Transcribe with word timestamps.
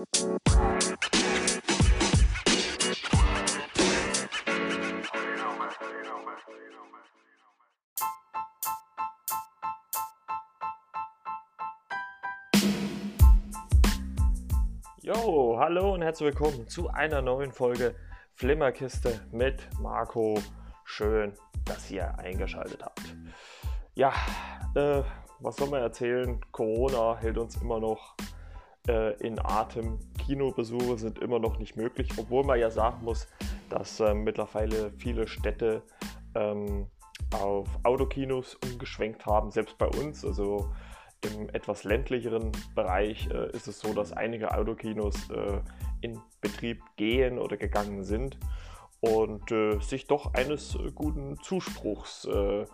Jo, 0.00 0.06
hallo 15.58 15.92
und 15.92 16.00
herzlich 16.00 16.28
willkommen 16.28 16.66
zu 16.66 16.88
einer 16.88 17.20
neuen 17.20 17.52
Folge 17.52 17.94
Flimmerkiste 18.32 19.20
mit 19.32 19.68
Marco. 19.80 20.40
Schön, 20.84 21.34
dass 21.66 21.90
ihr 21.90 22.18
eingeschaltet 22.18 22.82
habt. 22.82 23.02
Ja, 23.94 24.14
äh, 24.74 25.02
was 25.40 25.56
soll 25.56 25.68
man 25.68 25.82
erzählen? 25.82 26.40
Corona 26.52 27.18
hält 27.18 27.36
uns 27.36 27.60
immer 27.60 27.80
noch 27.80 28.16
äh, 28.90 29.12
in 29.24 29.38
Atem. 29.38 29.98
Kinobesuche 30.18 30.98
sind 30.98 31.20
immer 31.20 31.38
noch 31.38 31.58
nicht 31.58 31.76
möglich, 31.76 32.10
obwohl 32.16 32.44
man 32.44 32.58
ja 32.58 32.70
sagen 32.70 33.04
muss, 33.04 33.28
dass 33.68 34.00
äh, 34.00 34.14
mittlerweile 34.14 34.92
viele 34.98 35.28
Städte 35.28 35.82
ähm, 36.34 36.86
auf 37.32 37.68
Autokinos 37.84 38.56
umgeschwenkt 38.56 39.26
haben, 39.26 39.50
selbst 39.50 39.78
bei 39.78 39.86
uns. 39.86 40.24
Also 40.24 40.72
im 41.22 41.48
etwas 41.50 41.84
ländlicheren 41.84 42.50
Bereich 42.74 43.28
äh, 43.30 43.50
ist 43.52 43.68
es 43.68 43.78
so, 43.78 43.92
dass 43.94 44.12
einige 44.12 44.54
Autokinos 44.54 45.30
äh, 45.30 45.60
in 46.00 46.18
Betrieb 46.40 46.82
gehen 46.96 47.38
oder 47.38 47.56
gegangen 47.56 48.04
sind 48.04 48.38
und 49.00 49.50
äh, 49.52 49.78
sich 49.80 50.06
doch 50.06 50.34
eines 50.34 50.76
guten 50.94 51.38
Zuspruchs 51.42 52.24
äh, 52.24 52.64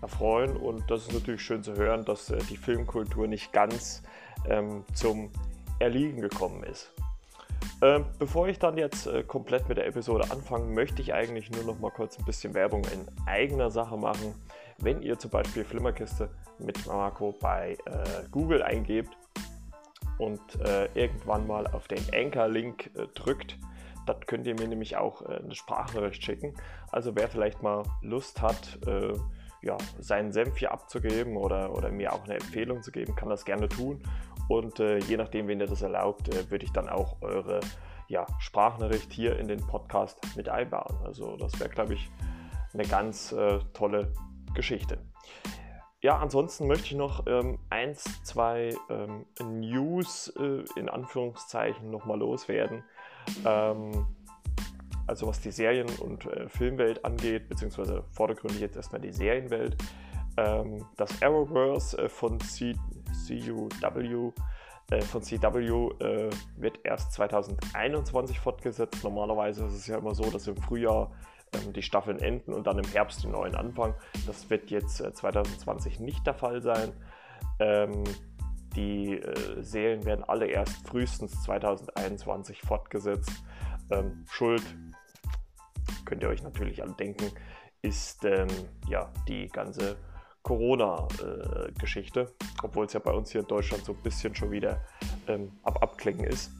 erfreuen. 0.00 0.56
Und 0.56 0.90
das 0.90 1.02
ist 1.02 1.14
natürlich 1.14 1.42
schön 1.42 1.62
zu 1.62 1.74
hören, 1.74 2.04
dass 2.04 2.30
äh, 2.30 2.38
die 2.50 2.56
Filmkultur 2.56 3.26
nicht 3.26 3.52
ganz 3.52 4.02
ähm, 4.48 4.84
zum 4.94 5.30
Erliegen 5.82 6.20
gekommen 6.20 6.64
ist. 6.64 6.90
Ähm, 7.82 8.06
bevor 8.18 8.48
ich 8.48 8.58
dann 8.58 8.78
jetzt 8.78 9.06
äh, 9.06 9.22
komplett 9.22 9.68
mit 9.68 9.76
der 9.78 9.86
Episode 9.86 10.30
anfange, 10.30 10.66
möchte 10.66 11.02
ich 11.02 11.12
eigentlich 11.12 11.50
nur 11.50 11.64
noch 11.64 11.78
mal 11.78 11.90
kurz 11.90 12.18
ein 12.18 12.24
bisschen 12.24 12.54
Werbung 12.54 12.84
in 12.84 13.06
eigener 13.26 13.70
Sache 13.70 13.96
machen. 13.96 14.34
Wenn 14.78 15.02
ihr 15.02 15.18
zum 15.18 15.30
Beispiel 15.30 15.64
Flimmerkiste 15.64 16.30
mit 16.58 16.86
Marco 16.86 17.32
bei 17.32 17.76
äh, 17.86 18.28
Google 18.30 18.62
eingebt 18.62 19.16
und 20.18 20.40
irgendwann 20.94 21.48
mal 21.48 21.66
auf 21.66 21.88
den 21.88 22.02
Anchor-Link 22.14 22.90
drückt, 23.14 23.58
das 24.06 24.20
könnt 24.26 24.46
ihr 24.46 24.54
mir 24.54 24.68
nämlich 24.68 24.96
auch 24.96 25.22
äh, 25.22 25.36
eine 25.36 25.54
Sprachnachricht 25.54 26.24
schicken. 26.24 26.54
Also 26.90 27.14
wer 27.14 27.28
vielleicht 27.28 27.62
mal 27.62 27.84
Lust 28.02 28.42
hat, 28.42 28.78
äh, 28.86 29.14
ja, 29.62 29.76
seinen 30.00 30.32
Senf 30.32 30.58
hier 30.58 30.72
abzugeben 30.72 31.36
oder, 31.36 31.72
oder 31.72 31.90
mir 31.90 32.12
auch 32.12 32.24
eine 32.24 32.34
Empfehlung 32.34 32.82
zu 32.82 32.90
geben, 32.90 33.14
kann 33.14 33.28
das 33.28 33.44
gerne 33.44 33.68
tun. 33.68 34.02
Und 34.48 34.80
äh, 34.80 34.98
je 34.98 35.16
nachdem, 35.16 35.48
wen 35.48 35.60
ihr 35.60 35.66
das 35.66 35.82
erlaubt, 35.82 36.28
äh, 36.28 36.50
würde 36.50 36.64
ich 36.64 36.72
dann 36.72 36.88
auch 36.88 37.16
eure 37.22 37.60
ja, 38.08 38.26
Sprachnachricht 38.38 39.12
hier 39.12 39.38
in 39.38 39.48
den 39.48 39.66
Podcast 39.66 40.18
mit 40.36 40.48
einbauen. 40.48 40.96
Also 41.04 41.36
das 41.36 41.58
wäre, 41.58 41.70
glaube 41.70 41.94
ich, 41.94 42.10
eine 42.74 42.84
ganz 42.84 43.32
äh, 43.32 43.58
tolle 43.72 44.12
Geschichte. 44.54 44.98
Ja, 46.02 46.18
ansonsten 46.18 46.66
möchte 46.66 46.86
ich 46.86 46.94
noch 46.94 47.26
ähm, 47.26 47.60
eins, 47.70 48.04
zwei 48.24 48.74
ähm, 48.90 49.24
News 49.40 50.32
äh, 50.36 50.64
in 50.76 50.88
Anführungszeichen 50.88 51.90
nochmal 51.90 52.18
loswerden. 52.18 52.82
Ähm, 53.44 54.06
also 55.06 55.28
was 55.28 55.40
die 55.40 55.52
Serien- 55.52 55.98
und 56.00 56.26
äh, 56.26 56.48
Filmwelt 56.48 57.04
angeht, 57.04 57.48
beziehungsweise 57.48 58.04
vordergründig 58.10 58.60
jetzt 58.60 58.76
erstmal 58.76 59.00
die 59.00 59.12
Serienwelt. 59.12 59.76
Ähm, 60.36 60.84
das 60.96 61.22
Arrowverse 61.22 61.98
äh, 61.98 62.08
von 62.08 62.40
C 62.40 62.74
CUW 63.26 64.32
äh, 64.90 65.00
von 65.02 65.22
CW 65.22 65.90
äh, 66.00 66.30
wird 66.56 66.80
erst 66.84 67.12
2021 67.12 68.38
fortgesetzt. 68.38 69.02
Normalerweise 69.04 69.64
ist 69.66 69.74
es 69.74 69.86
ja 69.86 69.98
immer 69.98 70.14
so, 70.14 70.30
dass 70.30 70.46
im 70.46 70.56
Frühjahr 70.56 71.12
ähm, 71.54 71.72
die 71.72 71.82
Staffeln 71.82 72.18
enden 72.18 72.52
und 72.52 72.66
dann 72.66 72.78
im 72.78 72.84
Herbst 72.84 73.22
die 73.22 73.28
neuen 73.28 73.54
anfangen. 73.54 73.94
Das 74.26 74.50
wird 74.50 74.70
jetzt 74.70 74.96
2020 74.96 75.98
äh, 75.98 76.02
nicht 76.02 76.26
der 76.26 76.34
Fall 76.34 76.60
sein. 76.62 76.92
Ähm, 77.58 78.04
die 78.76 79.18
äh, 79.18 79.62
Serien 79.62 80.04
werden 80.04 80.24
alle 80.24 80.46
erst 80.46 80.88
frühestens 80.88 81.42
2021 81.42 82.60
fortgesetzt. 82.62 83.32
Ähm, 83.90 84.24
Schuld, 84.30 84.62
könnt 86.04 86.22
ihr 86.22 86.28
euch 86.28 86.42
natürlich 86.42 86.82
alle 86.82 86.92
denken, 86.92 87.30
ist 87.82 88.24
ähm, 88.24 88.48
ja 88.88 89.10
die 89.28 89.48
ganze 89.48 89.96
Corona-Geschichte, 90.42 92.20
äh, 92.20 92.44
obwohl 92.62 92.86
es 92.86 92.92
ja 92.92 93.00
bei 93.00 93.12
uns 93.12 93.30
hier 93.30 93.42
in 93.42 93.46
Deutschland 93.46 93.84
so 93.84 93.92
ein 93.92 94.02
bisschen 94.02 94.34
schon 94.34 94.50
wieder 94.50 94.80
ähm, 95.28 95.52
ab 95.62 95.82
Abklingen 95.82 96.24
ist. 96.24 96.50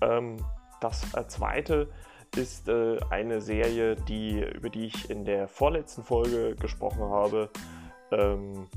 Ähm, 0.00 0.36
das 0.80 1.14
äh, 1.14 1.26
zweite 1.28 1.88
ist 2.36 2.68
äh, 2.68 2.98
eine 3.10 3.40
Serie, 3.40 3.96
die, 3.96 4.40
über 4.40 4.70
die 4.70 4.86
ich 4.86 5.10
in 5.10 5.24
der 5.24 5.48
vorletzten 5.48 6.02
Folge 6.02 6.56
gesprochen 6.56 7.02
habe. 7.02 7.50
Ähm, 8.10 8.68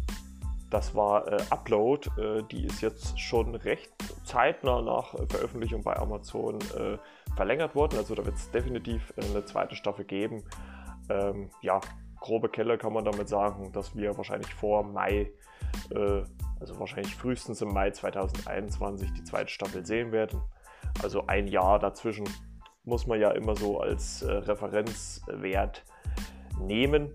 das 0.69 0.93
war 0.93 1.31
äh, 1.31 1.41
Upload. 1.49 2.09
Äh, 2.17 2.43
die 2.51 2.65
ist 2.65 2.81
jetzt 2.81 3.19
schon 3.19 3.55
recht 3.55 3.91
zeitnah 4.25 4.81
nach 4.81 5.15
Veröffentlichung 5.29 5.83
bei 5.83 5.95
Amazon 5.95 6.59
äh, 6.77 6.97
verlängert 7.35 7.75
worden. 7.75 7.97
Also 7.97 8.15
da 8.15 8.25
wird 8.25 8.35
es 8.35 8.51
definitiv 8.51 9.13
eine 9.17 9.45
zweite 9.45 9.75
Staffel 9.75 10.05
geben. 10.05 10.43
Ähm, 11.09 11.49
ja, 11.61 11.79
grobe 12.25 12.49
Kelle 12.49 12.77
kann 12.77 12.91
man 12.91 13.05
damit 13.05 13.29
sagen, 13.29 13.71
dass 13.71 13.95
wir 13.95 14.17
wahrscheinlich 14.17 14.51
vor 14.55 14.83
Mai, 14.83 15.31
äh, 15.91 16.23
also 16.59 16.79
wahrscheinlich 16.79 17.15
frühestens 17.15 17.61
im 17.61 17.69
Mai 17.69 17.91
2021 17.91 19.13
die 19.13 19.23
zweite 19.23 19.49
Staffel 19.49 19.85
sehen 19.85 20.11
werden. 20.11 20.41
Also 21.03 21.27
ein 21.27 21.47
Jahr 21.47 21.77
dazwischen 21.77 22.27
muss 22.83 23.05
man 23.05 23.19
ja 23.19 23.29
immer 23.31 23.55
so 23.55 23.79
als 23.79 24.23
äh, 24.23 24.31
Referenzwert 24.31 25.83
nehmen. 26.59 27.13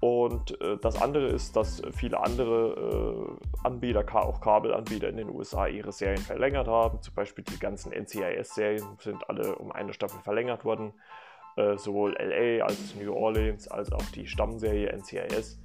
Und 0.00 0.60
äh, 0.60 0.76
das 0.78 1.00
andere 1.00 1.28
ist, 1.28 1.54
dass 1.54 1.80
viele 1.92 2.18
andere 2.18 3.38
äh, 3.38 3.66
Anbieter, 3.66 4.04
auch 4.12 4.40
Kabelanbieter 4.40 5.08
in 5.08 5.18
den 5.18 5.30
USA, 5.30 5.68
ihre 5.68 5.92
Serien 5.92 6.18
verlängert 6.20 6.66
haben. 6.66 7.00
Zum 7.00 7.14
Beispiel 7.14 7.44
die 7.44 7.60
ganzen 7.60 7.92
NCIS-Serien 7.92 8.98
sind 8.98 9.28
alle 9.30 9.54
um 9.54 9.70
eine 9.70 9.92
Staffel 9.92 10.20
verlängert 10.20 10.64
worden. 10.64 10.92
Äh, 11.56 11.76
sowohl 11.76 12.14
LA 12.18 12.64
als 12.64 12.94
New 12.94 13.12
Orleans 13.12 13.68
als 13.68 13.92
auch 13.92 14.04
die 14.14 14.26
Stammserie 14.26 14.90
NCIS. 14.90 15.60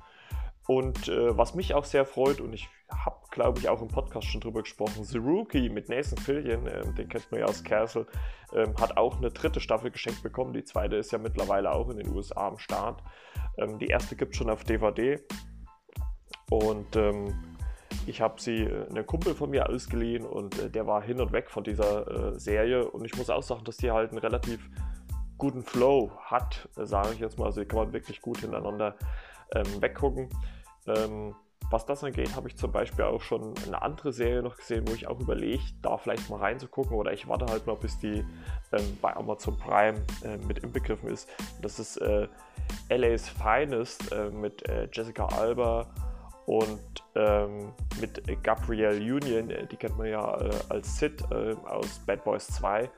Und 0.68 1.08
äh, 1.08 1.38
was 1.38 1.56
mich 1.56 1.74
auch 1.74 1.86
sehr 1.86 2.06
freut, 2.06 2.42
und 2.42 2.52
ich 2.52 2.68
habe, 2.92 3.16
glaube 3.32 3.60
ich, 3.60 3.70
auch 3.70 3.82
im 3.82 3.88
Podcast 3.88 4.28
schon 4.28 4.42
drüber 4.42 4.64
gesprochen, 4.64 5.06
The 5.06 5.18
Rookie 5.18 5.70
mit 5.70 5.88
Nathan 5.88 6.18
Fillion, 6.18 6.68
äh, 6.68 6.84
den 6.94 7.08
kennt 7.08 7.32
man 7.32 7.40
ja 7.40 7.46
aus 7.46 7.64
Castle, 7.64 8.06
ähm, 8.54 8.76
hat 8.80 8.98
auch 8.98 9.18
eine 9.18 9.32
dritte 9.32 9.62
Staffel 9.62 9.92
geschenkt 9.92 10.24
bekommen. 10.24 10.52
Die 10.52 10.66
zweite 10.66 10.98
ist 10.98 11.12
ja 11.12 11.20
mittlerweile 11.20 11.72
auch 11.72 11.90
in 11.90 11.98
den 11.98 12.10
USA 12.14 12.48
am 12.48 12.58
Start. 12.58 13.02
Ähm, 13.58 13.80
die 13.80 13.88
erste 13.88 14.18
gibt 14.18 14.34
es 14.34 14.38
schon 14.38 14.50
auf 14.50 14.66
DVD. 14.66 15.22
Und 16.50 16.96
ähm, 16.98 17.58
ich 18.06 18.22
habe 18.22 18.42
sie 18.42 18.64
äh, 18.64 18.90
einem 18.90 19.06
Kumpel 19.06 19.36
von 19.36 19.50
mir 19.50 19.70
ausgeliehen 19.70 20.26
und 20.26 20.60
äh, 20.60 20.70
der 20.70 20.86
war 20.86 21.02
hin 21.02 21.22
und 21.22 21.32
weg 21.32 21.50
von 21.50 21.64
dieser 21.64 22.34
äh, 22.34 22.40
Serie. 22.40 22.90
Und 22.90 23.06
ich 23.06 23.16
muss 23.16 23.30
auch 23.30 23.44
sagen, 23.44 23.64
dass 23.64 23.78
die 23.78 23.92
halt 23.92 24.12
einen 24.12 24.20
relativ 24.20 24.70
guten 25.38 25.64
Flow 25.64 26.12
hat, 26.26 26.70
äh, 26.78 26.86
sage 26.86 27.14
ich 27.14 27.20
jetzt 27.20 27.38
mal. 27.38 27.46
Also 27.46 27.62
die 27.62 27.68
kann 27.68 27.80
man 27.80 27.94
wirklich 27.94 28.22
gut 28.22 28.40
hintereinander 28.40 28.96
ähm, 29.54 29.82
weggucken. 29.82 30.30
Ähm, 30.88 31.36
was 31.70 31.86
das 31.86 32.04
angeht, 32.04 32.34
habe 32.36 32.48
ich 32.48 32.56
zum 32.56 32.72
Beispiel 32.72 33.04
auch 33.04 33.22
schon 33.22 33.54
eine 33.66 33.82
andere 33.82 34.14
Serie 34.14 34.42
noch 34.42 34.56
gesehen, 34.56 34.88
wo 34.88 34.94
ich 34.94 35.08
auch 35.08 35.20
überlege, 35.20 35.64
da 35.82 35.98
vielleicht 35.98 36.30
mal 36.30 36.40
reinzugucken 36.40 36.96
oder 36.96 37.12
ich 37.12 37.28
warte 37.28 37.46
halt 37.48 37.68
mal, 37.68 37.76
bis 37.76 38.00
die 38.00 38.24
ähm, 38.72 38.98
bei 39.02 39.14
Amazon 39.16 39.58
Prime 39.58 40.02
äh, 40.24 40.38
mit 40.38 40.60
inbegriffen 40.60 41.10
ist. 41.10 41.28
Das 41.62 41.78
ist 41.78 41.98
äh, 41.98 42.28
LA's 42.90 43.28
Finest 43.28 44.12
äh, 44.14 44.30
mit 44.30 44.68
äh, 44.70 44.88
Jessica 44.94 45.26
Alba 45.26 45.88
und 46.46 47.04
ähm, 47.16 47.74
mit 48.00 48.24
Gabrielle 48.44 49.00
Union, 49.00 49.50
äh, 49.50 49.68
die 49.68 49.76
kennt 49.76 49.98
man 49.98 50.08
ja 50.08 50.40
äh, 50.40 50.50
als 50.70 50.98
Sid 50.98 51.22
aus 51.66 52.00
Bad 52.06 52.24
Boys 52.24 52.48
2. 52.48 52.90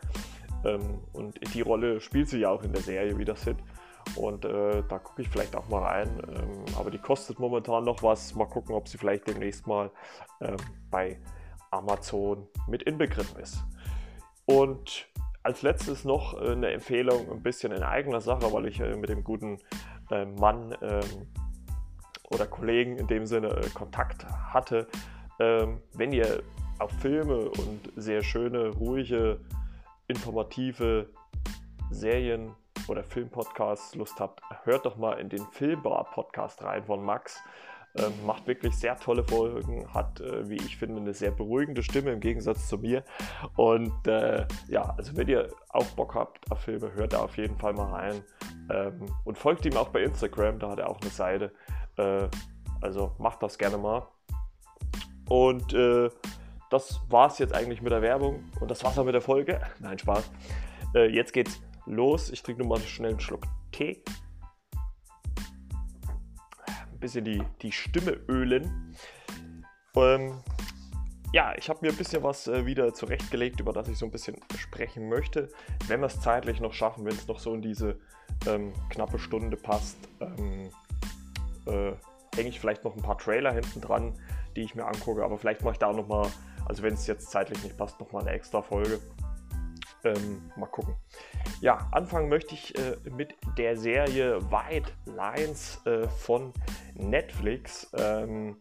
Ähm, 0.66 1.00
und 1.14 1.54
die 1.54 1.62
Rolle 1.62 2.02
spielt 2.02 2.30
sie 2.30 2.40
ja 2.40 2.50
auch 2.50 2.64
in 2.64 2.74
der 2.74 2.82
Serie 2.82 3.18
wie 3.18 3.26
das 3.26 3.44
Sid. 3.44 3.58
Und 4.16 4.46
äh, 4.46 4.84
da 4.88 5.00
gucke 5.00 5.22
ich 5.22 5.30
vielleicht 5.30 5.56
auch 5.56 5.68
mal 5.70 5.84
rein. 5.84 6.10
Ähm, 6.28 6.76
aber 6.78 6.92
die 6.92 6.98
kostet 6.98 7.40
momentan 7.40 7.84
noch 7.84 8.02
was. 8.04 8.34
Mal 8.36 8.46
gucken, 8.46 8.76
ob 8.76 8.88
sie 8.88 8.98
vielleicht 8.98 9.28
demnächst 9.28 9.68
mal 9.68 9.92
ähm, 10.42 10.58
bei 10.90 11.20
Amazon 11.72 12.48
mit 12.68 12.84
inbegriffen 12.84 13.40
ist. 13.40 13.60
Und 14.46 15.08
als 15.44 15.62
letztes 15.62 16.06
noch 16.06 16.40
äh, 16.42 16.52
eine 16.52 16.72
Empfehlung, 16.72 17.32
ein 17.32 17.44
bisschen 17.44 17.72
in 17.72 17.84
eigener 17.84 18.22
Sache, 18.22 18.52
weil 18.52 18.68
ich 18.68 18.80
äh, 18.80 18.96
mit 18.96 19.10
dem 19.10 19.24
guten 19.24 19.60
äh, 20.12 20.26
Mann 20.26 20.76
ähm, 20.82 21.28
oder 22.32 22.48
Kollegen 22.48 22.98
in 22.98 23.08
dem 23.08 23.26
Sinne 23.26 23.50
äh, 23.50 23.70
Kontakt 23.70 24.26
hatte. 24.26 24.88
Ähm, 25.40 25.82
wenn 25.94 26.12
ihr 26.12 26.44
auf 26.80 26.92
Filme 27.02 27.50
und 27.50 27.92
sehr 27.96 28.24
schöne, 28.24 28.70
ruhige, 28.70 29.40
informative 30.10 31.08
Serien 31.92 32.54
oder 32.88 33.04
Filmpodcasts 33.04 33.96
Lust 33.96 34.20
habt, 34.20 34.42
hört 34.64 34.86
doch 34.86 34.98
mal 34.98 35.14
in 35.14 35.30
den 35.30 35.46
Filmbar-Podcast 35.52 36.64
rein 36.64 36.84
von 36.84 37.04
Max. 37.04 37.40
Ähm, 37.98 38.14
macht 38.24 38.46
wirklich 38.46 38.78
sehr 38.78 38.96
tolle 39.00 39.24
Folgen, 39.24 39.92
hat, 39.92 40.22
äh, 40.22 40.48
wie 40.48 40.58
ich 40.58 40.78
finde, 40.78 41.02
eine 41.02 41.14
sehr 41.14 41.32
beruhigende 41.32 41.82
Stimme 41.82 42.12
im 42.12 42.20
Gegensatz 42.20 42.68
zu 42.68 42.78
mir. 42.78 43.04
Und 43.56 44.08
äh, 44.08 44.46
ja, 44.68 44.94
also 44.96 45.18
wenn 45.18 45.28
ihr 45.28 45.48
auch 45.70 45.86
Bock 45.92 46.14
habt 46.14 46.52
auf 46.52 46.60
Filme, 46.60 46.94
hört 46.94 47.14
da 47.14 47.20
auf 47.22 47.38
jeden 47.38 47.58
Fall 47.58 47.74
mal 47.74 47.92
rein. 47.92 48.24
Ähm, 48.72 49.08
und 49.26 49.40
folgt 49.40 49.66
ihm 49.66 49.76
auch 49.76 49.90
bei 49.90 50.04
Instagram, 50.04 50.60
da 50.60 50.70
hat 50.70 50.80
er 50.80 50.90
auch 50.90 51.02
eine 51.02 51.10
Seite. 51.10 51.52
Äh, 51.98 52.28
also 52.80 53.16
macht 53.18 53.42
das 53.42 53.58
gerne 53.58 53.80
mal. 53.80 54.08
Und 55.28 55.74
äh, 55.74 56.10
das 56.69 57.01
war 57.10 57.27
es 57.27 57.38
jetzt 57.39 57.54
eigentlich 57.54 57.81
mit 57.81 57.92
der 57.92 58.01
Werbung 58.01 58.44
und 58.60 58.69
das 58.69 58.83
war's 58.83 58.98
auch 58.98 59.06
mit 59.06 59.16
der 59.16 59.21
Folge. 59.21 59.62
Nein, 59.80 59.98
Spaß. 59.98 60.31
Äh, 60.95 61.10
jetzt 61.10 61.33
geht's 61.33 61.62
los. 61.86 62.30
Ich 62.30 62.44
trinke 62.44 62.62
nur 62.62 62.77
mal 62.77 62.83
schnell 62.86 63.12
einen 63.12 63.19
Schluck 63.19 63.44
Tee 63.71 64.04
ein 67.00 67.01
bisschen 67.01 67.24
die, 67.24 67.42
die 67.62 67.71
Stimme 67.71 68.12
ölen. 68.27 68.94
Ähm, 69.95 70.44
ja, 71.31 71.54
ich 71.57 71.69
habe 71.69 71.80
mir 71.81 71.92
ein 71.92 71.98
bisschen 71.98 72.24
was 72.24 72.48
äh, 72.48 72.66
wieder 72.66 72.94
zurechtgelegt, 72.94 73.62
über 73.62 73.71
das 73.71 73.88
ich 73.88 73.98
so 73.98 74.06
ein 74.06 74.12
bisschen 74.12 74.36
sprechen 74.57 75.07
möchte. 75.07 75.50
Wenn 75.88 76.01
wir 76.01 76.07
es 76.07 76.19
zeitlich 76.19 76.60
noch 76.60 76.74
schaffen, 76.74 77.06
wenn 77.06 77.13
es 77.13 77.25
noch 77.27 77.39
so 77.39 77.54
in 77.54 77.62
diese 77.62 77.98
ähm, 78.48 78.74
knappe 78.89 79.18
Stunde 79.18 79.56
passt, 79.56 79.98
ähm, 80.19 80.69
äh, 81.68 81.94
hänge 82.36 82.50
ich 82.50 82.60
vielleicht 82.60 82.83
noch 82.83 82.95
ein 82.98 83.01
paar 83.01 83.18
Trailer 83.18 83.54
hinten 83.54 83.80
dran, 83.80 84.13
die 84.57 84.63
ich 84.63 84.75
mir 84.75 84.86
angucke. 84.86 85.24
Aber 85.24 85.38
vielleicht 85.38 85.63
mache 85.63 85.74
ich 85.74 85.80
da 85.80 85.88
auch 85.88 85.95
nochmal, 85.95 86.27
also 86.66 86.84
wenn 86.84 86.94
es 86.94 87.08
jetzt 87.08 87.32
zeitlich 87.32 87.64
nicht 87.64 87.78
passt, 87.78 88.00
nochmal 88.00 88.24
eine 88.24 88.32
extra 88.32 88.62
Folge. 88.62 89.00
Ähm, 90.04 90.50
mal 90.56 90.68
gucken. 90.68 90.96
Ja, 91.60 91.90
anfangen 91.92 92.30
möchte 92.30 92.56
ich 92.56 92.78
äh, 92.78 92.96
mit 93.12 93.36
der 93.58 93.76
Serie 93.76 94.40
White 94.50 94.92
Lines 95.06 95.86
äh, 95.86 96.08
von 96.08 96.54
Netflix. 96.94 97.92
Ähm, 97.98 98.58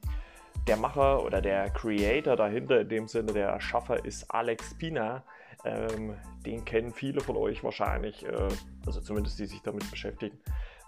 der 0.67 0.77
Macher 0.77 1.25
oder 1.25 1.41
der 1.41 1.71
Creator 1.71 2.37
dahinter, 2.37 2.81
in 2.81 2.89
dem 2.89 3.09
Sinne 3.09 3.33
der 3.33 3.49
Erschaffer, 3.49 4.05
ist 4.05 4.31
Alex 4.31 4.75
Pina. 4.75 5.25
Ähm, 5.65 6.15
den 6.45 6.65
kennen 6.65 6.93
viele 6.93 7.21
von 7.21 7.37
euch 7.37 7.65
wahrscheinlich, 7.65 8.25
äh, 8.25 8.49
also 8.87 9.01
zumindest 9.01 9.39
die 9.39 9.47
sich 9.47 9.63
damit 9.63 9.91
beschäftigen, 9.91 10.39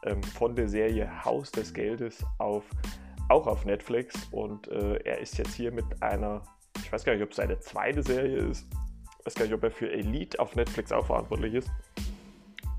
ähm, 0.05 0.23
von 0.23 0.55
der 0.55 0.69
Serie 0.69 1.25
Haus 1.25 1.51
des 1.51 1.73
Geldes 1.73 2.25
auf, 2.39 2.65
auch 3.29 3.47
auf 3.47 3.65
Netflix. 3.65 4.29
Und 4.31 4.69
äh, 4.69 4.97
er 5.05 5.19
ist 5.19 5.39
jetzt 5.39 5.55
hier 5.55 5.73
mit 5.73 6.03
einer, 6.03 6.43
ich 6.91 6.93
weiß 6.93 7.05
gar 7.05 7.13
nicht, 7.13 7.23
ob 7.23 7.31
es 7.31 7.37
seine 7.37 7.61
zweite 7.61 8.03
Serie 8.03 8.39
ist, 8.39 8.67
ich 9.21 9.27
weiß 9.27 9.35
gar 9.37 9.45
nicht, 9.45 9.55
ob 9.55 9.63
er 9.63 9.71
für 9.71 9.93
Elite 9.93 10.41
auf 10.41 10.57
Netflix 10.57 10.91
auch 10.91 11.07
verantwortlich 11.07 11.55
ist. 11.55 11.71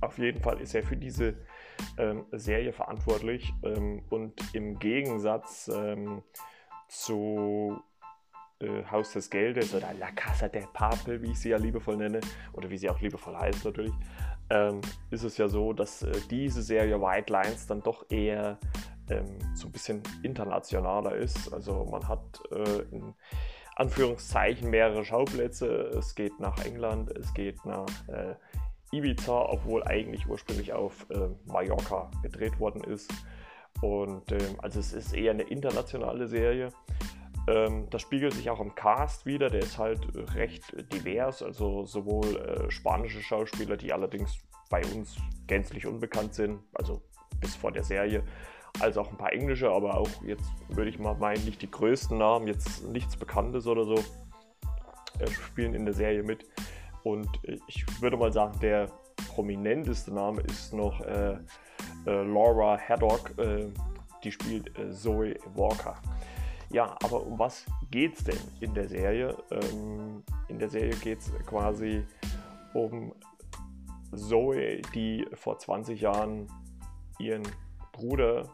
Auf 0.01 0.17
jeden 0.17 0.41
Fall 0.41 0.59
ist 0.59 0.75
er 0.75 0.83
für 0.83 0.97
diese 0.97 1.35
ähm, 1.97 2.25
Serie 2.33 2.73
verantwortlich 2.73 3.53
ähm, 3.63 4.03
und 4.09 4.33
im 4.53 4.77
Gegensatz 4.79 5.71
ähm, 5.73 6.23
zu 6.89 7.81
äh, 8.59 8.83
Haus 8.91 9.13
des 9.13 9.29
Geldes 9.29 9.73
oder 9.73 9.93
La 9.93 10.11
Casa 10.11 10.49
de 10.49 10.65
Papel, 10.73 11.21
wie 11.21 11.31
ich 11.31 11.39
sie 11.39 11.51
ja 11.51 11.57
liebevoll 11.57 11.95
nenne, 11.95 12.19
oder 12.51 12.69
wie 12.69 12.77
sie 12.77 12.89
auch 12.89 12.99
liebevoll 12.99 13.37
heißt 13.37 13.63
natürlich, 13.63 13.93
ähm, 14.49 14.81
ist 15.09 15.23
es 15.23 15.37
ja 15.37 15.47
so, 15.47 15.71
dass 15.71 16.03
äh, 16.03 16.11
diese 16.29 16.61
Serie 16.61 16.99
White 16.99 17.31
Lines 17.31 17.65
dann 17.65 17.81
doch 17.81 18.05
eher 18.09 18.59
ähm, 19.09 19.39
so 19.53 19.69
ein 19.69 19.71
bisschen 19.71 20.03
internationaler 20.21 21.15
ist. 21.15 21.53
Also 21.53 21.85
man 21.85 22.05
hat 22.09 22.41
äh, 22.51 22.81
in 22.93 23.13
Anführungszeichen 23.81 24.69
mehrere 24.69 25.03
Schauplätze. 25.03 25.67
Es 25.97 26.13
geht 26.13 26.39
nach 26.39 26.63
England, 26.63 27.09
es 27.17 27.33
geht 27.33 27.65
nach 27.65 27.87
äh, 28.09 28.35
Ibiza, 28.91 29.49
obwohl 29.49 29.83
eigentlich 29.85 30.27
ursprünglich 30.27 30.71
auf 30.71 31.07
äh, 31.09 31.29
Mallorca 31.45 32.11
gedreht 32.21 32.59
worden 32.59 32.83
ist. 32.83 33.11
Und 33.81 34.31
ähm, 34.31 34.55
also 34.59 34.79
es 34.79 34.93
ist 34.93 35.13
eher 35.15 35.31
eine 35.31 35.43
internationale 35.43 36.27
Serie. 36.27 36.69
Ähm, 37.47 37.87
das 37.89 38.03
spiegelt 38.03 38.35
sich 38.35 38.51
auch 38.51 38.59
im 38.59 38.75
Cast 38.75 39.25
wieder, 39.25 39.49
der 39.49 39.61
ist 39.61 39.79
halt 39.79 40.07
recht 40.35 40.63
divers, 40.93 41.41
also 41.41 41.83
sowohl 41.85 42.37
äh, 42.37 42.69
spanische 42.69 43.21
Schauspieler, 43.23 43.77
die 43.77 43.91
allerdings 43.91 44.37
bei 44.69 44.83
uns 44.93 45.17
gänzlich 45.47 45.87
unbekannt 45.87 46.35
sind, 46.35 46.59
also 46.73 47.01
bis 47.39 47.55
vor 47.55 47.71
der 47.71 47.83
Serie, 47.83 48.23
als 48.79 48.97
auch 48.97 49.09
ein 49.09 49.17
paar 49.17 49.33
englische, 49.33 49.69
aber 49.69 49.97
auch 49.97 50.09
jetzt 50.23 50.45
würde 50.69 50.89
ich 50.89 50.99
mal 50.99 51.15
meinen, 51.15 51.43
nicht 51.45 51.61
die 51.61 51.69
größten 51.69 52.17
Namen, 52.17 52.47
jetzt 52.47 52.83
nichts 52.87 53.15
Bekanntes 53.15 53.67
oder 53.67 53.85
so, 53.85 53.95
äh, 55.19 55.29
spielen 55.29 55.73
in 55.73 55.85
der 55.85 55.93
Serie 55.93 56.23
mit. 56.23 56.45
Und 57.03 57.27
äh, 57.43 57.57
ich 57.67 57.85
würde 58.01 58.17
mal 58.17 58.31
sagen, 58.31 58.59
der 58.61 58.87
prominenteste 59.35 60.13
Name 60.13 60.41
ist 60.41 60.73
noch 60.73 60.99
äh, 61.01 61.37
äh, 62.05 62.23
Laura 62.23 62.77
Haddock, 62.77 63.37
äh, 63.37 63.67
die 64.23 64.31
spielt 64.31 64.71
Zoe 64.91 65.35
Walker. 65.55 65.95
Ja, 66.69 66.95
aber 67.03 67.25
um 67.25 67.37
was 67.37 67.65
geht 67.89 68.17
es 68.17 68.23
denn 68.23 68.39
in 68.61 68.73
der 68.73 68.87
Serie? 68.87 69.35
Ähm, 69.51 70.23
in 70.47 70.57
der 70.57 70.69
Serie 70.69 70.95
geht 70.95 71.19
es 71.19 71.31
quasi 71.45 72.03
um 72.73 73.13
Zoe, 74.13 74.81
die 74.93 75.25
vor 75.33 75.59
20 75.59 75.99
Jahren 75.99 76.47
ihren 77.19 77.43
Bruder 77.91 78.49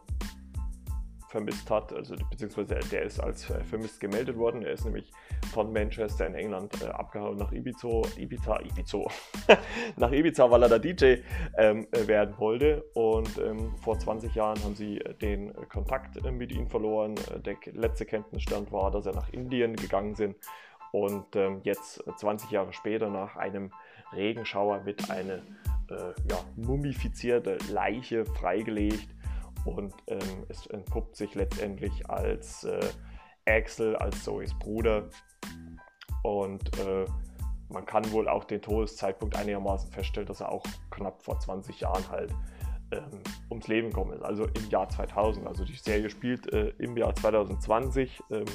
vermisst 1.29 1.69
hat, 1.69 1.93
also 1.93 2.15
beziehungsweise 2.29 2.75
der 2.91 3.03
ist 3.03 3.19
als 3.19 3.49
äh, 3.49 3.63
vermisst 3.63 3.99
gemeldet 3.99 4.37
worden. 4.37 4.61
Er 4.63 4.71
ist 4.71 4.85
nämlich 4.85 5.11
von 5.53 5.71
Manchester 5.73 6.25
in 6.25 6.35
England 6.35 6.81
äh, 6.81 6.87
abgehauen 6.87 7.37
nach 7.37 7.51
Ibiza, 7.51 8.01
Ibiza, 8.17 8.59
Ibiza, 8.61 8.99
nach 9.97 10.11
Ibiza, 10.11 10.49
weil 10.49 10.63
er 10.63 10.69
da 10.69 10.79
DJ 10.79 11.17
ähm, 11.57 11.87
äh, 11.91 12.07
werden 12.07 12.33
wollte. 12.37 12.83
Und 12.93 13.37
ähm, 13.37 13.75
vor 13.81 13.99
20 13.99 14.33
Jahren 14.35 14.61
haben 14.63 14.75
sie 14.75 14.99
äh, 14.99 15.13
den 15.15 15.53
Kontakt 15.69 16.21
mit 16.31 16.51
ihm 16.51 16.67
verloren. 16.67 17.15
Der 17.45 17.55
letzte 17.73 18.05
Kenntnisstand 18.05 18.71
war, 18.71 18.91
dass 18.91 19.05
er 19.05 19.13
nach 19.13 19.29
Indien 19.29 19.75
gegangen 19.75 20.15
sind. 20.15 20.35
Und 20.93 21.35
ähm, 21.35 21.59
jetzt 21.63 22.03
20 22.17 22.51
Jahre 22.51 22.71
später 22.71 23.09
nach 23.09 23.35
einem 23.35 23.71
Regenschauer 24.13 24.85
wird 24.85 25.11
eine 25.11 25.43
äh, 25.89 26.13
ja, 26.29 26.39
mumifizierte 26.55 27.57
Leiche 27.69 28.25
freigelegt 28.25 29.09
und 29.65 29.94
ähm, 30.07 30.45
es 30.50 30.68
entpuppt 30.68 31.15
sich 31.15 31.36
letztendlich 31.36 32.09
als 32.09 32.63
äh, 32.63 32.80
Axel, 33.45 33.95
als 33.95 34.24
Zoes 34.24 34.54
Bruder. 34.59 35.09
Und 36.24 36.77
äh, 36.80 37.06
man 37.69 37.86
kann 37.86 38.09
wohl 38.12 38.27
auch 38.27 38.44
den 38.44 38.62
Todeszeitpunkt 38.62 39.36
einigermaßen 39.36 39.92
feststellen, 39.92 40.27
dass 40.27 40.42
er 40.42 40.51
auch 40.51 40.63
knapp 40.92 41.21
vor 41.21 41.39
20 41.39 41.81
Jahren 41.81 42.07
halt 42.09 42.33
ähm, 42.92 43.21
ums 43.50 43.68
Leben 43.68 43.89
gekommen 43.89 44.13
ist, 44.13 44.24
also 44.24 44.45
im 44.45 44.69
Jahr 44.69 44.88
2000. 44.88 45.48
Also 45.48 45.65
die 45.65 45.75
Serie 45.75 46.09
spielt 46.09 46.51
äh, 46.54 46.69
im 46.80 46.95
Jahr 46.95 47.13
2020, 47.13 48.24
ähm, 48.31 48.45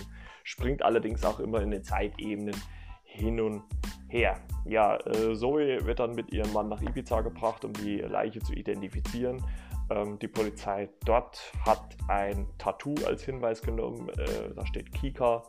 springt 0.45 0.83
allerdings 0.83 1.25
auch 1.25 1.41
immer 1.41 1.61
in 1.61 1.71
den 1.71 1.83
Zeitebenen 1.83 2.57
hin 3.05 3.41
und 3.41 3.63
her. 4.09 4.41
Ja, 4.65 4.97
äh, 5.07 5.35
Zoe 5.35 5.85
wird 5.85 6.01
dann 6.01 6.15
mit 6.15 6.33
ihrem 6.33 6.53
Mann 6.53 6.69
nach 6.69 6.81
Ibiza 6.81 7.21
gebracht, 7.21 7.65
um 7.65 7.73
die 7.75 7.99
Leiche 7.99 8.41
zu 8.41 8.55
identifizieren. 8.55 9.45
Ähm, 9.95 10.19
die 10.19 10.29
Polizei 10.29 10.89
dort 11.05 11.53
hat 11.65 11.97
ein 12.09 12.47
Tattoo 12.59 12.95
als 13.07 13.25
Hinweis 13.25 13.63
genommen. 13.63 14.09
Äh, 14.11 14.55
da 14.55 14.67
steht 14.67 14.93
Kika, 14.93 15.43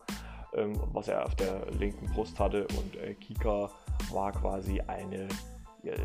ähm, 0.53 0.79
was 0.91 1.07
er 1.07 1.25
auf 1.25 1.35
der 1.35 1.65
linken 1.71 2.07
Brust 2.07 2.39
hatte. 2.39 2.67
Und 2.77 2.95
äh, 2.97 3.13
Kika 3.15 3.69
war 4.12 4.31
quasi 4.31 4.81
eine 4.81 5.27
äh, 5.83 5.95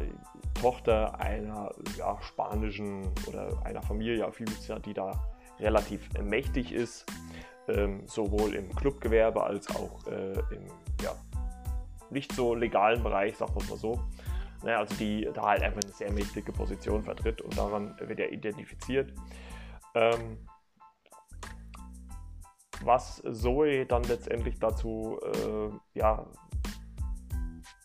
Tochter 0.60 1.18
einer 1.20 1.70
ja, 1.96 2.20
spanischen 2.22 3.10
oder 3.26 3.60
einer 3.64 3.82
Familie 3.82 4.30
die 4.84 4.94
da 4.94 5.12
relativ 5.58 6.08
mächtig 6.22 6.72
ist. 6.72 7.06
Ähm, 7.68 8.02
sowohl 8.06 8.54
im 8.54 8.74
Clubgewerbe 8.74 9.42
als 9.42 9.68
auch 9.76 10.06
äh, 10.06 10.32
im 10.54 10.64
ja, 11.02 11.14
nicht 12.10 12.32
so 12.32 12.54
legalen 12.54 13.02
Bereich, 13.02 13.36
sagen 13.36 13.54
wir 13.54 13.62
es 13.62 13.68
mal 13.68 13.76
so. 13.76 14.00
Ne, 14.64 14.76
also 14.76 14.94
die 14.96 15.28
da 15.32 15.42
halt 15.42 15.62
einfach 15.62 15.82
eine 15.82 15.92
sehr 15.92 16.12
mächtige 16.12 16.52
Position 16.52 17.04
vertritt 17.04 17.40
und 17.40 17.56
daran 17.56 17.96
wird 18.00 18.18
er 18.18 18.32
identifiziert. 18.32 19.12
Ähm, 19.94 20.38
was 22.82 23.22
Zoe 23.32 23.86
dann 23.86 24.02
letztendlich 24.04 24.58
dazu 24.58 25.18
äh, 25.22 25.98
ja, 25.98 26.26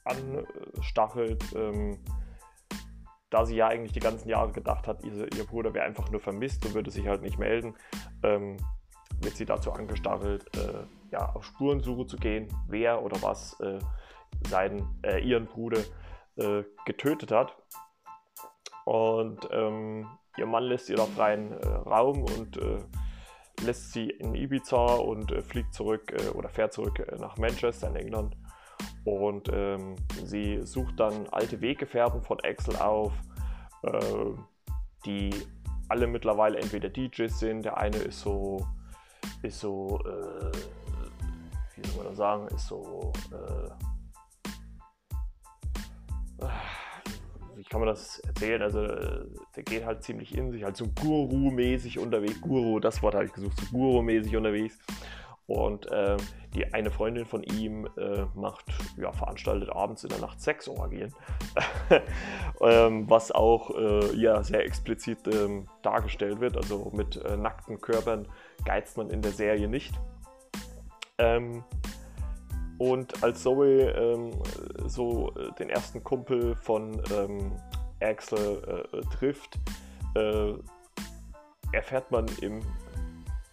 anstachelt, 0.03 1.43
ähm, 1.55 1.99
da 3.29 3.45
sie 3.45 3.55
ja 3.55 3.67
eigentlich 3.67 3.93
die 3.93 3.99
ganzen 3.99 4.29
Jahre 4.29 4.51
gedacht 4.51 4.87
hat, 4.87 5.03
ihr, 5.03 5.31
ihr 5.35 5.45
Bruder 5.45 5.73
wäre 5.73 5.85
einfach 5.85 6.09
nur 6.11 6.21
vermisst 6.21 6.65
und 6.65 6.73
würde 6.73 6.91
sich 6.91 7.07
halt 7.07 7.21
nicht 7.21 7.39
melden, 7.39 7.75
ähm, 8.23 8.57
wird 9.21 9.35
sie 9.35 9.45
dazu 9.45 9.71
angestachelt, 9.71 10.45
äh, 10.57 10.83
ja, 11.11 11.33
auf 11.33 11.43
Spurensuche 11.45 12.05
zu 12.05 12.17
gehen, 12.17 12.47
wer 12.67 13.01
oder 13.01 13.21
was 13.21 13.59
äh, 13.59 13.79
seinen, 14.47 14.87
äh, 15.03 15.19
ihren 15.19 15.45
Bruder 15.45 15.79
äh, 16.37 16.63
getötet 16.85 17.31
hat. 17.31 17.55
Und 18.85 19.47
ähm, 19.51 20.07
ihr 20.37 20.45
Mann 20.45 20.63
lässt 20.63 20.89
ihr 20.89 20.97
da 20.97 21.05
freien 21.05 21.53
äh, 21.53 21.67
Raum 21.67 22.23
und 22.23 22.57
äh, 22.57 22.79
lässt 23.63 23.93
sie 23.93 24.09
in 24.09 24.35
Ibiza 24.35 24.95
und 24.95 25.31
äh, 25.31 25.41
fliegt 25.41 25.73
zurück 25.73 26.13
oder 26.33 26.49
fährt 26.49 26.73
zurück 26.73 27.05
nach 27.19 27.37
Manchester 27.37 27.87
in 27.89 27.95
England. 27.95 28.37
Und 29.05 29.49
ähm, 29.53 29.95
sie 30.25 30.61
sucht 30.63 30.99
dann 30.99 31.27
alte 31.29 31.61
Weggefährten 31.61 32.21
von 32.21 32.39
Axel 32.41 32.75
auf, 32.77 33.11
die 35.05 35.29
alle 35.89 36.07
mittlerweile 36.07 36.57
entweder 36.57 36.89
DJs 36.89 37.37
sind. 37.37 37.65
Der 37.65 37.77
eine 37.77 37.97
ist 37.97 38.21
so 38.21 38.65
ist 39.41 39.59
so, 39.59 39.99
äh, 40.05 40.51
wie 41.75 41.87
soll 41.87 41.97
man 41.97 42.05
das 42.07 42.17
sagen, 42.17 42.47
ist 42.47 42.67
so, 42.67 43.11
äh, 43.31 43.92
wie 47.55 47.63
kann 47.63 47.79
man 47.79 47.87
das 47.87 48.19
erzählen? 48.19 48.61
Also, 48.61 48.85
der 48.85 49.63
geht 49.63 49.85
halt 49.85 50.03
ziemlich 50.03 50.35
in 50.35 50.51
sich, 50.51 50.63
halt 50.63 50.77
so 50.77 50.87
Guru-mäßig 50.87 51.99
unterwegs. 51.99 52.41
Guru, 52.41 52.79
das 52.79 53.01
Wort 53.01 53.15
habe 53.15 53.25
ich 53.25 53.33
gesucht, 53.33 53.57
so 53.57 53.65
Guru-mäßig 53.71 54.35
unterwegs. 54.35 54.77
Und 55.45 55.91
äh, 55.91 56.15
die 56.53 56.73
eine 56.73 56.89
Freundin 56.89 57.25
von 57.25 57.43
ihm 57.43 57.85
äh, 57.97 58.25
macht, 58.33 58.65
ja, 58.97 59.11
veranstaltet 59.11 59.69
abends 59.69 60.03
in 60.03 60.09
der 60.09 60.19
Nacht 60.19 60.41
Sexorgien, 60.41 61.13
ähm, 62.61 63.09
was 63.09 63.31
auch 63.31 63.71
äh, 63.75 64.15
ja, 64.15 64.41
sehr 64.41 64.65
explizit 64.65 65.27
ähm, 65.27 65.67
dargestellt 65.81 66.39
wird. 66.39 66.55
Also 66.55 66.91
mit 66.93 67.17
äh, 67.17 67.35
nackten 67.35 67.81
Körpern 67.81 68.27
geizt 68.63 68.95
man 68.95 69.09
in 69.09 69.21
der 69.21 69.31
Serie 69.31 69.67
nicht. 69.67 69.93
Ähm, 71.17 71.63
und 72.77 73.23
als 73.23 73.43
Zoe 73.43 73.91
ähm, 73.91 74.31
so 74.87 75.33
äh, 75.35 75.51
den 75.59 75.69
ersten 75.69 76.03
Kumpel 76.03 76.55
von 76.55 77.01
ähm, 77.13 77.53
Axel 78.01 78.85
äh, 78.91 79.01
trifft, 79.15 79.59
erfährt 81.71 82.11
man 82.11 82.27
im 82.41 82.61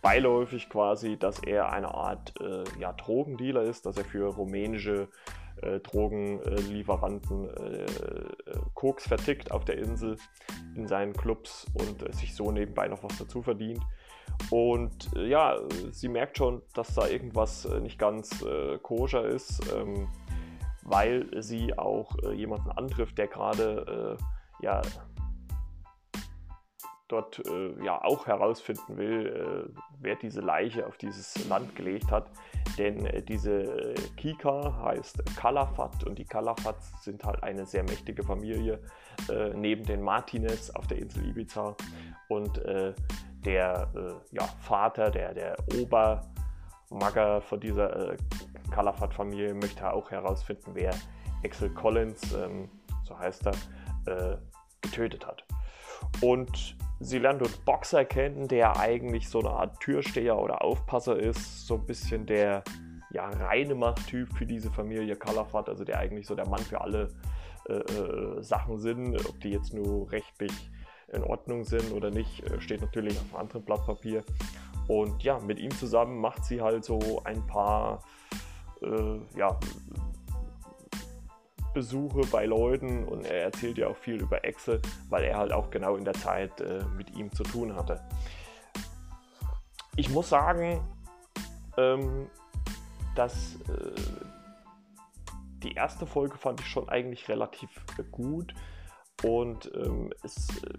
beiläufig 0.02 0.68
quasi, 0.68 1.16
dass 1.16 1.42
er 1.42 1.72
eine 1.72 1.94
Art 1.94 2.34
äh, 2.40 2.64
ja, 2.78 2.92
Drogendealer 2.92 3.62
ist, 3.62 3.86
dass 3.86 3.96
er 3.96 4.04
für 4.04 4.34
rumänische 4.34 5.08
äh, 5.62 5.80
Drogenlieferanten 5.80 7.48
äh, 7.48 7.86
Koks 8.74 9.06
vertickt 9.06 9.50
auf 9.50 9.64
der 9.64 9.78
Insel 9.78 10.16
in 10.74 10.86
seinen 10.86 11.12
Clubs 11.12 11.66
und 11.74 12.02
äh, 12.02 12.12
sich 12.12 12.34
so 12.34 12.50
nebenbei 12.50 12.88
noch 12.88 13.02
was 13.02 13.18
dazu 13.18 13.42
verdient. 13.42 13.80
Und 14.50 15.14
äh, 15.16 15.28
ja, 15.28 15.58
sie 15.92 16.08
merkt 16.08 16.38
schon, 16.38 16.62
dass 16.74 16.94
da 16.94 17.06
irgendwas 17.06 17.64
äh, 17.64 17.80
nicht 17.80 17.98
ganz 17.98 18.44
koscher 18.82 19.24
ist, 19.24 19.60
ähm, 19.74 20.08
weil 20.82 21.28
sie 21.42 21.76
auch 21.78 22.16
jemanden 22.32 22.70
antrifft, 22.70 23.18
der 23.18 23.28
gerade 23.28 24.16
ja, 24.60 24.82
dort 27.10 27.42
äh, 27.46 27.84
ja 27.84 28.02
auch 28.02 28.26
herausfinden 28.26 28.96
will, 28.96 29.26
äh, 29.26 29.80
wer 30.00 30.16
diese 30.16 30.40
Leiche 30.40 30.86
auf 30.86 30.96
dieses 30.96 31.48
Land 31.48 31.74
gelegt 31.76 32.10
hat. 32.10 32.30
Denn 32.78 33.04
äh, 33.06 33.22
diese 33.22 33.94
Kika 34.16 34.82
heißt 34.84 35.36
Kalafat 35.36 36.04
und 36.04 36.18
die 36.18 36.24
Kalafats 36.24 36.92
sind 37.04 37.24
halt 37.24 37.42
eine 37.42 37.66
sehr 37.66 37.82
mächtige 37.82 38.22
Familie 38.22 38.80
äh, 39.28 39.50
neben 39.54 39.84
den 39.84 40.02
Martinez 40.02 40.70
auf 40.70 40.86
der 40.86 40.98
Insel 40.98 41.26
Ibiza. 41.26 41.76
Und 42.28 42.58
äh, 42.58 42.94
der 43.44 43.88
äh, 43.94 44.36
ja, 44.36 44.44
Vater, 44.60 45.10
der, 45.10 45.34
der 45.34 45.56
Obermagger 45.80 47.40
von 47.40 47.60
dieser 47.60 48.16
Kalafat-Familie 48.70 49.54
möchte 49.54 49.92
auch 49.92 50.10
herausfinden, 50.10 50.72
wer 50.74 50.94
Axel 51.44 51.70
Collins, 51.70 52.32
ähm, 52.34 52.68
so 53.04 53.18
heißt 53.18 53.46
er, 53.46 54.38
getötet 54.80 55.26
hat. 55.26 55.44
Und 56.22 56.76
sie 57.00 57.18
lernt 57.18 57.40
dort 57.40 57.64
Boxer 57.64 58.04
kennen, 58.04 58.48
der 58.48 58.78
eigentlich 58.78 59.28
so 59.28 59.40
eine 59.40 59.50
Art 59.50 59.80
Türsteher 59.80 60.38
oder 60.38 60.62
Aufpasser 60.62 61.18
ist, 61.18 61.66
so 61.66 61.74
ein 61.74 61.86
bisschen 61.86 62.26
der 62.26 62.62
ja, 63.10 63.28
reine 63.28 63.74
Machttyp 63.74 64.32
für 64.34 64.46
diese 64.46 64.70
Familie 64.70 65.16
Kalafat, 65.16 65.68
also 65.68 65.84
der 65.84 65.98
eigentlich 65.98 66.26
so 66.26 66.34
der 66.34 66.48
Mann 66.48 66.60
für 66.60 66.80
alle 66.80 67.08
äh, 67.68 67.74
äh, 67.74 68.42
Sachen 68.42 68.78
sind, 68.78 69.16
ob 69.28 69.40
die 69.40 69.50
jetzt 69.50 69.74
nur 69.74 70.10
rechtlich 70.12 70.52
in 71.12 71.24
Ordnung 71.24 71.64
sind 71.64 71.92
oder 71.92 72.10
nicht, 72.10 72.44
äh, 72.50 72.60
steht 72.60 72.80
natürlich 72.80 73.16
auf 73.18 73.34
einem 73.34 73.42
anderen 73.42 73.62
Blatt 73.64 73.84
Papier. 73.86 74.24
Und 74.88 75.22
ja, 75.22 75.38
mit 75.38 75.58
ihm 75.58 75.70
zusammen 75.70 76.20
macht 76.20 76.44
sie 76.44 76.60
halt 76.60 76.84
so 76.84 77.22
ein 77.24 77.46
paar 77.46 78.02
äh, 78.82 79.20
ja, 79.36 79.58
Besuche 81.72 82.22
bei 82.32 82.46
Leuten 82.46 83.04
und 83.04 83.24
er 83.24 83.44
erzählt 83.44 83.78
ja 83.78 83.88
auch 83.88 83.96
viel 83.96 84.20
über 84.20 84.44
Excel, 84.44 84.80
weil 85.08 85.24
er 85.24 85.38
halt 85.38 85.52
auch 85.52 85.70
genau 85.70 85.96
in 85.96 86.04
der 86.04 86.14
Zeit 86.14 86.60
äh, 86.60 86.84
mit 86.96 87.16
ihm 87.16 87.32
zu 87.32 87.44
tun 87.44 87.76
hatte. 87.76 88.00
Ich 89.96 90.10
muss 90.10 90.28
sagen, 90.28 90.80
ähm, 91.76 92.28
dass 93.14 93.56
äh, 93.68 93.94
die 95.62 95.74
erste 95.74 96.06
Folge 96.06 96.36
fand 96.38 96.60
ich 96.60 96.66
schon 96.66 96.88
eigentlich 96.88 97.28
relativ 97.28 97.70
äh, 97.98 98.02
gut 98.10 98.54
und 99.22 99.70
ähm, 99.74 100.12
es 100.22 100.48
äh, 100.62 100.78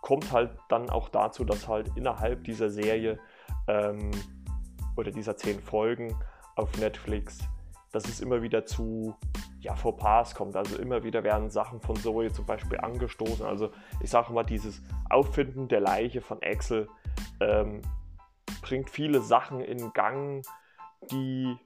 kommt 0.00 0.32
halt 0.32 0.50
dann 0.68 0.90
auch 0.90 1.08
dazu, 1.08 1.44
dass 1.44 1.68
halt 1.68 1.90
innerhalb 1.96 2.44
dieser 2.44 2.70
Serie 2.70 3.18
ähm, 3.68 4.10
oder 4.96 5.10
dieser 5.10 5.36
zehn 5.36 5.60
Folgen 5.60 6.14
auf 6.56 6.76
Netflix, 6.78 7.38
dass 7.92 8.08
es 8.08 8.20
immer 8.20 8.42
wieder 8.42 8.66
zu 8.66 9.14
ja, 9.60 9.76
Fauxpas 9.76 10.34
kommt. 10.34 10.56
Also 10.56 10.76
immer 10.76 11.04
wieder 11.04 11.22
werden 11.22 11.50
Sachen 11.50 11.80
von 11.80 11.96
Zoe 11.96 12.32
zum 12.32 12.44
Beispiel 12.46 12.78
angestoßen. 12.78 13.46
Also 13.46 13.70
ich 14.00 14.10
sage 14.10 14.32
mal, 14.32 14.42
dieses 14.42 14.82
Auffinden 15.08 15.68
der 15.68 15.80
Leiche 15.80 16.20
von 16.20 16.38
Axel 16.42 16.88
ähm, 17.40 17.80
bringt 18.60 18.90
viele 18.90 19.20
Sachen 19.20 19.60
in 19.60 19.92
Gang, 19.92 20.44
die 21.10 21.56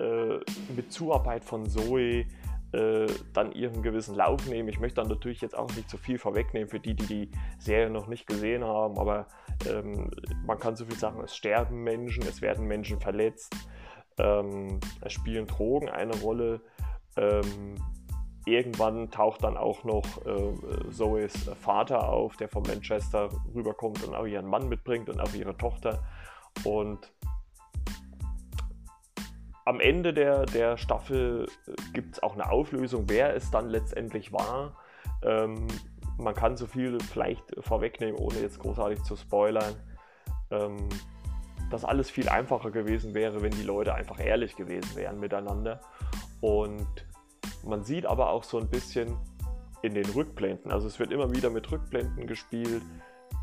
äh, 0.00 0.38
mit 0.74 0.90
Zuarbeit 0.90 1.44
von 1.44 1.68
Zoe 1.68 2.24
äh, 2.72 3.06
dann 3.32 3.52
ihren 3.52 3.82
gewissen 3.82 4.14
Lauf 4.14 4.46
nehmen. 4.46 4.68
Ich 4.68 4.80
möchte 4.80 5.00
dann 5.00 5.08
natürlich 5.08 5.40
jetzt 5.40 5.56
auch 5.56 5.70
nicht 5.74 5.90
zu 5.90 5.96
viel 5.96 6.18
vorwegnehmen 6.18 6.68
für 6.68 6.80
die, 6.80 6.94
die 6.94 7.06
die 7.06 7.30
Serie 7.58 7.90
noch 7.90 8.06
nicht 8.06 8.26
gesehen 8.26 8.64
haben, 8.64 8.98
aber 8.98 9.26
ähm, 9.68 10.10
man 10.46 10.58
kann 10.58 10.76
so 10.76 10.84
viel 10.84 10.96
sagen, 10.96 11.20
es 11.22 11.36
sterben 11.36 11.82
Menschen, 11.82 12.22
es 12.28 12.40
werden 12.42 12.66
Menschen 12.66 13.00
verletzt, 13.00 13.54
ähm, 14.18 14.78
es 15.00 15.12
spielen 15.12 15.46
Drogen 15.46 15.88
eine 15.88 16.14
Rolle. 16.20 16.60
Ähm, 17.16 17.74
irgendwann 18.46 19.10
taucht 19.10 19.44
dann 19.44 19.56
auch 19.56 19.84
noch 19.84 20.04
äh, 20.24 20.90
Zoes 20.90 21.50
Vater 21.60 22.08
auf, 22.08 22.36
der 22.36 22.48
von 22.48 22.62
Manchester 22.62 23.30
rüberkommt 23.54 24.02
und 24.04 24.14
auch 24.14 24.26
ihren 24.26 24.46
Mann 24.46 24.68
mitbringt 24.68 25.08
und 25.08 25.20
auch 25.20 25.34
ihre 25.34 25.56
Tochter. 25.56 26.02
Und 26.64 27.12
am 29.70 29.78
Ende 29.78 30.12
der, 30.12 30.46
der 30.46 30.76
Staffel 30.76 31.46
äh, 31.68 31.72
gibt 31.92 32.14
es 32.14 32.22
auch 32.24 32.34
eine 32.34 32.50
Auflösung, 32.50 33.04
wer 33.06 33.36
es 33.36 33.52
dann 33.52 33.68
letztendlich 33.70 34.32
war. 34.32 34.76
Ähm, 35.22 35.68
man 36.18 36.34
kann 36.34 36.56
so 36.56 36.66
viel 36.66 36.98
vielleicht 36.98 37.44
vorwegnehmen, 37.60 38.16
ohne 38.16 38.40
jetzt 38.40 38.58
großartig 38.58 39.04
zu 39.04 39.14
spoilern. 39.14 39.76
Ähm, 40.50 40.88
dass 41.70 41.84
alles 41.84 42.10
viel 42.10 42.28
einfacher 42.28 42.72
gewesen 42.72 43.14
wäre, 43.14 43.42
wenn 43.42 43.52
die 43.52 43.62
Leute 43.62 43.94
einfach 43.94 44.18
ehrlich 44.18 44.56
gewesen 44.56 44.96
wären 44.96 45.20
miteinander. 45.20 45.80
Und 46.40 46.88
man 47.62 47.84
sieht 47.84 48.06
aber 48.06 48.30
auch 48.30 48.42
so 48.42 48.58
ein 48.58 48.68
bisschen 48.68 49.16
in 49.82 49.94
den 49.94 50.06
Rückblenden, 50.06 50.72
also 50.72 50.88
es 50.88 50.98
wird 50.98 51.12
immer 51.12 51.32
wieder 51.32 51.48
mit 51.48 51.70
Rückblenden 51.70 52.26
gespielt. 52.26 52.82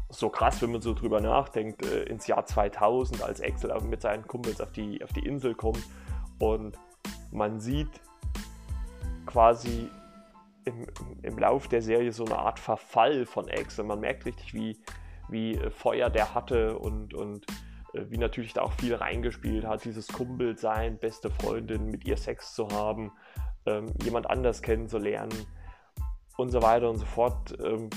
So 0.10 0.28
krass, 0.28 0.62
wenn 0.62 0.74
man 0.74 0.82
so 0.82 0.94
drüber 0.94 1.22
nachdenkt, 1.22 1.86
äh, 1.86 2.04
ins 2.04 2.28
Jahr 2.28 2.46
2000, 2.46 3.24
als 3.24 3.42
Axel 3.42 3.74
mit 3.82 4.02
seinen 4.02 4.28
Kumpels 4.28 4.60
auf 4.60 4.74
die, 4.74 5.02
auf 5.02 5.14
die 5.14 5.26
Insel 5.26 5.56
kommt 5.56 5.84
und 6.40 6.78
man 7.32 7.60
sieht 7.60 8.02
quasi 9.26 9.90
im, 10.66 10.86
im 11.22 11.38
Lauf 11.40 11.68
der 11.68 11.82
Serie 11.82 12.12
so 12.12 12.26
eine 12.26 12.38
Art 12.38 12.60
Verfall 12.60 13.26
von 13.26 13.50
Axel. 13.50 13.86
Man 13.86 14.00
merkt 14.00 14.26
richtig, 14.26 14.54
wie, 14.54 14.78
wie 15.30 15.60
Feuer 15.70 16.10
der 16.10 16.34
hatte 16.34 16.78
und, 16.78 17.14
und 17.14 17.46
äh, 17.94 18.06
wie 18.10 18.18
natürlich 18.18 18.54
da 18.54 18.62
auch 18.62 18.74
viel 18.74 18.96
reingespielt 18.96 19.66
hat, 19.66 19.86
dieses 19.86 20.08
Kumpel 20.08 20.58
sein, 20.58 20.98
beste 20.98 21.30
Freundin, 21.30 21.86
mit 21.86 22.06
ihr 22.06 22.18
Sex 22.18 22.54
zu 22.54 22.68
haben, 22.70 23.12
ähm, 23.66 23.94
jemand 24.04 24.30
anders 24.30 24.62
kennenzulernen 24.62 25.34
und 26.38 26.50
so 26.50 26.62
weiter 26.62 26.90
und 26.90 26.98
so 26.98 27.06
fort. 27.06 27.58
Ähm, 27.64 27.90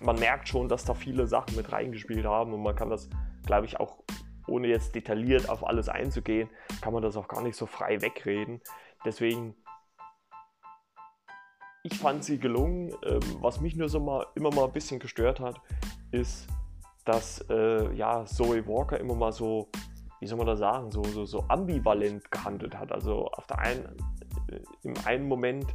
man 0.00 0.18
merkt 0.18 0.48
schon, 0.48 0.68
dass 0.68 0.84
da 0.84 0.94
viele 0.94 1.26
Sachen 1.26 1.56
mit 1.56 1.70
reingespielt 1.70 2.26
haben 2.26 2.52
und 2.52 2.62
man 2.62 2.74
kann 2.74 2.90
das, 2.90 3.08
glaube 3.46 3.66
ich, 3.66 3.78
auch 3.78 4.02
ohne 4.46 4.68
jetzt 4.68 4.94
detailliert 4.94 5.48
auf 5.48 5.66
alles 5.66 5.88
einzugehen, 5.88 6.48
kann 6.80 6.92
man 6.92 7.02
das 7.02 7.16
auch 7.16 7.28
gar 7.28 7.42
nicht 7.42 7.56
so 7.56 7.66
frei 7.66 8.00
wegreden. 8.00 8.60
Deswegen, 9.04 9.54
ich 11.82 11.98
fand 11.98 12.24
sie 12.24 12.38
gelungen. 12.38 12.94
Ähm, 13.04 13.20
was 13.40 13.60
mich 13.60 13.76
nur 13.76 13.88
so 13.88 14.00
mal 14.00 14.26
immer 14.34 14.54
mal 14.54 14.66
ein 14.66 14.72
bisschen 14.72 15.00
gestört 15.00 15.40
hat, 15.40 15.60
ist, 16.10 16.46
dass 17.04 17.44
äh, 17.50 17.92
ja, 17.94 18.24
Zoe 18.24 18.66
Walker 18.66 18.98
immer 18.98 19.14
mal 19.14 19.32
so, 19.32 19.68
wie 20.20 20.26
soll 20.26 20.38
man 20.38 20.46
das 20.46 20.60
sagen, 20.60 20.90
so, 20.90 21.02
so, 21.02 21.24
so 21.24 21.44
ambivalent 21.48 22.30
gehandelt 22.30 22.76
hat. 22.76 22.92
Also 22.92 23.26
auf 23.26 23.46
der 23.46 23.58
einen, 23.58 23.84
äh, 24.50 24.60
im 24.82 24.94
einen 25.04 25.26
Moment 25.26 25.66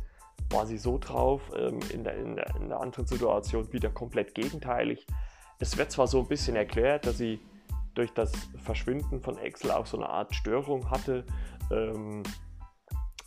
war 0.49 0.65
sie 0.65 0.77
so 0.77 0.97
drauf, 0.97 1.41
ähm, 1.55 1.79
in, 1.91 2.03
der, 2.03 2.15
in, 2.15 2.35
der, 2.35 2.55
in 2.55 2.69
der 2.69 2.79
anderen 2.79 3.05
Situation 3.05 3.71
wieder 3.73 3.89
komplett 3.89 4.33
gegenteilig. 4.33 5.05
Es 5.59 5.77
wird 5.77 5.91
zwar 5.91 6.07
so 6.07 6.19
ein 6.19 6.27
bisschen 6.27 6.55
erklärt, 6.55 7.05
dass 7.05 7.17
sie 7.17 7.41
durch 7.97 8.13
das 8.13 8.31
Verschwinden 8.63 9.21
von 9.21 9.37
Excel 9.37 9.71
auch 9.71 9.85
so 9.85 9.97
eine 9.97 10.09
Art 10.09 10.35
Störung 10.35 10.89
hatte. 10.89 11.25
Ähm, 11.71 12.23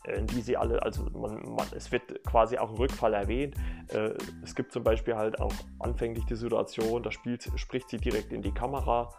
äh, 0.04 0.22
die 0.22 0.40
sie 0.40 0.56
alle, 0.56 0.82
also 0.82 1.04
man, 1.12 1.42
man, 1.54 1.66
es 1.76 1.92
wird 1.92 2.24
quasi 2.24 2.56
auch 2.56 2.70
ein 2.70 2.76
Rückfall 2.76 3.12
erwähnt. 3.12 3.54
Äh, 3.88 4.12
es 4.42 4.54
gibt 4.54 4.72
zum 4.72 4.82
Beispiel 4.82 5.14
halt 5.14 5.40
auch 5.40 5.52
anfänglich 5.78 6.24
die 6.24 6.36
Situation, 6.36 7.02
da 7.02 7.10
spielt, 7.10 7.50
spricht 7.56 7.90
sie 7.90 7.98
direkt 7.98 8.32
in 8.32 8.40
die 8.40 8.52
Kamera, 8.52 9.12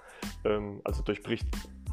ähm, 0.44 0.82
also 0.84 1.04
durchbricht 1.04 1.48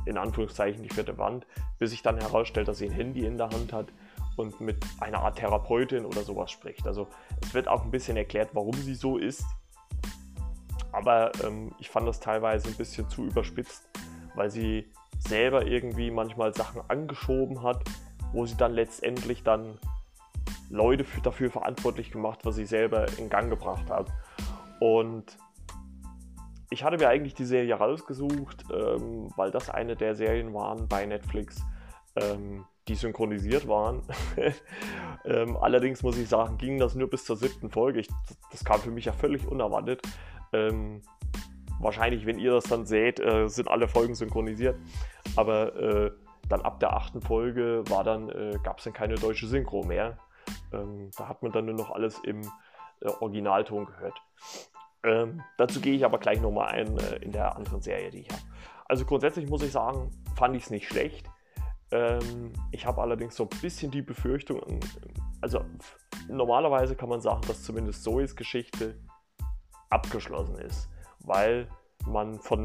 in 0.06 0.16
Anführungszeichen 0.16 0.82
die 0.82 0.88
vierte 0.88 1.18
Wand, 1.18 1.46
bis 1.78 1.90
sich 1.90 2.02
dann 2.02 2.18
herausstellt, 2.18 2.66
dass 2.66 2.78
sie 2.78 2.86
ein 2.86 2.92
Handy 2.92 3.26
in 3.26 3.36
der 3.36 3.50
Hand 3.50 3.74
hat 3.74 3.92
und 4.36 4.58
mit 4.60 4.82
einer 5.00 5.18
Art 5.18 5.36
Therapeutin 5.36 6.06
oder 6.06 6.22
sowas 6.22 6.50
spricht. 6.50 6.86
Also 6.86 7.08
es 7.42 7.52
wird 7.52 7.68
auch 7.68 7.84
ein 7.84 7.90
bisschen 7.90 8.16
erklärt, 8.16 8.50
warum 8.54 8.72
sie 8.72 8.94
so 8.94 9.18
ist. 9.18 9.44
Aber 10.98 11.30
ähm, 11.44 11.70
ich 11.78 11.90
fand 11.90 12.08
das 12.08 12.18
teilweise 12.18 12.66
ein 12.66 12.74
bisschen 12.74 13.08
zu 13.08 13.24
überspitzt, 13.24 13.88
weil 14.34 14.50
sie 14.50 14.90
selber 15.20 15.64
irgendwie 15.64 16.10
manchmal 16.10 16.52
Sachen 16.52 16.82
angeschoben 16.88 17.62
hat, 17.62 17.84
wo 18.32 18.46
sie 18.46 18.56
dann 18.56 18.72
letztendlich 18.72 19.44
dann 19.44 19.78
Leute 20.70 21.04
für, 21.04 21.20
dafür 21.20 21.52
verantwortlich 21.52 22.10
gemacht, 22.10 22.40
was 22.42 22.56
sie 22.56 22.66
selber 22.66 23.06
in 23.16 23.30
Gang 23.30 23.48
gebracht 23.48 23.88
hat. 23.90 24.08
Und 24.80 25.38
ich 26.68 26.82
hatte 26.82 26.98
mir 26.98 27.08
eigentlich 27.08 27.34
die 27.34 27.44
Serie 27.44 27.74
rausgesucht, 27.74 28.64
ähm, 28.72 29.30
weil 29.36 29.52
das 29.52 29.70
eine 29.70 29.94
der 29.94 30.16
Serien 30.16 30.52
waren 30.52 30.88
bei 30.88 31.06
Netflix, 31.06 31.62
ähm, 32.16 32.64
die 32.88 32.96
synchronisiert 32.96 33.68
waren. 33.68 34.02
ähm, 35.24 35.56
allerdings 35.58 36.02
muss 36.02 36.18
ich 36.18 36.28
sagen, 36.28 36.58
ging 36.58 36.78
das 36.78 36.96
nur 36.96 37.08
bis 37.08 37.24
zur 37.24 37.36
siebten 37.36 37.70
Folge. 37.70 38.00
Ich, 38.00 38.08
das 38.50 38.64
kam 38.64 38.80
für 38.80 38.90
mich 38.90 39.04
ja 39.04 39.12
völlig 39.12 39.46
unerwartet. 39.46 40.02
Ähm, 40.52 41.02
wahrscheinlich, 41.80 42.26
wenn 42.26 42.38
ihr 42.38 42.52
das 42.52 42.64
dann 42.64 42.86
seht, 42.86 43.20
äh, 43.20 43.48
sind 43.48 43.68
alle 43.68 43.88
Folgen 43.88 44.14
synchronisiert. 44.14 44.76
Aber 45.36 45.74
äh, 45.76 46.10
dann 46.48 46.62
ab 46.62 46.80
der 46.80 46.94
achten 46.94 47.20
Folge 47.20 47.84
war 47.88 48.04
dann, 48.04 48.28
äh, 48.30 48.58
gab 48.62 48.78
es 48.78 48.84
dann 48.84 48.92
keine 48.92 49.16
deutsche 49.16 49.46
Synchro 49.46 49.82
mehr. 49.84 50.18
Ähm, 50.72 51.10
da 51.16 51.28
hat 51.28 51.42
man 51.42 51.52
dann 51.52 51.66
nur 51.66 51.74
noch 51.74 51.90
alles 51.90 52.18
im 52.24 52.42
äh, 53.00 53.08
Originalton 53.20 53.86
gehört. 53.86 54.20
Ähm, 55.04 55.42
dazu 55.56 55.80
gehe 55.80 55.94
ich 55.94 56.04
aber 56.04 56.18
gleich 56.18 56.40
nochmal 56.40 56.68
ein 56.68 56.98
äh, 56.98 57.16
in 57.16 57.32
der 57.32 57.56
anderen 57.56 57.80
Serie, 57.80 58.10
die 58.10 58.20
ich 58.20 58.30
habe. 58.30 58.42
Also 58.86 59.04
grundsätzlich 59.04 59.48
muss 59.48 59.62
ich 59.62 59.72
sagen, 59.72 60.10
fand 60.34 60.56
ich 60.56 60.64
es 60.64 60.70
nicht 60.70 60.88
schlecht. 60.88 61.26
Ähm, 61.90 62.52
ich 62.72 62.86
habe 62.86 63.00
allerdings 63.00 63.36
so 63.36 63.44
ein 63.44 63.60
bisschen 63.60 63.90
die 63.90 64.02
Befürchtung, 64.02 64.80
also 65.40 65.64
normalerweise 66.28 66.96
kann 66.96 67.08
man 67.08 67.20
sagen, 67.20 67.42
dass 67.46 67.62
zumindest 67.62 68.02
Zoes 68.02 68.34
Geschichte 68.34 68.98
abgeschlossen 69.90 70.56
ist, 70.58 70.88
weil 71.20 71.68
man 72.06 72.38
von, 72.40 72.62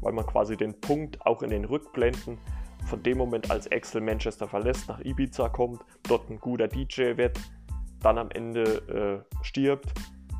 weil 0.00 0.12
man 0.12 0.26
quasi 0.26 0.56
den 0.56 0.80
Punkt 0.80 1.24
auch 1.26 1.42
in 1.42 1.50
den 1.50 1.64
Rückblenden 1.64 2.38
von 2.86 3.02
dem 3.02 3.18
Moment, 3.18 3.50
als 3.50 3.70
Axel 3.72 4.00
Manchester 4.00 4.46
verlässt, 4.46 4.88
nach 4.88 5.00
Ibiza 5.00 5.48
kommt, 5.48 5.84
dort 6.04 6.30
ein 6.30 6.38
guter 6.38 6.68
DJ 6.68 7.16
wird, 7.16 7.38
dann 8.00 8.18
am 8.18 8.30
Ende 8.30 9.24
äh, 9.32 9.44
stirbt. 9.44 9.92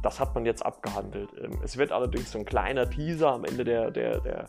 Das 0.03 0.21
hat 0.21 0.35
man 0.35 0.47
jetzt 0.47 0.65
abgehandelt. 0.65 1.31
Ähm, 1.43 1.59
es 1.65 1.77
wird 1.77 1.91
allerdings 1.91 2.31
so 2.31 2.39
ein 2.39 2.45
kleiner 2.45 2.89
Teaser 2.89 3.33
am 3.33 3.45
Ende 3.45 3.65
der, 3.65 3.91
der, 3.91 4.21
der 4.21 4.47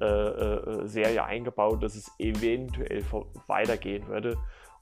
äh, 0.00 0.04
äh, 0.04 0.86
Serie 0.86 1.24
eingebaut, 1.24 1.82
dass 1.82 1.96
es 1.96 2.12
eventuell 2.18 3.04
weitergehen 3.48 4.06
würde. 4.06 4.36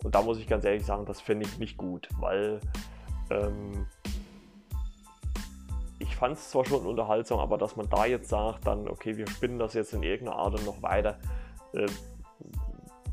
Und 0.04 0.14
da 0.14 0.22
muss 0.22 0.38
ich 0.38 0.46
ganz 0.46 0.64
ehrlich 0.64 0.84
sagen, 0.84 1.06
das 1.06 1.20
finde 1.20 1.46
ich 1.46 1.58
nicht 1.58 1.78
gut, 1.78 2.08
weil 2.18 2.60
ähm, 3.30 3.86
ich 6.10 6.16
fand 6.16 6.36
es 6.36 6.50
zwar 6.50 6.64
schon 6.64 6.84
unterhaltsam, 6.84 7.38
aber 7.38 7.56
dass 7.56 7.76
man 7.76 7.88
da 7.88 8.04
jetzt 8.04 8.28
sagt, 8.28 8.66
dann, 8.66 8.88
okay, 8.88 9.16
wir 9.16 9.28
spinnen 9.28 9.60
das 9.60 9.74
jetzt 9.74 9.92
in 9.92 10.02
irgendeiner 10.02 10.38
Art 10.38 10.66
noch 10.66 10.82
weiter, 10.82 11.18
äh, 11.72 11.86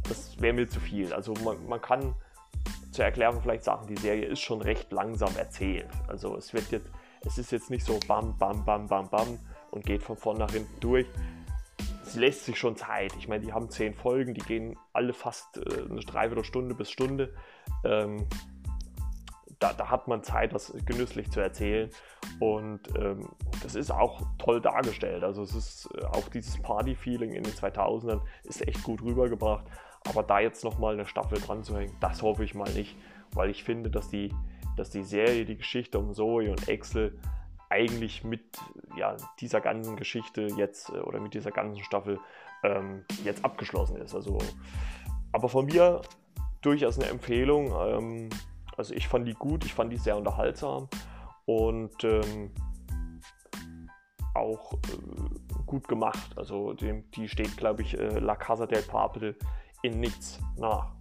das 0.10 0.42
wäre 0.42 0.54
mir 0.54 0.68
zu 0.68 0.80
viel. 0.80 1.14
Also 1.14 1.34
man, 1.46 1.64
man, 1.68 1.80
kann 1.80 2.16
zur 2.92 3.06
Erklärung 3.06 3.40
vielleicht 3.42 3.64
sagen, 3.64 3.86
die 3.86 3.98
Serie 3.98 4.26
ist 4.26 4.40
schon 4.40 4.62
recht 4.62 4.92
langsam 4.92 5.36
erzählt. 5.38 5.88
Also 6.08 6.36
es 6.36 6.54
wird 6.54 6.72
jetzt, 6.72 6.90
es 7.22 7.38
ist 7.38 7.52
jetzt 7.52 7.70
nicht 7.70 7.86
so 7.86 8.00
bam, 8.08 8.36
bam, 8.40 8.66
bam, 8.66 8.88
bam, 8.88 9.10
bam 9.10 9.38
und 9.70 9.86
geht 9.86 10.02
von 10.02 10.18
vorn 10.18 10.38
nach 10.38 10.52
hinten 10.52 10.80
durch. 10.80 11.06
Es 12.02 12.16
lässt 12.16 12.46
sich 12.46 12.58
schon 12.58 12.78
Zeit. 12.78 13.14
Ich 13.20 13.28
meine, 13.28 13.46
die 13.46 13.54
haben 13.54 13.70
zehn 13.70 13.94
Folgen, 13.94 14.34
die 14.34 14.42
gehen 14.42 14.76
alle 14.92 15.14
fast 15.14 15.58
äh, 15.58 15.84
eine 15.88 16.00
Dreiviertelstunde 16.00 16.74
bis 16.74 16.90
Stunde. 16.90 17.36
Ähm, 17.86 18.26
da, 19.60 19.74
da, 19.74 19.90
hat 19.90 20.08
man 20.08 20.24
Zeit, 20.24 20.54
das 20.54 20.74
genüsslich 20.86 21.32
zu 21.32 21.40
erzählen. 21.40 21.90
Und 22.40 22.82
ähm, 22.98 23.30
das 23.64 23.76
ist 23.76 23.92
auch 23.92 24.22
toll 24.38 24.62
dargestellt. 24.62 25.24
Also 25.24 25.44
es 25.44 25.56
ist 25.56 25.90
äh, 25.96 26.06
auch 26.06 26.28
dieses 26.30 26.62
Party-Feeling 26.62 27.34
in 27.34 27.44
den 27.44 27.54
2000ern 27.54 28.22
ist 28.44 28.68
echt 28.68 28.84
gut 28.84 29.02
rübergebracht. 29.02 29.66
Aber 30.08 30.24
da 30.24 30.40
jetzt 30.40 30.64
nochmal 30.64 30.94
eine 30.94 31.06
Staffel 31.06 31.40
dran 31.40 31.64
zu 31.64 31.78
hängen, 31.78 31.96
das 32.00 32.22
hoffe 32.22 32.44
ich 32.44 32.54
mal 32.54 32.72
nicht, 32.74 32.96
weil 33.34 33.50
ich 33.50 33.64
finde, 33.64 33.90
dass 33.90 34.10
die, 34.10 34.34
dass 34.76 34.90
die 34.90 35.04
Serie, 35.04 35.46
die 35.46 35.58
Geschichte 35.58 36.00
um 36.00 36.14
Zoe 36.14 36.52
und 36.52 36.70
Axel 36.70 37.20
eigentlich 37.70 38.24
mit 38.24 38.58
ja, 38.96 39.18
dieser 39.40 39.60
ganzen 39.60 39.98
Geschichte 39.98 40.48
jetzt 40.58 40.90
äh, 40.90 41.00
oder 41.00 41.20
mit 41.20 41.34
dieser 41.34 41.52
ganzen 41.52 41.84
Staffel 41.84 42.20
ähm, 42.64 43.04
jetzt 43.24 43.44
abgeschlossen 43.44 43.98
ist. 43.98 44.16
Also, 44.16 44.38
aber 45.32 45.50
von 45.50 45.66
mir 45.66 46.02
durchaus 46.62 46.98
eine 46.98 47.10
Empfehlung. 47.10 47.74
Ähm, 47.78 48.30
also 48.78 48.94
ich 48.94 49.08
fand 49.08 49.28
die 49.28 49.34
gut, 49.34 49.66
ich 49.66 49.74
fand 49.74 49.92
die 49.92 49.98
sehr 49.98 50.16
unterhaltsam 50.16 50.88
und 51.46 52.04
ähm, 52.04 52.54
auch 54.36 54.74
äh, 54.74 55.58
gut 55.66 55.88
gemacht. 55.88 56.38
Also 56.38 56.74
dem, 56.74 57.10
die 57.12 57.28
steht, 57.28 57.58
glaube 57.58 57.82
ich, 57.82 57.98
äh, 57.98 58.20
La 58.20 58.36
Casa 58.36 58.68
del 58.68 58.84
Papel 58.84 59.36
in 59.82 60.00
nichts 60.00 60.40
nach. 60.58 60.92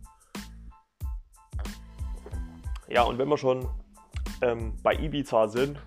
Ja, 2.89 3.03
und 3.03 3.19
wenn 3.19 3.29
wir 3.29 3.37
schon 3.37 3.69
ähm, 4.41 4.75
bei 4.83 4.95
Ibiza 4.95 5.49
sind, 5.49 5.79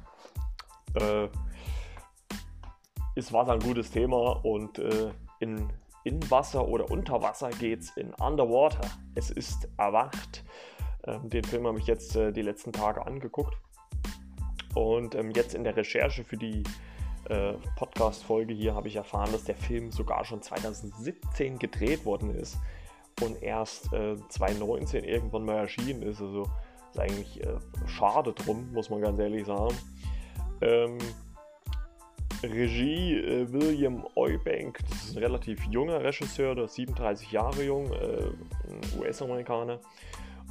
äh, 0.95 1.28
ist 3.15 3.34
Wasser 3.34 3.54
ein 3.54 3.60
gutes 3.60 3.89
Thema 3.89 4.45
und 4.45 4.80
äh, 4.80 5.12
in, 5.39 5.71
in 6.04 6.30
Wasser 6.30 6.67
oder 6.67 6.91
unter 6.91 7.21
Wasser 7.21 7.49
geht 7.49 7.80
es 7.80 7.97
in 7.97 8.13
Underwater. 8.15 8.88
Es 9.15 9.32
ist 9.32 9.69
erwacht. 9.78 10.43
Ähm, 11.05 11.29
den 11.29 11.43
Film 11.43 11.67
habe 11.67 11.79
ich 11.79 11.88
jetzt 11.88 12.15
äh, 12.15 12.31
die 12.31 12.41
letzten 12.41 12.71
Tage 12.71 13.05
angeguckt. 13.05 13.57
Und 14.75 15.15
ähm, 15.15 15.31
jetzt 15.31 15.55
in 15.55 15.63
der 15.63 15.75
Recherche 15.75 16.23
für 16.23 16.38
die 16.38 16.63
äh, 17.29 17.53
Podcast-Folge 17.75 18.53
hier 18.53 18.75
habe 18.75 18.88
ich 18.88 18.95
erfahren, 18.95 19.31
dass 19.31 19.43
der 19.43 19.55
Film 19.55 19.91
sogar 19.91 20.25
schon 20.25 20.41
2017 20.41 21.59
gedreht 21.59 22.05
worden 22.05 22.33
ist 22.35 22.57
und 23.21 23.41
erst 23.41 23.91
äh, 23.93 24.15
2019 24.29 25.03
irgendwann 25.03 25.45
mal 25.45 25.57
erschienen 25.57 26.01
ist. 26.01 26.21
Also 26.21 26.49
ist 26.91 26.99
eigentlich 26.99 27.43
äh, 27.43 27.57
schade 27.88 28.33
drum, 28.33 28.71
muss 28.73 28.89
man 28.89 29.01
ganz 29.01 29.19
ehrlich 29.19 29.45
sagen. 29.45 29.75
Ähm, 30.62 30.97
Regie 32.41 33.17
äh, 33.17 33.51
William 33.51 34.05
Eubank, 34.15 34.79
das 34.89 35.03
ist 35.03 35.17
ein 35.17 35.23
relativ 35.23 35.63
junger 35.65 36.01
Regisseur, 36.01 36.55
der 36.55 36.65
ist 36.65 36.75
37 36.75 37.31
Jahre 37.31 37.63
jung, 37.63 37.91
äh, 37.91 38.97
US-Amerikaner. 38.97 39.79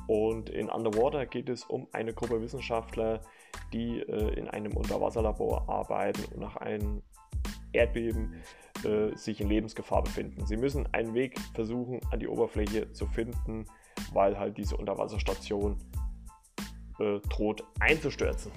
Und 0.09 0.49
in 0.49 0.71
Underwater 0.71 1.27
geht 1.27 1.51
es 1.51 1.65
um 1.65 1.87
eine 1.93 2.15
Gruppe 2.15 2.41
Wissenschaftler, 2.41 3.21
die 3.75 4.01
äh, 4.01 4.35
in 4.39 4.49
einem 4.49 4.75
Unterwasserlabor 4.75 5.69
arbeiten 5.69 6.25
und 6.33 6.41
nach 6.41 6.57
einem 6.57 7.03
Erdbeben 7.73 8.43
äh, 8.85 9.15
sich 9.15 9.41
in 9.43 9.51
Lebensgefahr 9.51 10.03
befinden. 10.03 10.47
Sie 10.47 10.57
müssen 10.57 10.93
einen 10.95 11.13
Weg 11.13 11.39
versuchen, 11.55 12.01
an 12.11 12.21
die 12.21 12.27
Oberfläche 12.27 12.91
zu 12.93 13.07
finden, 13.07 13.67
weil 14.15 14.39
halt 14.39 14.57
diese 14.57 14.79
Unterwasserstation 14.79 15.77
äh, 16.99 17.21
droht 17.29 17.63
einzustürzen. 17.79 18.51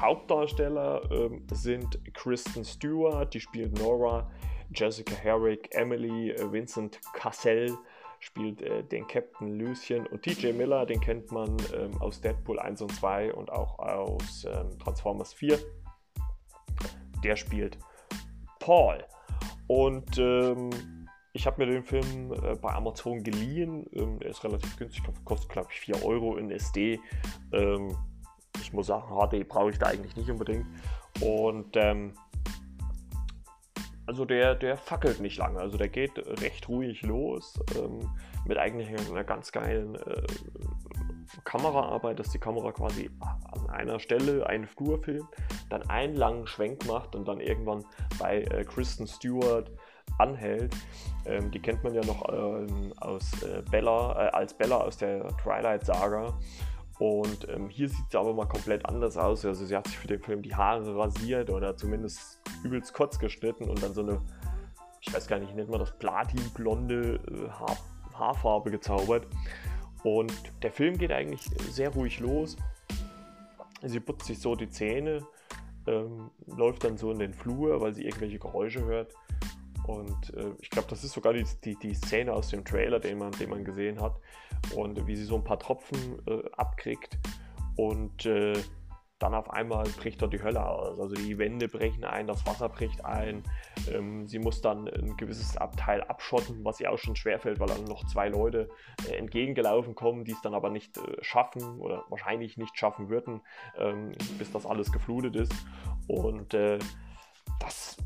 Hauptdarsteller 0.00 1.08
äh, 1.08 1.30
sind 1.52 2.00
Kristen 2.14 2.64
Stewart, 2.64 3.32
die 3.32 3.40
spielt 3.40 3.78
Nora, 3.78 4.28
Jessica 4.74 5.14
Herrick, 5.14 5.68
Emily, 5.70 6.32
äh, 6.32 6.50
Vincent 6.50 6.98
Cassell 7.12 7.70
spielt 8.24 8.62
äh, 8.62 8.82
den 8.82 9.06
Captain 9.06 9.58
Lucien 9.58 10.06
und 10.06 10.22
TJ 10.22 10.52
Miller, 10.52 10.86
den 10.86 11.00
kennt 11.00 11.30
man 11.30 11.56
ähm, 11.74 12.00
aus 12.00 12.20
Deadpool 12.20 12.58
1 12.58 12.80
und 12.80 12.92
2 12.92 13.34
und 13.34 13.52
auch 13.52 13.78
aus 13.78 14.46
ähm, 14.50 14.78
Transformers 14.78 15.34
4. 15.34 15.58
Der 17.22 17.36
spielt 17.36 17.78
Paul. 18.60 19.04
Und 19.66 20.18
ähm, 20.18 20.70
ich 21.34 21.46
habe 21.46 21.64
mir 21.64 21.72
den 21.72 21.84
Film 21.84 22.32
äh, 22.32 22.54
bei 22.54 22.72
Amazon 22.72 23.22
geliehen. 23.22 23.86
Ähm, 23.92 24.18
er 24.20 24.30
ist 24.30 24.42
relativ 24.42 24.74
günstig, 24.78 25.02
kostet 25.24 25.50
glaube 25.50 25.68
ich 25.70 25.80
4 25.80 26.04
Euro 26.04 26.36
in 26.36 26.50
SD. 26.50 27.00
Ähm, 27.52 27.94
ich 28.60 28.72
muss 28.72 28.86
sagen, 28.86 29.08
HD 29.08 29.46
brauche 29.46 29.70
ich 29.70 29.78
da 29.78 29.86
eigentlich 29.86 30.16
nicht 30.16 30.30
unbedingt. 30.30 30.66
Und 31.20 31.76
ähm, 31.76 32.14
also 34.06 34.24
der, 34.24 34.54
der 34.54 34.76
fackelt 34.76 35.20
nicht 35.20 35.38
lange, 35.38 35.60
also 35.60 35.78
der 35.78 35.88
geht 35.88 36.18
recht 36.40 36.68
ruhig 36.68 37.02
los 37.02 37.58
ähm, 37.76 38.10
mit 38.46 38.58
eigentlich 38.58 38.88
einer 38.88 39.24
ganz 39.24 39.50
geilen 39.52 39.94
äh, 39.94 40.22
Kameraarbeit, 41.44 42.18
dass 42.18 42.30
die 42.30 42.38
Kamera 42.38 42.72
quasi 42.72 43.10
an 43.20 43.70
einer 43.70 43.98
Stelle 43.98 44.46
einen 44.46 44.66
Flur 44.66 45.02
filmt, 45.02 45.28
dann 45.70 45.88
einen 45.88 46.14
langen 46.16 46.46
Schwenk 46.46 46.86
macht 46.86 47.14
und 47.14 47.26
dann 47.26 47.40
irgendwann 47.40 47.84
bei 48.18 48.42
äh, 48.42 48.64
Kristen 48.64 49.06
Stewart 49.06 49.70
anhält. 50.18 50.74
Ähm, 51.26 51.50
die 51.50 51.60
kennt 51.60 51.82
man 51.82 51.94
ja 51.94 52.04
noch 52.04 52.28
ähm, 52.32 52.92
aus 52.98 53.42
äh, 53.42 53.62
Bella, 53.70 54.26
äh, 54.26 54.30
als 54.30 54.54
Bella 54.54 54.76
aus 54.76 54.96
der 54.96 55.28
Twilight 55.38 55.84
Saga. 55.84 56.34
Und 56.98 57.48
ähm, 57.48 57.68
hier 57.68 57.88
sieht 57.88 58.04
es 58.08 58.14
aber 58.14 58.32
mal 58.34 58.46
komplett 58.46 58.86
anders 58.86 59.16
aus. 59.16 59.44
Also 59.44 59.66
sie 59.66 59.76
hat 59.76 59.86
sich 59.88 59.98
für 59.98 60.06
den 60.06 60.20
Film 60.20 60.42
die 60.42 60.54
Haare 60.54 60.96
rasiert 60.96 61.50
oder 61.50 61.76
zumindest 61.76 62.40
übelst 62.62 62.94
kurz 62.94 63.18
geschnitten 63.18 63.68
und 63.68 63.82
dann 63.82 63.94
so 63.94 64.02
eine, 64.02 64.20
ich 65.00 65.12
weiß 65.12 65.26
gar 65.26 65.38
nicht, 65.38 65.54
nennt 65.54 65.70
man 65.70 65.80
das 65.80 65.96
platinblonde 65.98 67.20
äh, 67.30 67.48
Haar, 67.50 67.76
Haarfarbe 68.14 68.70
gezaubert. 68.70 69.26
Und 70.04 70.32
der 70.62 70.70
Film 70.70 70.98
geht 70.98 71.10
eigentlich 71.10 71.42
sehr 71.70 71.90
ruhig 71.90 72.20
los. 72.20 72.56
Sie 73.82 74.00
putzt 74.00 74.26
sich 74.26 74.38
so 74.38 74.54
die 74.54 74.68
Zähne, 74.68 75.26
ähm, 75.86 76.30
läuft 76.46 76.84
dann 76.84 76.96
so 76.96 77.10
in 77.10 77.18
den 77.18 77.34
Flur, 77.34 77.80
weil 77.80 77.94
sie 77.94 78.04
irgendwelche 78.04 78.38
Geräusche 78.38 78.84
hört. 78.84 79.12
Und 79.86 80.34
äh, 80.34 80.52
ich 80.60 80.70
glaube, 80.70 80.88
das 80.88 81.04
ist 81.04 81.12
sogar 81.12 81.32
die, 81.32 81.44
die, 81.64 81.76
die, 81.76 81.94
Szene 81.94 82.32
aus 82.32 82.48
dem 82.48 82.64
Trailer, 82.64 83.00
den 83.00 83.18
man, 83.18 83.32
den 83.32 83.50
man 83.50 83.64
gesehen 83.64 84.00
hat. 84.00 84.14
Und 84.74 85.06
wie 85.06 85.16
sie 85.16 85.24
so 85.24 85.36
ein 85.36 85.44
paar 85.44 85.58
Tropfen 85.58 86.18
äh, 86.26 86.42
abkriegt. 86.56 87.18
Und 87.76 88.24
äh, 88.24 88.54
dann 89.18 89.34
auf 89.34 89.50
einmal 89.50 89.84
bricht 89.84 90.20
dort 90.20 90.32
die 90.32 90.42
Hölle 90.42 90.66
aus. 90.66 90.98
Also 90.98 91.14
die 91.14 91.38
Wände 91.38 91.68
brechen 91.68 92.04
ein, 92.04 92.26
das 92.26 92.44
Wasser 92.46 92.68
bricht 92.68 93.04
ein. 93.04 93.42
Ähm, 93.90 94.26
sie 94.26 94.38
muss 94.38 94.60
dann 94.60 94.88
ein 94.88 95.16
gewisses 95.16 95.56
Abteil 95.56 96.02
abschotten, 96.02 96.64
was 96.64 96.80
ihr 96.80 96.90
auch 96.90 96.98
schon 96.98 97.16
schwerfällt, 97.16 97.60
weil 97.60 97.68
dann 97.68 97.84
noch 97.84 98.06
zwei 98.06 98.28
Leute 98.28 98.68
äh, 99.08 99.16
entgegengelaufen 99.16 99.94
kommen, 99.94 100.24
die 100.24 100.32
es 100.32 100.42
dann 100.42 100.54
aber 100.54 100.70
nicht 100.70 100.98
äh, 100.98 101.22
schaffen 101.22 101.80
oder 101.80 102.04
wahrscheinlich 102.08 102.56
nicht 102.58 102.76
schaffen 102.76 103.08
würden, 103.08 103.40
ähm, 103.78 104.12
bis 104.38 104.50
das 104.50 104.66
alles 104.66 104.92
geflutet 104.92 105.36
ist. 105.36 105.54
Und 106.08 106.52
äh, 106.52 106.78
das 107.60 107.96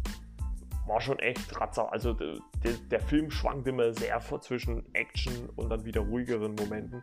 war 0.88 1.00
schon 1.00 1.18
echt 1.18 1.60
ratzer. 1.60 1.92
Also 1.92 2.12
der, 2.12 2.38
der 2.90 3.00
Film 3.00 3.30
schwankt 3.30 3.68
immer 3.68 3.92
sehr 3.92 4.20
zwischen 4.40 4.84
Action 4.94 5.48
und 5.56 5.70
dann 5.70 5.84
wieder 5.84 6.00
ruhigeren 6.00 6.54
Momenten. 6.54 7.02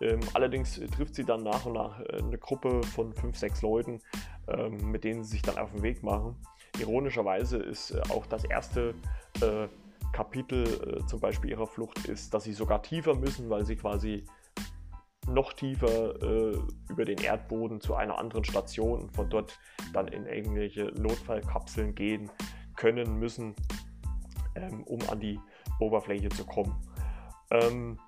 Ähm, 0.00 0.20
allerdings 0.34 0.80
trifft 0.96 1.14
sie 1.14 1.24
dann 1.24 1.44
nach 1.44 1.64
und 1.64 1.74
nach 1.74 2.00
äh, 2.00 2.18
eine 2.18 2.38
Gruppe 2.38 2.82
von 2.82 3.12
fünf, 3.12 3.38
sechs 3.38 3.62
Leuten, 3.62 4.00
ähm, 4.48 4.90
mit 4.90 5.04
denen 5.04 5.22
sie 5.22 5.32
sich 5.32 5.42
dann 5.42 5.58
auf 5.58 5.70
den 5.72 5.82
Weg 5.82 6.02
machen. 6.02 6.36
Ironischerweise 6.80 7.58
ist 7.58 7.92
äh, 7.92 8.02
auch 8.08 8.26
das 8.26 8.44
erste 8.44 8.94
äh, 9.40 9.68
Kapitel 10.12 10.64
äh, 10.64 11.06
zum 11.06 11.20
Beispiel 11.20 11.50
ihrer 11.50 11.66
Flucht 11.66 12.06
ist, 12.08 12.34
dass 12.34 12.44
sie 12.44 12.52
sogar 12.52 12.82
tiefer 12.82 13.14
müssen, 13.14 13.48
weil 13.48 13.64
sie 13.64 13.76
quasi 13.76 14.24
noch 15.28 15.52
tiefer 15.52 16.20
äh, 16.20 16.58
über 16.90 17.04
den 17.04 17.18
Erdboden 17.18 17.80
zu 17.80 17.94
einer 17.94 18.18
anderen 18.18 18.44
Station 18.44 19.02
und 19.02 19.14
von 19.14 19.30
dort 19.30 19.58
dann 19.92 20.08
in 20.08 20.26
irgendwelche 20.26 20.86
Notfallkapseln 20.96 21.94
gehen 21.94 22.28
können 22.76 23.18
müssen, 23.18 23.54
ähm, 24.54 24.82
um 24.84 25.00
an 25.08 25.20
die 25.20 25.38
Oberfläche 25.80 26.28
zu 26.30 26.44
kommen. 26.44 26.74
Ähm, 27.50 27.98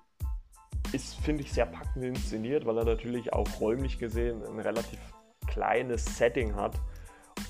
ist, 0.91 1.15
finde 1.15 1.43
ich, 1.43 1.51
sehr 1.51 1.65
packend 1.65 2.03
inszeniert, 2.03 2.65
weil 2.65 2.77
er 2.77 2.85
natürlich 2.85 3.33
auch 3.33 3.47
räumlich 3.59 3.97
gesehen 3.97 4.43
ein 4.43 4.59
relativ 4.59 4.99
kleines 5.47 6.17
Setting 6.17 6.55
hat. 6.55 6.79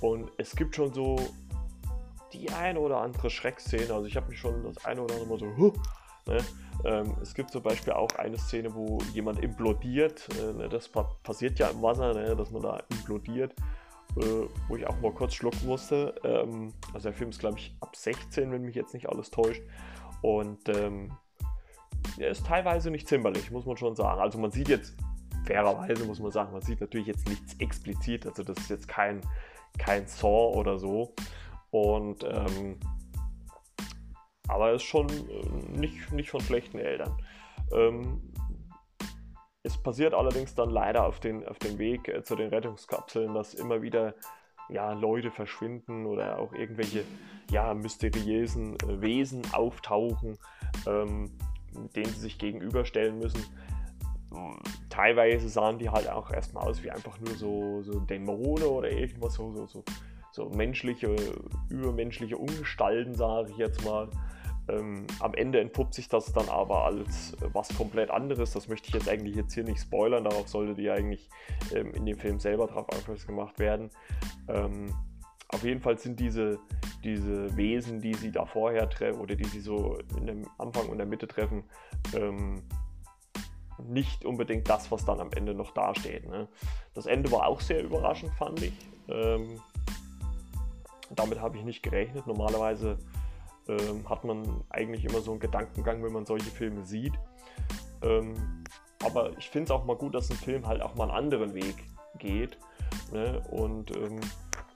Und 0.02 0.32
es 0.38 0.56
gibt 0.56 0.76
schon 0.76 0.94
so 0.94 1.18
die 2.34 2.50
eine 2.52 2.80
oder 2.80 3.02
andere 3.02 3.30
Schreckszene. 3.30 3.94
Also 3.94 4.06
ich 4.06 4.16
habe 4.16 4.30
mich 4.30 4.40
schon 4.40 4.64
das 4.64 4.84
eine 4.86 5.02
oder 5.02 5.14
andere 5.16 5.30
Mal 5.30 5.40
so, 5.40 5.58
huh, 5.58 5.74
ne? 6.28 6.38
ähm, 6.86 7.16
es 7.22 7.34
gibt 7.34 7.52
zum 7.52 7.64
Beispiel 7.64 7.94
auch 7.94 8.12
eine 8.18 8.38
Szene, 8.38 8.74
wo 8.74 9.00
jemand 9.14 9.40
implodiert. 9.40 10.28
Äh, 10.40 10.54
ne? 10.54 10.70
Das 10.70 10.90
pa 10.90 11.04
passiert 11.24 11.60
ja 11.60 11.70
im 11.70 11.82
Wasser, 11.82 12.14
ne? 12.14 12.36
dass 12.36 12.52
man 12.52 12.62
da 12.62 12.84
implodiert. 12.90 13.54
Äh, 14.18 14.48
wo 14.70 14.78
ich 14.78 14.88
auch 14.88 15.00
mal 15.02 15.12
kurz 15.12 15.34
schlucken 15.34 15.68
musste. 15.68 16.16
Ähm, 16.24 16.74
also 16.94 17.10
der 17.10 17.14
Film 17.14 17.32
ist, 17.32 17.40
glaube 17.40 17.58
ich, 17.58 17.76
ab 17.82 17.96
16, 17.96 18.50
wenn 18.52 18.62
mich 18.62 18.76
jetzt 18.76 18.94
nicht 18.94 19.10
alles 19.10 19.30
täuscht. 19.30 19.62
Und 20.22 20.70
ähm, 20.70 21.12
er 22.18 22.30
ist 22.30 22.46
teilweise 22.46 22.92
nicht 22.92 23.10
zimperlich, 23.10 23.52
muss 23.52 23.66
man 23.66 23.76
schon 23.76 23.96
sagen. 23.96 24.22
Also 24.22 24.40
man 24.40 24.52
sieht 24.52 24.70
jetzt, 24.70 24.96
fairerweise 25.46 26.06
muss 26.06 26.20
man 26.20 26.32
sagen, 26.32 26.54
man 26.54 26.62
sieht 26.62 26.80
natürlich 26.80 27.08
jetzt 27.08 27.28
nichts 27.28 27.56
explizit. 27.60 28.26
Also 28.26 28.44
das 28.44 28.58
ist 28.58 28.70
jetzt 28.70 28.88
kein, 28.88 29.20
kein 29.78 30.08
Saw 30.08 30.58
oder 30.58 30.80
so. 30.80 31.14
Und 31.72 32.24
ähm, 32.24 32.80
aber 34.48 34.70
er 34.70 34.76
ist 34.76 34.84
schon 34.84 35.10
äh, 35.10 35.78
nicht, 35.78 36.12
nicht 36.14 36.30
von 36.30 36.40
schlechten 36.40 36.78
Eltern. 36.78 37.18
Ähm, 37.74 38.22
es 39.66 39.78
passiert 39.78 40.14
allerdings 40.14 40.54
dann 40.54 40.70
leider 40.70 41.06
auf 41.06 41.20
den, 41.20 41.46
auf 41.48 41.58
den 41.58 41.80
Weg 41.80 42.08
äh, 42.08 42.24
zu 42.24 42.36
den 42.36 42.50
Rettungskapseln, 42.50 43.34
dass 43.34 43.56
immer 43.56 43.82
wieder 43.82 44.14
ja, 44.70 44.94
Leute 44.94 45.32
verschwinden 45.32 46.06
oder 46.06 46.40
auch 46.40 46.54
irgendwelche 46.54 47.04
ja, 47.52 47.74
mysteriösen 47.74 48.76
äh, 48.76 49.02
Wesen 49.02 49.42
auftauchen, 49.54 50.38
ähm, 50.86 51.32
denen 51.96 52.14
sie 52.14 52.22
sich 52.22 52.38
gegenüberstellen 52.38 53.20
müssen. 53.20 53.44
Teilweise 54.90 55.48
sahen 55.48 55.80
die 55.80 55.90
halt 55.90 56.10
auch 56.10 56.30
erstmal 56.30 56.68
aus 56.68 56.84
wie 56.84 56.92
einfach 56.92 57.20
nur 57.20 57.36
so, 57.36 57.82
so 57.84 58.00
Dämonen 58.00 58.66
oder 58.66 58.92
irgendwas, 58.92 59.36
so, 59.36 59.54
so, 59.54 59.66
so, 59.66 59.84
so 60.32 60.50
menschliche, 60.50 61.16
übermenschliche 61.70 62.38
Ungestalten, 62.38 63.16
sage 63.16 63.52
ich 63.52 63.58
jetzt 63.58 63.86
mal. 63.86 64.10
Ähm, 64.68 65.06
am 65.20 65.34
Ende 65.36 65.60
entpuppt 65.60 65.94
sich 65.94 66.10
das 66.10 66.34
dann 66.34 66.50
aber 66.50 66.86
als 66.86 67.34
äh, 67.36 67.50
was 67.54 67.70
komplett 67.76 68.10
anderes. 68.10 68.52
Das 68.52 68.68
möchte 68.68 68.88
ich 68.90 68.96
jetzt 68.96 69.08
eigentlich 69.08 69.36
jetzt 69.36 69.54
hier 69.54 69.64
nicht 69.64 69.80
spoilern. 69.80 70.24
Darauf 70.24 70.48
solltet 70.48 70.80
ihr 70.80 70.94
eigentlich 70.94 71.30
ähm, 71.74 71.94
in 71.94 72.06
dem 72.06 72.18
Film 72.18 72.40
selber 72.40 72.68
drauf 72.68 72.88
aufmerksam 72.90 73.36
gemacht 73.36 73.60
werden. 73.60 73.90
Ähm, 74.48 74.94
auf 75.50 75.64
jeden 75.64 75.82
Fall 75.82 75.98
sind 75.98 76.20
diese, 76.20 76.60
diese 77.04 77.56
Wesen, 77.56 78.02
die 78.02 78.14
sie 78.16 78.32
da 78.32 78.46
vorher 78.46 78.90
treffen 78.90 79.20
oder 79.20 79.36
die 79.36 79.46
sie 79.46 79.60
so 79.60 80.00
in 80.18 80.26
dem 80.26 80.48
Anfang 80.58 80.90
und 80.90 80.98
der 80.98 81.06
Mitte 81.06 81.28
treffen, 81.28 81.64
ähm, 82.16 82.64
nicht 83.88 84.26
unbedingt 84.26 84.70
das, 84.70 84.92
was 84.92 85.06
dann 85.06 85.20
am 85.20 85.32
Ende 85.32 85.54
noch 85.54 85.72
dasteht. 85.72 86.28
Ne? 86.28 86.48
Das 86.94 87.06
Ende 87.06 87.32
war 87.32 87.46
auch 87.46 87.62
sehr 87.62 87.84
überraschend, 87.84 88.34
fand 88.34 88.62
ich. 88.64 88.74
Ähm, 89.08 89.62
damit 91.12 91.40
habe 91.40 91.58
ich 91.58 91.64
nicht 91.64 91.84
gerechnet. 91.84 92.26
Normalerweise 92.26 92.98
ähm, 93.68 94.08
hat 94.10 94.24
man 94.24 94.64
eigentlich 94.70 95.06
immer 95.06 95.22
so 95.22 95.32
einen 95.32 95.40
Gedankengang, 95.40 96.04
wenn 96.04 96.14
man 96.14 96.26
solche 96.26 96.50
Filme 96.50 96.84
sieht. 96.86 97.14
Ähm, 98.02 98.64
aber 99.04 99.38
ich 99.38 99.50
finde 99.50 99.66
es 99.66 99.72
auch 99.72 99.86
mal 99.86 99.96
gut, 99.96 100.16
dass 100.16 100.30
ein 100.30 100.38
Film 100.38 100.68
halt 100.68 100.82
auch 100.82 100.96
mal 100.96 101.06
einen 101.10 101.18
anderen 101.18 101.54
Weg 101.54 101.76
geht. 102.18 102.58
Ne? 103.12 103.42
Und 103.52 103.96
ähm, 103.96 104.20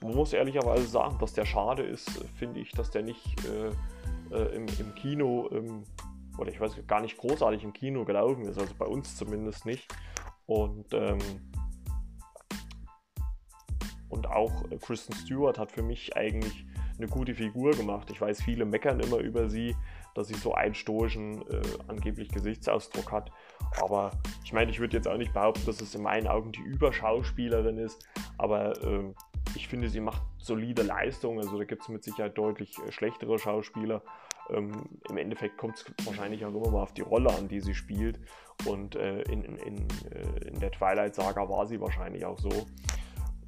man 0.01 0.15
muss 0.15 0.33
ehrlicherweise 0.33 0.85
sagen, 0.85 1.17
dass 1.19 1.33
der 1.33 1.45
schade 1.45 1.83
ist, 1.83 2.09
finde 2.35 2.59
ich, 2.59 2.71
dass 2.71 2.91
der 2.91 3.03
nicht 3.03 3.35
äh, 3.45 3.69
äh, 4.35 4.55
im, 4.55 4.65
im, 4.79 4.95
Kino 4.95 5.49
ähm, 5.51 5.83
oder 6.37 6.49
ich 6.49 6.59
weiß 6.59 6.75
gar 6.87 7.01
nicht 7.01 7.17
großartig 7.17 7.63
im 7.63 7.73
Kino 7.73 8.05
gelaufen 8.05 8.43
ist, 8.45 8.57
also 8.57 8.73
bei 8.77 8.85
uns 8.85 9.17
zumindest 9.17 9.65
nicht. 9.65 9.87
Und 10.45 10.93
ähm, 10.93 11.19
und 14.09 14.27
auch 14.27 14.51
Kristen 14.81 15.13
Stewart 15.13 15.59
hat 15.59 15.71
für 15.71 15.83
mich 15.83 16.15
eigentlich 16.17 16.65
eine 16.99 17.07
gute 17.07 17.33
Figur 17.33 17.71
gemacht. 17.71 18.09
Ich 18.11 18.19
weiß, 18.19 18.43
viele 18.43 18.65
meckern 18.65 18.99
immer 18.99 19.17
über 19.17 19.49
sie, 19.49 19.75
dass 20.15 20.27
sie 20.27 20.35
so 20.35 20.53
einen 20.53 20.75
stoischen, 20.75 21.41
äh, 21.49 21.61
angeblich 21.87 22.29
Gesichtsausdruck 22.29 23.11
hat. 23.11 23.31
Aber 23.81 24.11
ich 24.43 24.53
meine, 24.53 24.69
ich 24.69 24.79
würde 24.79 24.97
jetzt 24.97 25.07
auch 25.07 25.17
nicht 25.17 25.33
behaupten, 25.33 25.65
dass 25.65 25.81
es 25.81 25.95
in 25.95 26.03
meinen 26.03 26.27
Augen 26.27 26.51
die 26.51 26.61
Überschauspielerin 26.61 27.77
ist. 27.77 28.05
Aber 28.37 28.71
äh, 28.83 29.13
ich 29.55 29.67
finde, 29.67 29.89
sie 29.89 30.01
macht 30.01 30.21
solide 30.37 30.83
Leistungen. 30.83 31.39
Also 31.39 31.57
da 31.57 31.63
gibt 31.63 31.83
es 31.83 31.89
mit 31.89 32.03
Sicherheit 32.03 32.37
deutlich 32.37 32.77
äh, 32.85 32.91
schlechtere 32.91 33.39
Schauspieler. 33.39 34.01
Ähm, 34.49 34.89
Im 35.09 35.17
Endeffekt 35.17 35.57
kommt 35.57 35.77
es 35.77 35.85
wahrscheinlich 36.05 36.43
auch 36.45 36.53
immer 36.53 36.71
mal 36.71 36.83
auf 36.83 36.93
die 36.93 37.01
Rolle 37.01 37.29
an, 37.29 37.47
die 37.47 37.61
sie 37.61 37.75
spielt. 37.75 38.19
Und 38.65 38.95
äh, 38.95 39.21
in, 39.23 39.43
in, 39.43 39.55
in, 39.57 39.87
äh, 40.11 40.47
in 40.47 40.59
der 40.59 40.71
Twilight-Saga 40.71 41.47
war 41.47 41.65
sie 41.65 41.79
wahrscheinlich 41.79 42.25
auch 42.25 42.39
so. 42.39 42.49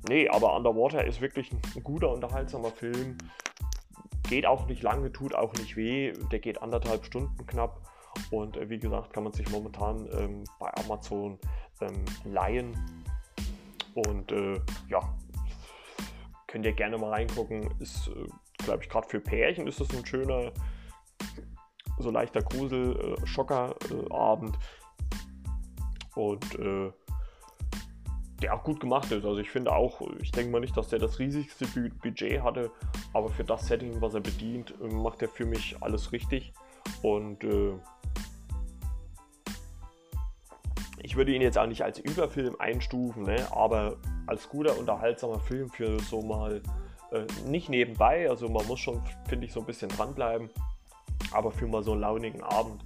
Nee, 0.08 0.30
aber 0.30 0.56
Underwater 0.56 1.06
ist 1.06 1.22
wirklich 1.22 1.52
ein, 1.52 1.84
guter, 1.84 2.12
unterhaltsamer 2.12 2.72
Film. 2.72 3.18
Geht 4.30 4.46
auch 4.46 4.68
nicht 4.68 4.82
lange, 4.82 5.12
tut 5.12 5.36
auch 5.36 5.54
nicht 5.54 5.76
weh. 5.76 6.14
Der 6.32 6.40
geht 6.40 6.62
anderthalb 6.62 7.06
Stunden 7.06 7.46
knapp. 7.46 7.82
Und 8.30 8.58
äh, 8.58 8.70
wie 8.70 8.80
gesagt, 8.80 9.14
kann 9.14 9.24
man 9.24 9.34
sich 9.34 9.50
momentan 9.50 10.08
ähm, 10.14 10.44
bei 10.60 10.74
Amazon 10.78 11.38
ähm, 11.82 12.06
leihen. 12.26 12.76
Und 13.94 14.32
äh, 14.32 14.60
ja, 14.90 15.02
könnt 16.48 16.66
ihr 16.66 16.74
gerne 16.74 16.98
mal 16.98 17.12
reingucken. 17.12 17.70
Ist, 17.80 18.08
äh, 18.08 18.28
glaube 18.64 18.84
ich, 18.84 18.90
gerade 18.90 19.08
für 19.08 19.20
Pärchen 19.20 19.68
ist 19.68 19.80
das 19.80 19.96
ein 19.96 20.06
schöner, 20.06 20.52
so 22.00 22.10
leichter 22.10 22.42
Grusel-Schocker-Abend. 22.42 24.56
Äh, 24.56 26.20
Und 26.20 26.60
äh, 26.60 26.92
der 28.41 28.56
auch 28.56 28.63
gut 28.63 28.80
gemacht 28.80 29.12
ist. 29.12 29.25
Also 29.25 29.38
ich 29.38 29.49
finde 29.49 29.73
auch, 29.73 30.01
ich 30.21 30.32
denke 30.32 30.51
mal 30.51 30.60
nicht, 30.60 30.75
dass 30.75 30.89
der 30.89 30.99
das 30.99 31.19
riesigste 31.19 31.65
Budget 32.01 32.41
hatte, 32.41 32.71
aber 33.13 33.30
für 33.30 33.43
das 33.43 33.67
Setting, 33.67 34.01
was 34.01 34.13
er 34.13 34.21
bedient, 34.21 34.73
macht 34.91 35.21
er 35.21 35.30
für 35.30 35.45
mich 35.45 35.75
alles 35.80 36.12
richtig. 36.12 36.54
Und 37.04 37.43
äh, 37.43 37.73
ich 41.04 41.15
würde 41.15 41.34
ihn 41.34 41.41
jetzt 41.41 41.58
auch 41.58 41.67
nicht 41.67 41.84
als 41.84 41.99
Überfilm 41.99 42.56
einstufen, 42.60 43.23
ne? 43.23 43.47
aber 43.51 43.97
als 44.27 44.49
guter, 44.49 44.77
unterhaltsamer 44.77 45.39
Film 45.39 45.69
für 45.69 45.99
so 45.99 46.21
mal 46.21 46.62
äh, 47.12 47.25
nicht 47.47 47.69
nebenbei, 47.69 48.30
also 48.30 48.47
man 48.49 48.65
muss 48.67 48.80
schon, 48.80 49.01
finde 49.27 49.45
ich, 49.45 49.54
so 49.54 49.60
ein 49.60 49.65
bisschen 49.65 49.89
dranbleiben. 49.89 50.49
Aber 51.32 51.51
für 51.51 51.67
mal 51.67 51.84
so 51.84 51.91
einen 51.91 52.01
launigen 52.01 52.43
Abend 52.43 52.84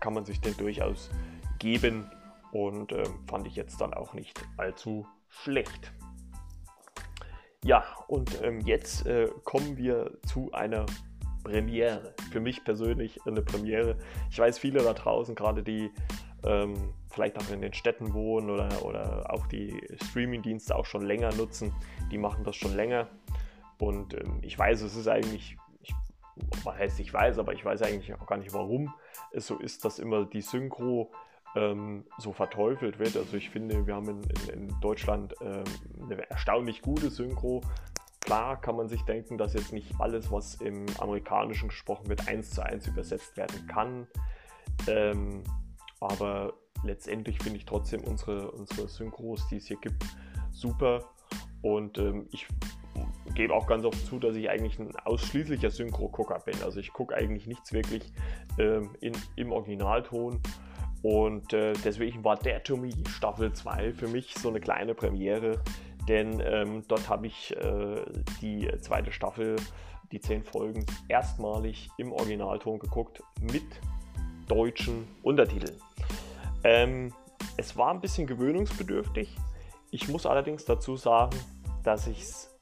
kann 0.00 0.14
man 0.14 0.24
sich 0.24 0.40
den 0.40 0.56
durchaus 0.56 1.10
geben 1.58 2.10
und 2.54 2.92
äh, 2.92 3.04
fand 3.26 3.48
ich 3.48 3.56
jetzt 3.56 3.80
dann 3.80 3.92
auch 3.92 4.14
nicht 4.14 4.40
allzu 4.56 5.06
schlecht. 5.28 5.92
Ja, 7.64 7.84
und 8.06 8.42
ähm, 8.42 8.60
jetzt 8.60 9.06
äh, 9.06 9.28
kommen 9.42 9.76
wir 9.76 10.18
zu 10.26 10.52
einer 10.52 10.86
Premiere. 11.42 12.14
Für 12.30 12.40
mich 12.40 12.62
persönlich 12.62 13.18
eine 13.26 13.42
Premiere. 13.42 13.98
Ich 14.30 14.38
weiß, 14.38 14.58
viele 14.58 14.82
da 14.84 14.92
draußen, 14.92 15.34
gerade 15.34 15.64
die 15.64 15.90
ähm, 16.44 16.94
vielleicht 17.10 17.38
auch 17.38 17.50
in 17.50 17.60
den 17.60 17.72
Städten 17.72 18.14
wohnen 18.14 18.50
oder, 18.50 18.84
oder 18.84 19.32
auch 19.32 19.46
die 19.48 19.82
Streaming-Dienste 20.10 20.76
auch 20.76 20.86
schon 20.86 21.02
länger 21.02 21.34
nutzen, 21.34 21.72
die 22.12 22.18
machen 22.18 22.44
das 22.44 22.54
schon 22.54 22.76
länger. 22.76 23.08
Und 23.78 24.14
ähm, 24.14 24.38
ich 24.42 24.56
weiß, 24.56 24.82
es 24.82 24.94
ist 24.94 25.08
eigentlich, 25.08 25.56
ich, 25.80 25.92
was 26.62 26.76
heißt 26.76 27.00
ich 27.00 27.12
weiß, 27.12 27.38
aber 27.38 27.52
ich 27.52 27.64
weiß 27.64 27.82
eigentlich 27.82 28.14
auch 28.14 28.26
gar 28.26 28.36
nicht, 28.36 28.52
warum 28.52 28.94
es 29.32 29.48
so 29.48 29.58
ist, 29.58 29.84
dass 29.84 29.98
immer 29.98 30.24
die 30.24 30.42
Synchro 30.42 31.10
ähm, 31.56 32.04
so 32.18 32.32
verteufelt 32.32 32.98
wird. 32.98 33.16
Also 33.16 33.36
ich 33.36 33.50
finde, 33.50 33.86
wir 33.86 33.94
haben 33.94 34.08
in, 34.08 34.22
in, 34.22 34.68
in 34.68 34.80
Deutschland 34.80 35.34
ähm, 35.40 35.64
eine 36.02 36.28
erstaunlich 36.30 36.82
gute 36.82 37.10
Synchro. 37.10 37.62
Klar 38.20 38.60
kann 38.60 38.76
man 38.76 38.88
sich 38.88 39.02
denken, 39.02 39.36
dass 39.36 39.52
jetzt 39.52 39.72
nicht 39.72 39.92
alles, 39.98 40.32
was 40.32 40.54
im 40.56 40.86
Amerikanischen 40.98 41.68
gesprochen 41.68 42.08
wird, 42.08 42.26
eins 42.26 42.50
zu 42.50 42.64
eins 42.64 42.86
übersetzt 42.86 43.36
werden 43.36 43.66
kann. 43.66 44.06
Ähm, 44.88 45.42
aber 46.00 46.54
letztendlich 46.82 47.38
finde 47.38 47.58
ich 47.58 47.66
trotzdem 47.66 48.02
unsere, 48.02 48.50
unsere 48.50 48.88
Synchros, 48.88 49.46
die 49.48 49.56
es 49.56 49.66
hier 49.66 49.78
gibt, 49.78 50.04
super. 50.50 51.04
Und 51.62 51.98
ähm, 51.98 52.28
ich 52.30 52.46
gebe 53.34 53.54
auch 53.54 53.66
ganz 53.66 53.84
oft 53.84 54.06
zu, 54.06 54.18
dass 54.18 54.36
ich 54.36 54.48
eigentlich 54.48 54.78
ein 54.78 54.94
ausschließlicher 55.04 55.70
Synchro-Gucker 55.70 56.38
bin. 56.40 56.54
Also 56.62 56.80
ich 56.80 56.92
gucke 56.92 57.14
eigentlich 57.14 57.46
nichts 57.46 57.72
wirklich 57.72 58.12
ähm, 58.58 58.90
in, 59.00 59.12
im 59.36 59.52
Originalton. 59.52 60.40
Und 61.04 61.52
äh, 61.52 61.74
deswegen 61.84 62.24
war 62.24 62.36
der 62.36 62.62
to 62.62 62.78
Me 62.78 62.90
Staffel 63.10 63.52
2 63.52 63.92
für 63.92 64.08
mich 64.08 64.34
so 64.38 64.48
eine 64.48 64.58
kleine 64.58 64.94
Premiere, 64.94 65.60
denn 66.08 66.40
ähm, 66.42 66.82
dort 66.88 67.10
habe 67.10 67.26
ich 67.26 67.54
äh, 67.58 68.02
die 68.40 68.70
zweite 68.80 69.12
Staffel, 69.12 69.56
die 70.12 70.20
zehn 70.20 70.42
Folgen, 70.42 70.86
erstmalig 71.08 71.90
im 71.98 72.10
Originalton 72.10 72.78
geguckt 72.78 73.22
mit 73.38 73.66
deutschen 74.48 75.06
Untertiteln. 75.22 75.78
Ähm, 76.64 77.12
es 77.58 77.76
war 77.76 77.90
ein 77.90 78.00
bisschen 78.00 78.26
gewöhnungsbedürftig. 78.26 79.36
Ich 79.90 80.08
muss 80.08 80.24
allerdings 80.24 80.64
dazu 80.64 80.96
sagen, 80.96 81.36
dass 81.82 82.06
ich 82.06 82.22
es 82.22 82.56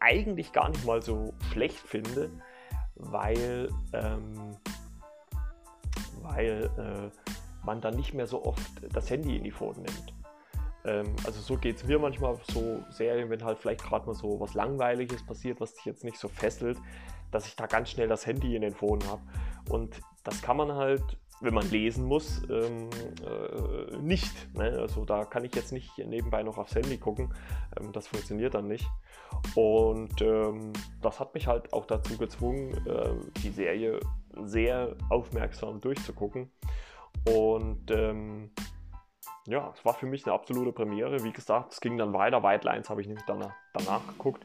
eigentlich 0.00 0.52
gar 0.52 0.70
nicht 0.70 0.84
mal 0.84 1.02
so 1.02 1.34
schlecht 1.52 1.78
finde, 1.78 2.30
weil, 2.96 3.68
ähm, 3.92 4.56
weil 6.20 6.68
äh, 6.78 7.35
man 7.66 7.80
dann 7.80 7.94
nicht 7.96 8.14
mehr 8.14 8.26
so 8.26 8.44
oft 8.44 8.70
das 8.94 9.10
Handy 9.10 9.36
in 9.36 9.44
die 9.44 9.52
Pfoten 9.52 9.82
nimmt. 9.82 10.14
Ähm, 10.86 11.14
also 11.24 11.40
so 11.40 11.56
geht 11.56 11.76
es 11.76 11.84
mir 11.84 11.98
manchmal 11.98 12.38
so 12.50 12.82
Serien, 12.90 13.28
wenn 13.28 13.44
halt 13.44 13.58
vielleicht 13.58 13.82
gerade 13.82 14.06
mal 14.06 14.14
so 14.14 14.40
was 14.40 14.54
Langweiliges 14.54 15.24
passiert, 15.26 15.60
was 15.60 15.74
dich 15.74 15.84
jetzt 15.84 16.04
nicht 16.04 16.18
so 16.18 16.28
fesselt, 16.28 16.78
dass 17.32 17.46
ich 17.46 17.56
da 17.56 17.66
ganz 17.66 17.90
schnell 17.90 18.08
das 18.08 18.24
Handy 18.24 18.54
in 18.54 18.62
den 18.62 18.72
Pfoten 18.72 19.06
habe. 19.08 19.20
Und 19.68 20.00
das 20.22 20.40
kann 20.40 20.56
man 20.56 20.72
halt, 20.72 21.02
wenn 21.40 21.54
man 21.54 21.68
lesen 21.70 22.04
muss, 22.04 22.42
ähm, 22.48 22.88
äh, 23.24 23.96
nicht. 23.98 24.32
Ne? 24.54 24.78
Also 24.78 25.04
da 25.04 25.24
kann 25.24 25.44
ich 25.44 25.54
jetzt 25.54 25.72
nicht 25.72 25.98
nebenbei 25.98 26.42
noch 26.42 26.56
aufs 26.56 26.74
Handy 26.74 26.98
gucken. 26.98 27.34
Ähm, 27.78 27.92
das 27.92 28.06
funktioniert 28.06 28.54
dann 28.54 28.68
nicht. 28.68 28.88
Und 29.54 30.22
ähm, 30.22 30.72
das 31.02 31.18
hat 31.18 31.34
mich 31.34 31.46
halt 31.48 31.72
auch 31.72 31.86
dazu 31.86 32.16
gezwungen, 32.16 32.72
äh, 32.86 33.10
die 33.42 33.50
Serie 33.50 34.00
sehr 34.44 34.94
aufmerksam 35.10 35.80
durchzugucken. 35.80 36.50
Und 37.24 37.90
ähm, 37.90 38.50
ja, 39.46 39.72
es 39.76 39.84
war 39.84 39.94
für 39.94 40.06
mich 40.06 40.24
eine 40.26 40.34
absolute 40.34 40.72
Premiere. 40.72 41.22
Wie 41.24 41.32
gesagt, 41.32 41.72
es 41.72 41.80
ging 41.80 41.96
dann 41.96 42.12
weiter. 42.12 42.42
White 42.42 42.66
Lines 42.66 42.90
habe 42.90 43.00
ich 43.00 43.06
nämlich 43.06 43.24
danach, 43.26 43.54
danach 43.72 44.06
geguckt, 44.06 44.44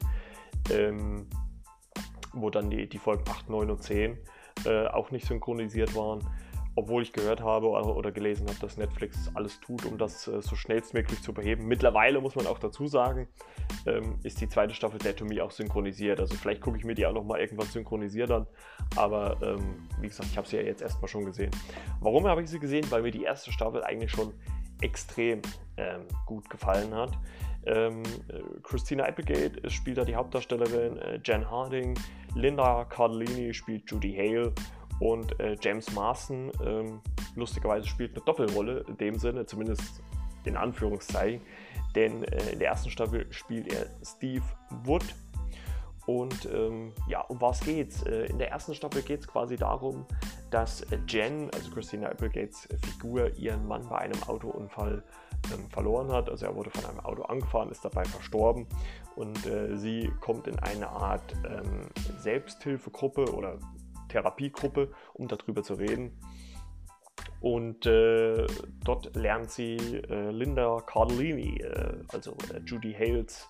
ähm, 0.70 1.28
wo 2.32 2.50
dann 2.50 2.70
die, 2.70 2.88
die 2.88 2.98
Folgen 2.98 3.24
8, 3.28 3.48
9 3.50 3.70
und 3.70 3.82
10 3.82 4.18
äh, 4.64 4.86
auch 4.86 5.10
nicht 5.10 5.26
synchronisiert 5.26 5.94
waren 5.94 6.20
obwohl 6.74 7.02
ich 7.02 7.12
gehört 7.12 7.40
habe 7.40 7.68
oder 7.68 8.12
gelesen 8.12 8.48
habe, 8.48 8.58
dass 8.60 8.76
Netflix 8.76 9.30
alles 9.34 9.60
tut, 9.60 9.84
um 9.84 9.98
das 9.98 10.26
äh, 10.26 10.40
so 10.40 10.56
schnellstmöglich 10.56 11.22
zu 11.22 11.34
beheben. 11.34 11.66
Mittlerweile 11.66 12.20
muss 12.20 12.34
man 12.34 12.46
auch 12.46 12.58
dazu 12.58 12.86
sagen, 12.86 13.28
ähm, 13.86 14.18
ist 14.22 14.40
die 14.40 14.48
zweite 14.48 14.74
Staffel 14.74 14.98
Dead 14.98 15.16
to 15.16 15.24
Me 15.24 15.42
auch 15.42 15.50
synchronisiert. 15.50 16.20
Also 16.20 16.34
vielleicht 16.34 16.62
gucke 16.62 16.78
ich 16.78 16.84
mir 16.84 16.94
die 16.94 17.06
auch 17.06 17.12
nochmal 17.12 17.40
irgendwann 17.40 17.66
synchronisiert 17.66 18.30
an. 18.30 18.46
Aber 18.96 19.36
ähm, 19.42 19.88
wie 20.00 20.08
gesagt, 20.08 20.30
ich 20.30 20.36
habe 20.38 20.48
sie 20.48 20.56
ja 20.56 20.62
jetzt 20.62 20.82
erstmal 20.82 21.08
schon 21.08 21.24
gesehen. 21.26 21.50
Warum 22.00 22.26
habe 22.26 22.42
ich 22.42 22.48
sie 22.48 22.58
gesehen? 22.58 22.86
Weil 22.90 23.02
mir 23.02 23.10
die 23.10 23.24
erste 23.24 23.52
Staffel 23.52 23.84
eigentlich 23.84 24.10
schon 24.10 24.32
extrem 24.80 25.42
ähm, 25.76 26.06
gut 26.26 26.48
gefallen 26.48 26.94
hat. 26.94 27.12
Äh, 27.64 27.90
Christina 28.62 29.04
Applegate 29.04 29.70
spielt 29.70 29.98
da 29.98 30.04
die 30.04 30.16
Hauptdarstellerin, 30.16 30.96
äh, 30.98 31.20
Jen 31.24 31.48
Harding, 31.48 31.94
Linda 32.34 32.84
Cardellini 32.86 33.52
spielt 33.54 33.90
Judy 33.90 34.14
Hale 34.16 34.52
und 35.02 35.40
äh, 35.40 35.56
James 35.60 35.92
Marston, 35.94 36.52
ähm, 36.64 37.00
lustigerweise, 37.34 37.88
spielt 37.88 38.14
eine 38.14 38.24
Doppelrolle 38.24 38.84
in 38.86 38.96
dem 38.98 39.18
Sinne, 39.18 39.44
zumindest 39.44 40.00
in 40.44 40.56
Anführungszeichen. 40.56 41.40
Denn 41.96 42.22
äh, 42.22 42.52
in 42.52 42.60
der 42.60 42.68
ersten 42.68 42.88
Staffel 42.88 43.26
spielt 43.32 43.72
er 43.72 43.86
Steve 44.04 44.44
Wood. 44.84 45.02
Und 46.06 46.48
ähm, 46.52 46.92
ja, 47.08 47.20
um 47.22 47.40
was 47.40 47.60
geht's? 47.60 48.04
Äh, 48.04 48.26
in 48.26 48.38
der 48.38 48.52
ersten 48.52 48.74
Staffel 48.74 49.02
geht 49.02 49.20
es 49.20 49.26
quasi 49.26 49.56
darum, 49.56 50.06
dass 50.50 50.86
Jen, 51.08 51.50
also 51.52 51.72
Christina 51.72 52.08
Applegates 52.08 52.68
Figur, 52.84 53.36
ihren 53.36 53.66
Mann 53.66 53.88
bei 53.88 53.98
einem 53.98 54.22
Autounfall 54.24 55.02
ähm, 55.52 55.68
verloren 55.70 56.12
hat. 56.12 56.30
Also 56.30 56.46
er 56.46 56.54
wurde 56.54 56.70
von 56.70 56.84
einem 56.88 57.00
Auto 57.00 57.22
angefahren, 57.22 57.70
ist 57.70 57.84
dabei 57.84 58.04
verstorben 58.04 58.68
und 59.16 59.46
äh, 59.46 59.76
sie 59.76 60.12
kommt 60.20 60.46
in 60.46 60.58
eine 60.60 60.88
Art 60.88 61.34
ähm, 61.44 61.88
Selbsthilfegruppe 62.18 63.34
oder 63.34 63.58
Therapiegruppe, 64.12 64.92
um 65.14 65.28
darüber 65.28 65.62
zu 65.62 65.74
reden. 65.74 66.18
Und 67.40 67.86
äh, 67.86 68.46
dort 68.84 69.16
lernt 69.16 69.50
sie 69.50 69.76
äh, 69.76 70.30
Linda 70.30 70.80
Cardellini, 70.86 71.60
äh, 71.60 72.04
also 72.12 72.36
äh, 72.54 72.60
Judy 72.64 72.92
Hales, 72.92 73.48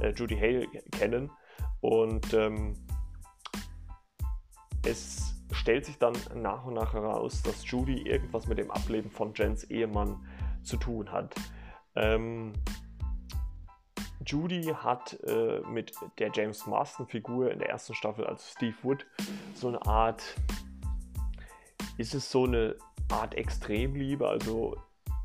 äh, 0.00 0.10
Judy 0.10 0.36
Hale 0.36 0.68
kennen. 0.92 1.30
Und 1.80 2.32
ähm, 2.32 2.74
es 4.86 5.34
stellt 5.50 5.84
sich 5.84 5.98
dann 5.98 6.14
nach 6.34 6.64
und 6.64 6.74
nach 6.74 6.92
heraus, 6.92 7.42
dass 7.42 7.68
Judy 7.68 8.02
irgendwas 8.02 8.46
mit 8.46 8.58
dem 8.58 8.70
Ableben 8.70 9.10
von 9.10 9.32
Jens 9.34 9.64
Ehemann 9.64 10.24
zu 10.62 10.76
tun 10.76 11.10
hat. 11.10 11.34
Ähm, 11.96 12.52
Judy 14.26 14.74
hat 14.74 15.18
äh, 15.24 15.60
mit 15.68 15.92
der 16.18 16.30
James 16.32 16.66
Marston-Figur 16.66 17.50
in 17.50 17.58
der 17.58 17.70
ersten 17.70 17.94
Staffel, 17.94 18.26
also 18.26 18.42
Steve 18.56 18.74
Wood, 18.82 19.06
so 19.54 19.68
eine 19.68 19.84
Art, 19.86 20.22
ist 21.98 22.14
es 22.14 22.30
so 22.30 22.44
eine 22.44 22.76
Art 23.10 23.34
Extremliebe, 23.34 24.28
also 24.28 24.76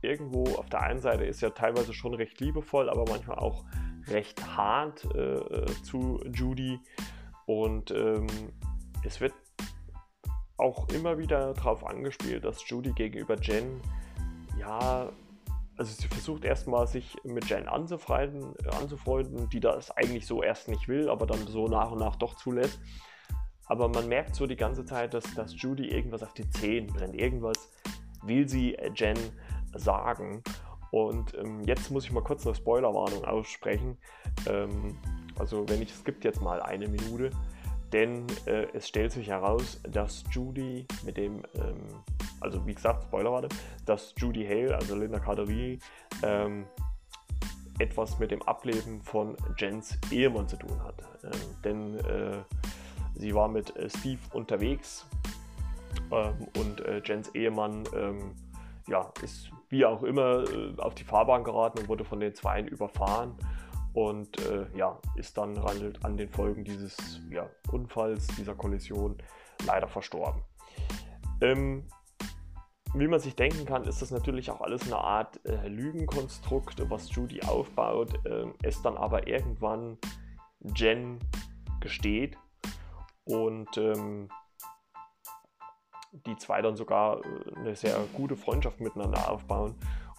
irgendwo 0.01 0.55
auf 0.55 0.69
der 0.69 0.81
einen 0.81 0.99
Seite 0.99 1.25
ist 1.25 1.41
ja 1.41 1.49
teilweise 1.49 1.93
schon 1.93 2.13
recht 2.13 2.39
liebevoll, 2.39 2.89
aber 2.89 3.05
manchmal 3.09 3.39
auch 3.39 3.65
recht 4.07 4.55
hart 4.55 5.05
äh, 5.15 5.35
äh 5.35 5.65
zu 5.83 6.19
Judy. 6.31 6.79
Und 7.45 7.91
ähm, 7.91 8.27
es 9.03 9.19
wird 9.19 9.33
auch 10.57 10.87
immer 10.89 11.17
wieder 11.17 11.53
darauf 11.53 11.85
angespielt, 11.85 12.43
dass 12.43 12.67
Judy 12.69 12.91
gegenüber 12.91 13.35
Jen 13.39 13.81
ja 14.59 15.09
also 15.79 15.93
sie 15.93 16.09
versucht 16.09 16.43
erstmal 16.43 16.87
sich 16.87 17.15
mit 17.23 17.49
Jen 17.49 17.69
anzufreunden, 17.69 18.53
anzufreunden, 18.77 19.47
die 19.47 19.61
das 19.61 19.91
eigentlich 19.91 20.27
so 20.27 20.43
erst 20.43 20.67
nicht 20.67 20.89
will, 20.89 21.09
aber 21.09 21.25
dann 21.25 21.47
so 21.47 21.69
nach 21.69 21.91
und 21.91 21.99
nach 21.99 22.17
doch 22.17 22.35
zulässt. 22.35 22.81
Aber 23.65 23.87
man 23.87 24.09
merkt 24.09 24.35
so 24.35 24.45
die 24.45 24.57
ganze 24.57 24.83
Zeit, 24.83 25.13
dass, 25.13 25.23
dass 25.35 25.59
Judy 25.59 25.87
irgendwas 25.87 26.21
auf 26.21 26.33
die 26.33 26.49
Zehen 26.49 26.87
brennt. 26.87 27.15
Irgendwas 27.15 27.71
will 28.23 28.49
sie 28.49 28.75
äh, 28.75 28.91
Jen 28.93 29.17
sagen. 29.73 30.43
Und 30.91 31.33
ähm, 31.35 31.63
jetzt 31.63 31.89
muss 31.91 32.03
ich 32.03 32.11
mal 32.11 32.23
kurz 32.23 32.45
eine 32.45 32.55
Spoilerwarnung 32.55 33.23
aussprechen. 33.23 33.97
Ähm, 34.49 34.97
also 35.37 35.63
wenn 35.69 35.81
ich, 35.81 35.93
es 35.93 36.03
gibt 36.03 36.25
jetzt 36.25 36.41
mal 36.41 36.61
eine 36.61 36.89
Minute, 36.89 37.29
denn 37.93 38.27
äh, 38.47 38.67
es 38.73 38.85
stellt 38.89 39.13
sich 39.13 39.29
heraus, 39.29 39.79
dass 39.89 40.25
Judy 40.31 40.85
mit 41.05 41.15
dem 41.15 41.43
ähm, 41.55 42.03
also 42.39 42.65
wie 42.65 42.73
gesagt, 42.73 43.03
Spoiler 43.03 43.31
warte, 43.31 43.49
dass 43.85 44.13
Judy 44.17 44.45
Hale, 44.45 44.75
also 44.75 44.95
Linda 44.95 45.19
Cardellini, 45.19 45.79
ähm, 46.23 46.65
etwas 47.79 48.19
mit 48.19 48.31
dem 48.31 48.41
Ableben 48.43 49.01
von 49.01 49.37
Jens 49.57 49.97
Ehemann 50.11 50.47
zu 50.47 50.57
tun 50.57 50.83
hat. 50.83 51.01
Ähm, 51.23 51.61
denn 51.63 51.99
äh, 51.99 52.37
sie 53.15 53.33
war 53.33 53.47
mit 53.47 53.75
äh, 53.75 53.89
Steve 53.89 54.19
unterwegs 54.33 55.07
ähm, 56.11 56.47
und 56.57 56.81
äh, 56.81 57.01
Jens 57.03 57.33
Ehemann 57.33 57.83
ähm, 57.95 58.35
ja, 58.87 59.11
ist 59.23 59.49
wie 59.69 59.85
auch 59.85 60.03
immer 60.03 60.43
äh, 60.49 60.73
auf 60.77 60.95
die 60.95 61.03
Fahrbahn 61.03 61.43
geraten 61.43 61.79
und 61.79 61.87
wurde 61.87 62.03
von 62.03 62.19
den 62.19 62.35
Zweien 62.35 62.67
überfahren. 62.67 63.35
und 63.93 64.37
äh, 64.47 64.65
ja, 64.75 64.99
ist 65.15 65.37
dann 65.37 65.57
an 66.03 66.17
den 66.17 66.29
Folgen 66.29 66.63
dieses 66.63 67.21
ja, 67.29 67.49
Unfalls, 67.71 68.27
dieser 68.37 68.55
Kollision 68.55 69.17
leider 69.65 69.87
verstorben. 69.87 70.41
Ähm, 71.41 71.85
wie 72.93 73.07
man 73.07 73.19
sich 73.19 73.35
denken 73.35 73.65
kann, 73.65 73.83
ist 73.83 74.01
das 74.01 74.11
natürlich 74.11 74.49
auch 74.51 74.61
alles 74.61 74.83
eine 74.83 74.97
Art 74.97 75.39
äh, 75.45 75.67
Lügenkonstrukt, 75.67 76.89
was 76.89 77.13
Judy 77.13 77.41
aufbaut, 77.41 78.25
äh, 78.25 78.45
es 78.63 78.81
dann 78.81 78.97
aber 78.97 79.27
irgendwann 79.27 79.97
Jen 80.75 81.19
gesteht 81.79 82.37
und 83.25 83.77
ähm, 83.77 84.29
die 86.25 86.35
zwei 86.37 86.61
dann 86.61 86.75
sogar 86.75 87.19
äh, 87.23 87.55
eine 87.57 87.75
sehr 87.75 87.97
gute 88.13 88.35
Freundschaft 88.35 88.79
miteinander 88.79 89.31
aufbauen. 89.31 89.75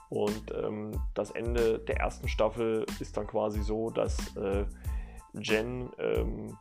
Und 0.09 0.53
ähm, 0.55 0.91
das 1.15 1.31
Ende 1.31 1.79
der 1.79 1.99
ersten 1.99 2.29
Staffel 2.29 2.85
ist 2.99 3.17
dann 3.17 3.29
quasi 3.29 3.63
so, 3.63 3.91
dass 3.91 4.37
äh, 4.37 4.65
Jen 5.35 5.89
ähm, 5.99 6.57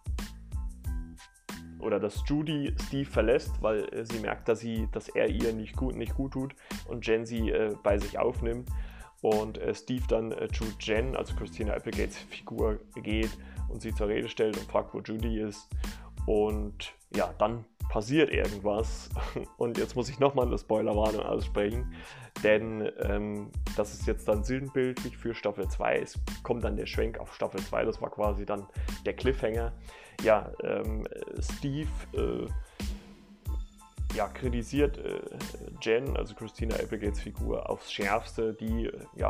oder 1.80 2.00
dass 2.00 2.24
Judy 2.28 2.74
Steve 2.88 3.10
verlässt, 3.10 3.62
weil 3.62 3.84
äh, 3.94 4.06
sie 4.06 4.20
merkt, 4.20 4.48
dass, 4.48 4.60
sie, 4.60 4.88
dass 4.92 5.10
er 5.10 5.28
ihr 5.28 5.54
nicht 5.54 5.76
gut, 5.76 5.96
nicht 5.96 6.16
gut 6.16 6.34
tut 6.34 6.56
und 6.88 7.06
Jen 7.06 7.26
sie 7.26 7.50
äh, 7.50 7.76
bei 7.84 7.98
sich 7.98 8.18
aufnimmt 8.18 8.70
und 9.22 9.58
äh, 9.58 9.74
Steve 9.74 10.04
dann 10.08 10.32
äh, 10.32 10.48
zu 10.48 10.66
Jen, 10.80 11.16
also 11.16 11.36
Christina 11.36 11.74
Applegates 11.74 12.18
Figur, 12.18 12.80
geht 12.96 13.32
und 13.70 13.82
sie 13.82 13.94
zur 13.94 14.08
Rede 14.08 14.30
stellt 14.30 14.58
und 14.58 14.70
fragt, 14.70 14.94
wo 14.94 15.00
Judy 15.00 15.40
ist 15.42 15.68
und 16.26 16.94
ja, 17.16 17.34
dann 17.38 17.66
passiert 17.90 18.32
irgendwas. 18.32 19.10
Und 19.58 19.78
jetzt 19.78 19.96
muss 19.98 20.08
ich 20.10 20.20
nochmal 20.20 20.48
eine 20.48 20.58
Spoilerwarnung 20.58 21.24
aussprechen, 21.24 21.94
denn 22.44 22.90
ähm, 23.00 23.52
das 23.76 23.94
ist 23.94 24.08
jetzt 24.08 24.28
dann 24.30 24.44
sinnbildlich 24.44 25.18
für 25.18 25.34
Staffel 25.34 25.68
2. 25.68 26.00
Es 26.00 26.18
kommt 26.44 26.64
dann 26.64 26.78
der 26.78 26.86
Schwenk 26.86 27.18
auf 27.20 27.36
Staffel 27.36 27.60
2, 27.60 27.84
das 27.84 28.02
war 28.02 28.10
quasi 28.10 28.46
dann 28.46 28.66
der 29.06 29.14
Cliffhanger. 29.14 29.74
Ja, 30.24 30.52
ähm, 30.64 31.06
Steve 31.40 31.90
äh, 32.14 32.48
ja, 34.16 34.28
kritisiert 34.28 34.98
äh, 34.98 35.22
Jen, 35.82 36.16
also 36.16 36.36
Christina 36.36 36.76
Applegates 36.76 37.20
Figur, 37.22 37.70
aufs 37.70 37.92
Schärfste, 37.92 38.54
die, 38.54 38.92
ja, 39.16 39.30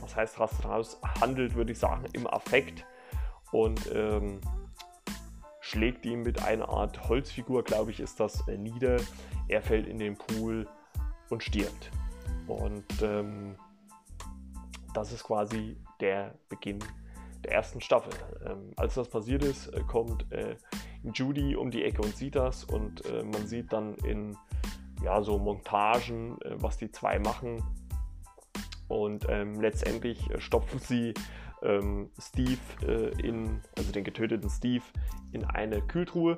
was 0.00 0.16
heißt 0.16 0.40
raus, 0.40 0.98
handelt, 1.20 1.54
würde 1.54 1.72
ich 1.72 1.78
sagen, 1.78 2.04
im 2.12 2.26
Affekt. 2.26 2.84
Und 3.52 3.90
ähm, 3.92 4.40
schlägt 5.72 6.04
ihm 6.04 6.22
mit 6.22 6.44
einer 6.44 6.68
Art 6.68 7.08
Holzfigur, 7.08 7.64
glaube 7.64 7.90
ich, 7.90 8.00
ist 8.00 8.20
das, 8.20 8.46
äh, 8.46 8.58
nieder. 8.58 8.98
Er 9.48 9.62
fällt 9.62 9.86
in 9.86 9.98
den 9.98 10.16
Pool 10.16 10.68
und 11.30 11.42
stirbt. 11.42 11.90
Und 12.46 12.84
ähm, 13.00 13.56
das 14.92 15.12
ist 15.12 15.24
quasi 15.24 15.78
der 16.00 16.34
Beginn 16.50 16.78
der 17.42 17.52
ersten 17.52 17.80
Staffel. 17.80 18.12
Ähm, 18.44 18.72
als 18.76 18.94
das 18.94 19.08
passiert 19.08 19.42
ist, 19.42 19.68
äh, 19.68 19.80
kommt 19.80 20.30
äh, 20.30 20.56
Judy 21.14 21.56
um 21.56 21.70
die 21.70 21.84
Ecke 21.84 22.02
und 22.02 22.14
sieht 22.14 22.36
das 22.36 22.64
und 22.64 23.04
äh, 23.06 23.22
man 23.22 23.46
sieht 23.46 23.72
dann 23.72 23.94
in 24.04 24.36
ja, 25.02 25.22
so 25.22 25.38
Montagen, 25.38 26.38
äh, 26.42 26.54
was 26.56 26.76
die 26.76 26.92
zwei 26.92 27.18
machen. 27.18 27.62
Und 28.88 29.24
ähm, 29.30 29.58
letztendlich 29.58 30.30
äh, 30.30 30.38
stopfen 30.38 30.78
sie 30.80 31.14
ähm, 31.62 32.10
Steve 32.18 32.60
äh, 32.86 33.10
in, 33.26 33.62
also 33.76 33.92
den 33.92 34.04
getöteten 34.04 34.50
Steve, 34.50 34.84
in 35.32 35.44
eine 35.44 35.82
Kühltruhe 35.82 36.36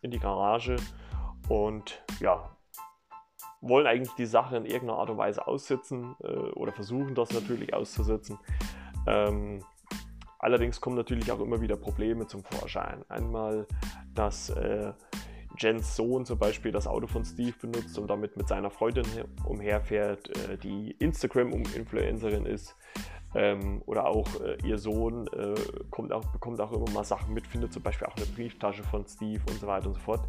in 0.00 0.10
die 0.10 0.18
Garage 0.18 0.76
und 1.48 2.02
ja, 2.20 2.56
wollen 3.60 3.86
eigentlich 3.86 4.14
die 4.16 4.26
Sache 4.26 4.56
in 4.56 4.64
irgendeiner 4.64 4.98
Art 4.98 5.10
und 5.10 5.18
Weise 5.18 5.46
aussitzen 5.46 6.14
oder 6.14 6.72
versuchen 6.72 7.14
das 7.14 7.30
natürlich 7.30 7.72
auszusitzen. 7.74 8.36
Ähm, 9.06 9.62
Allerdings 10.42 10.80
kommen 10.80 10.96
natürlich 10.96 11.30
auch 11.30 11.38
immer 11.38 11.60
wieder 11.60 11.76
Probleme 11.76 12.26
zum 12.26 12.42
Vorschein. 12.42 13.04
Einmal, 13.08 13.64
dass 14.12 14.50
äh, 14.50 14.92
Jens 15.56 15.94
Sohn 15.94 16.26
zum 16.26 16.36
Beispiel 16.36 16.72
das 16.72 16.88
Auto 16.88 17.06
von 17.06 17.24
Steve 17.24 17.54
benutzt 17.60 17.96
und 17.96 18.10
damit 18.10 18.36
mit 18.36 18.48
seiner 18.48 18.68
Freundin 18.68 19.06
umherfährt, 19.44 20.36
äh, 20.48 20.58
die 20.58 20.96
Instagram-Influencerin 20.98 22.44
ist. 22.44 22.74
Ähm, 23.34 23.82
oder 23.86 24.06
auch 24.06 24.28
äh, 24.40 24.56
ihr 24.64 24.78
Sohn 24.78 25.26
äh, 25.28 25.54
kommt 25.90 26.12
auch, 26.12 26.24
bekommt 26.26 26.60
auch 26.60 26.72
immer 26.72 26.90
mal 26.90 27.04
Sachen 27.04 27.32
mit, 27.32 27.46
findet 27.46 27.72
zum 27.72 27.82
Beispiel 27.82 28.06
auch 28.06 28.16
eine 28.16 28.26
Brieftasche 28.26 28.82
von 28.82 29.06
Steve 29.06 29.42
und 29.48 29.58
so 29.58 29.66
weiter 29.66 29.86
und 29.86 29.94
so 29.94 30.00
fort. 30.00 30.28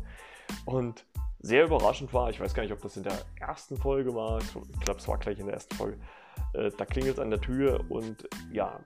Und 0.66 1.06
sehr 1.40 1.66
überraschend 1.66 2.14
war, 2.14 2.30
ich 2.30 2.40
weiß 2.40 2.54
gar 2.54 2.64
nicht, 2.64 2.72
ob 2.72 2.82
das 2.82 2.96
in 2.96 3.04
der 3.04 3.18
ersten 3.40 3.76
Folge 3.76 4.16
war, 4.16 4.40
ich 4.40 4.52
glaube, 4.80 5.00
es 5.00 5.08
war 5.08 5.18
gleich 5.18 5.40
in 5.40 5.48
der 5.48 5.56
ersten 5.56 5.76
Folge, 5.76 5.98
äh, 6.54 6.72
da 6.78 6.86
klingelt 6.86 7.16
es 7.16 7.20
an 7.20 7.30
der 7.30 7.42
Tür 7.42 7.84
und 7.90 8.28
ja, 8.52 8.80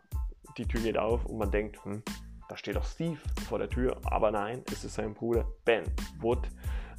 die 0.58 0.66
Tür 0.66 0.82
geht 0.82 0.98
auf 0.98 1.26
und 1.26 1.38
man 1.38 1.52
denkt, 1.52 1.84
hm, 1.86 2.02
da 2.50 2.56
steht 2.56 2.76
doch 2.76 2.86
Steve 2.86 3.18
vor 3.48 3.60
der 3.60 3.70
Tür. 3.70 3.98
Aber 4.06 4.32
nein, 4.32 4.64
es 4.72 4.84
ist 4.84 4.96
sein 4.96 5.14
Bruder 5.14 5.46
Ben 5.66 5.84
Wood. 6.20 6.48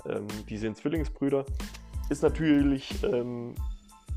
Ähm, 0.07 0.27
die 0.49 0.59
sind 0.59 0.77
Zwillingsbrüder. 0.77 1.45
Ist 2.11 2.23
natürlich 2.23 3.03
ähm, 3.03 3.55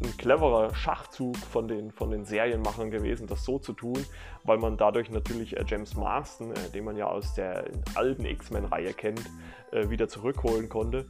ein 0.01 0.17
cleverer 0.17 0.73
Schachzug 0.73 1.37
von 1.37 1.67
den, 1.67 1.91
von 1.91 2.09
den 2.09 2.25
Serienmachern 2.25 2.89
gewesen, 2.91 3.27
das 3.27 3.43
so 3.43 3.59
zu 3.59 3.73
tun, 3.73 4.03
weil 4.43 4.57
man 4.57 4.77
dadurch 4.77 5.09
natürlich 5.09 5.55
äh, 5.57 5.63
James 5.67 5.95
Marston, 5.95 6.51
äh, 6.51 6.69
den 6.73 6.85
man 6.85 6.97
ja 6.97 7.07
aus 7.07 7.33
der 7.35 7.65
alten 7.95 8.25
X-Men-Reihe 8.25 8.93
kennt, 8.93 9.29
äh, 9.71 9.89
wieder 9.89 10.07
zurückholen 10.07 10.69
konnte. 10.69 11.05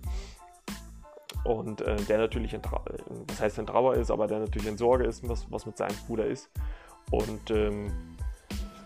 Und 1.43 1.81
äh, 1.81 1.95
der 2.03 2.17
natürlich, 2.19 2.53
in, 2.53 2.61
was 3.27 3.41
heißt 3.41 3.57
in 3.57 3.65
Trauer 3.65 3.95
ist, 3.95 4.11
aber 4.11 4.27
der 4.27 4.39
natürlich 4.39 4.67
in 4.67 4.77
Sorge 4.77 5.05
ist, 5.05 5.27
was, 5.27 5.49
was 5.51 5.65
mit 5.65 5.77
seinem 5.77 5.95
Bruder 6.07 6.25
ist. 6.25 6.49
Und 7.09 7.49
ähm, 7.49 7.91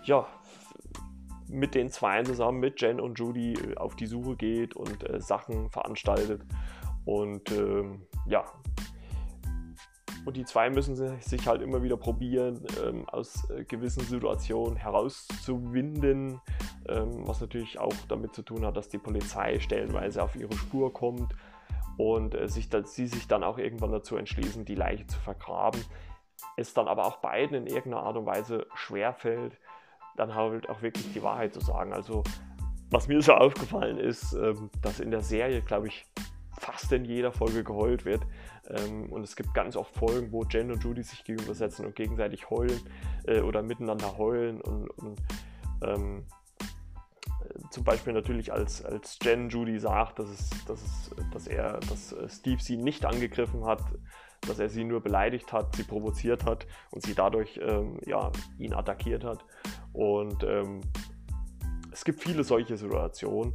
ja, 0.04 0.26
mit 1.48 1.76
den 1.76 1.90
zwei 1.90 2.24
zusammen, 2.24 2.60
mit 2.60 2.82
Jen 2.82 3.00
und 3.00 3.20
Judy, 3.20 3.54
äh, 3.54 3.78
auf 3.78 3.96
die 3.96 4.06
Suche 4.06 4.36
geht 4.36 4.76
und 4.76 5.10
äh, 5.10 5.20
Sachen 5.20 5.70
veranstaltet. 5.70 6.42
Und 7.06 7.52
ähm, 7.52 8.08
ja, 8.26 8.46
und 10.26 10.36
die 10.36 10.46
zwei 10.46 10.70
müssen 10.70 10.96
sich 10.96 11.48
halt 11.48 11.62
immer 11.62 11.84
wieder 11.84 11.98
probieren, 11.98 12.66
ähm, 12.84 13.08
aus 13.08 13.48
äh, 13.52 13.64
gewissen 13.64 14.04
Situationen 14.04 14.76
herauszuwinden, 14.76 16.42
ähm, 16.90 17.28
was 17.28 17.42
natürlich 17.42 17.80
auch 17.80 17.94
damit 18.08 18.34
zu 18.34 18.42
tun 18.42 18.66
hat, 18.66 18.76
dass 18.76 18.90
die 18.90 18.98
Polizei 18.98 19.60
stellenweise 19.60 20.24
auf 20.24 20.36
ihre 20.36 20.54
Spur 20.54 20.92
kommt 20.92 21.36
und 21.98 22.34
äh, 22.34 22.48
sich, 22.48 22.70
dass 22.70 22.96
sie 22.96 23.08
sich 23.08 23.28
dann 23.28 23.44
auch 23.44 23.60
irgendwann 23.60 23.92
dazu 23.92 24.18
entschließen, 24.18 24.66
die 24.66 24.76
Leiche 24.76 25.06
zu 25.06 25.20
vergraben. 25.20 25.82
Es 26.58 26.74
dann 26.74 26.88
aber 26.88 27.06
auch 27.06 27.18
beiden 27.18 27.56
in 27.56 27.68
irgendeiner 27.68 28.04
Art 28.04 28.18
und 28.18 28.26
Weise 28.26 28.66
schwerfällt, 28.74 29.58
dann 30.18 30.34
halt 30.34 30.70
auch 30.70 30.82
wirklich 30.82 31.12
die 31.14 31.22
Wahrheit 31.22 31.54
zu 31.54 31.60
sagen. 31.62 31.94
Also 31.94 32.24
was 32.90 33.08
mir 33.08 33.22
so 33.22 33.34
aufgefallen 33.34 33.98
ist, 33.98 34.34
ähm, 34.34 34.70
dass 34.82 35.00
in 35.00 35.12
der 35.12 35.22
Serie, 35.22 35.62
glaube 35.62 35.88
ich, 35.88 36.06
fast 36.60 36.92
in 36.92 37.06
jeder 37.06 37.32
Folge 37.32 37.64
geheult 37.64 38.06
wird. 38.06 38.22
Ähm, 38.70 39.12
und 39.12 39.24
es 39.24 39.36
gibt 39.36 39.54
ganz 39.54 39.76
oft 39.76 39.96
Folgen, 39.96 40.32
wo 40.32 40.44
Jen 40.44 40.72
und 40.72 40.84
Judy 40.84 41.04
sich 41.04 41.24
gegenübersetzen 41.24 41.86
und 41.86 41.96
gegenseitig 41.96 42.50
heulen 42.50 42.80
äh, 43.28 43.42
oder 43.42 43.62
miteinander 43.62 44.18
heulen. 44.18 44.62
Und, 44.62 44.90
und 44.92 45.22
ähm, 45.84 46.26
zum 47.72 47.84
Beispiel 47.84 48.14
natürlich 48.14 48.52
als, 48.52 48.84
als 48.84 49.20
Jen 49.22 49.50
Judy 49.50 49.80
sagt, 49.80 50.20
dass, 50.20 50.30
es, 50.30 50.50
dass, 50.66 50.82
es, 50.82 51.12
dass 51.32 51.48
er, 51.48 51.80
dass 51.82 52.14
äh, 52.14 52.30
Steve 52.30 52.62
sie 52.62 52.78
nicht 52.78 53.06
angegriffen 53.06 53.66
hat, 53.66 53.82
dass 54.42 54.60
er 54.60 54.70
sie 54.70 54.84
nur 54.84 55.02
beleidigt 55.02 55.52
hat, 55.54 55.76
sie 55.76 55.84
provoziert 55.84 56.46
hat 56.46 56.68
und 56.92 57.02
sie 57.04 57.16
dadurch 57.16 57.60
ähm, 57.62 58.00
ja, 58.06 58.32
ihn 58.60 58.74
attackiert 58.74 59.24
hat. 59.24 59.46
Und 59.94 60.44
ähm, 60.44 60.82
es 61.92 62.04
gibt 62.04 62.22
viele 62.22 62.44
solche 62.44 62.78
Situationen. 62.78 63.54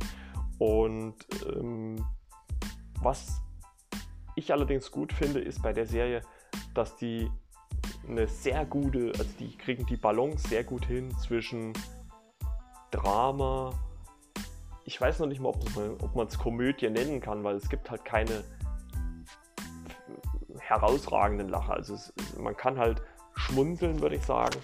Und 0.59 1.15
ähm, 1.47 2.05
was 3.03 3.41
ich 4.37 4.53
allerdings 4.53 4.91
gut 4.91 5.13
finde, 5.13 5.41
ist 5.41 5.63
bei 5.63 5.73
der 5.73 5.87
Serie, 5.87 6.23
dass 6.75 6.97
die 6.97 7.31
eine 8.09 8.27
sehr 8.27 8.65
gute, 8.65 9.13
also 9.19 9.31
die 9.39 9.57
kriegen 9.57 9.87
die 9.87 9.97
Balance 9.97 10.49
sehr 10.49 10.65
gut 10.65 10.85
hin 10.87 11.11
zwischen 11.19 11.73
Drama. 12.91 13.73
Ich 14.85 15.01
weiß 15.01 15.21
noch 15.21 15.27
nicht 15.27 15.41
mal, 15.41 15.51
ob 15.51 16.15
man 16.15 16.27
es 16.27 16.39
Komödie 16.39 16.91
nennen 16.91 17.21
kann, 17.21 17.45
weil 17.45 17.57
es 17.57 17.69
gibt 17.69 17.91
halt 17.91 18.05
keine 18.05 18.43
herausragenden 20.59 21.49
Lacher. 21.49 21.75
Also 21.75 21.95
es, 21.95 22.13
man 22.39 22.57
kann 22.57 22.79
halt 22.79 23.03
schmunzeln, 23.35 24.01
würde 24.01 24.17
ich 24.17 24.25
sagen, 24.25 24.59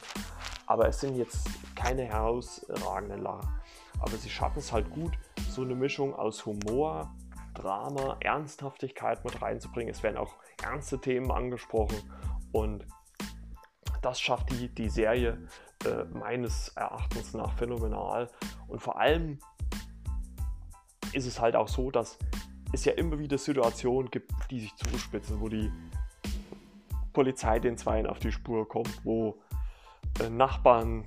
aber 0.66 0.88
es 0.88 1.00
sind 1.00 1.16
jetzt 1.16 1.48
keine 1.74 2.04
herausragenden 2.04 3.22
Lacher. 3.22 3.60
Aber 4.00 4.16
sie 4.16 4.28
schaffen 4.28 4.58
es 4.58 4.72
halt 4.72 4.90
gut, 4.90 5.12
so 5.48 5.62
eine 5.62 5.74
Mischung 5.74 6.14
aus 6.14 6.44
Humor, 6.44 7.14
Drama, 7.56 8.16
Ernsthaftigkeit 8.20 9.24
mit 9.24 9.40
reinzubringen. 9.42 9.90
Es 9.90 10.02
werden 10.02 10.16
auch 10.16 10.34
ernste 10.62 11.00
Themen 11.00 11.30
angesprochen 11.30 11.96
und 12.52 12.86
das 14.02 14.20
schafft 14.20 14.50
die, 14.50 14.68
die 14.68 14.88
Serie 14.88 15.48
äh, 15.84 16.04
meines 16.04 16.68
Erachtens 16.76 17.34
nach 17.34 17.52
phänomenal. 17.54 18.30
Und 18.68 18.80
vor 18.80 18.98
allem 19.00 19.38
ist 21.12 21.26
es 21.26 21.40
halt 21.40 21.56
auch 21.56 21.68
so, 21.68 21.90
dass 21.90 22.18
es 22.72 22.84
ja 22.84 22.92
immer 22.92 23.18
wieder 23.18 23.38
Situationen 23.38 24.10
gibt, 24.10 24.30
die 24.50 24.60
sich 24.60 24.76
zuspitzen, 24.76 25.40
wo 25.40 25.48
die 25.48 25.72
Polizei 27.12 27.58
den 27.58 27.78
Zweien 27.78 28.06
auf 28.06 28.18
die 28.18 28.32
Spur 28.32 28.68
kommt, 28.68 29.04
wo 29.04 29.40
äh, 30.20 30.28
Nachbarn 30.28 31.06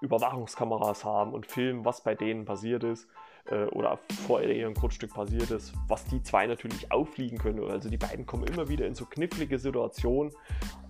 Überwachungskameras 0.00 1.04
haben 1.04 1.32
und 1.32 1.46
filmen, 1.46 1.84
was 1.84 2.02
bei 2.02 2.14
denen 2.14 2.44
passiert 2.44 2.84
ist 2.84 3.08
äh, 3.50 3.64
oder 3.66 3.98
vor 4.26 4.42
ihrem 4.42 4.74
Grundstück 4.74 5.14
passiert 5.14 5.50
ist, 5.50 5.72
was 5.86 6.04
die 6.04 6.22
zwei 6.22 6.46
natürlich 6.46 6.90
auffliegen 6.92 7.38
können. 7.38 7.62
Also 7.70 7.88
die 7.88 7.96
beiden 7.96 8.26
kommen 8.26 8.44
immer 8.44 8.68
wieder 8.68 8.86
in 8.86 8.94
so 8.94 9.04
knifflige 9.06 9.58
Situationen 9.58 10.32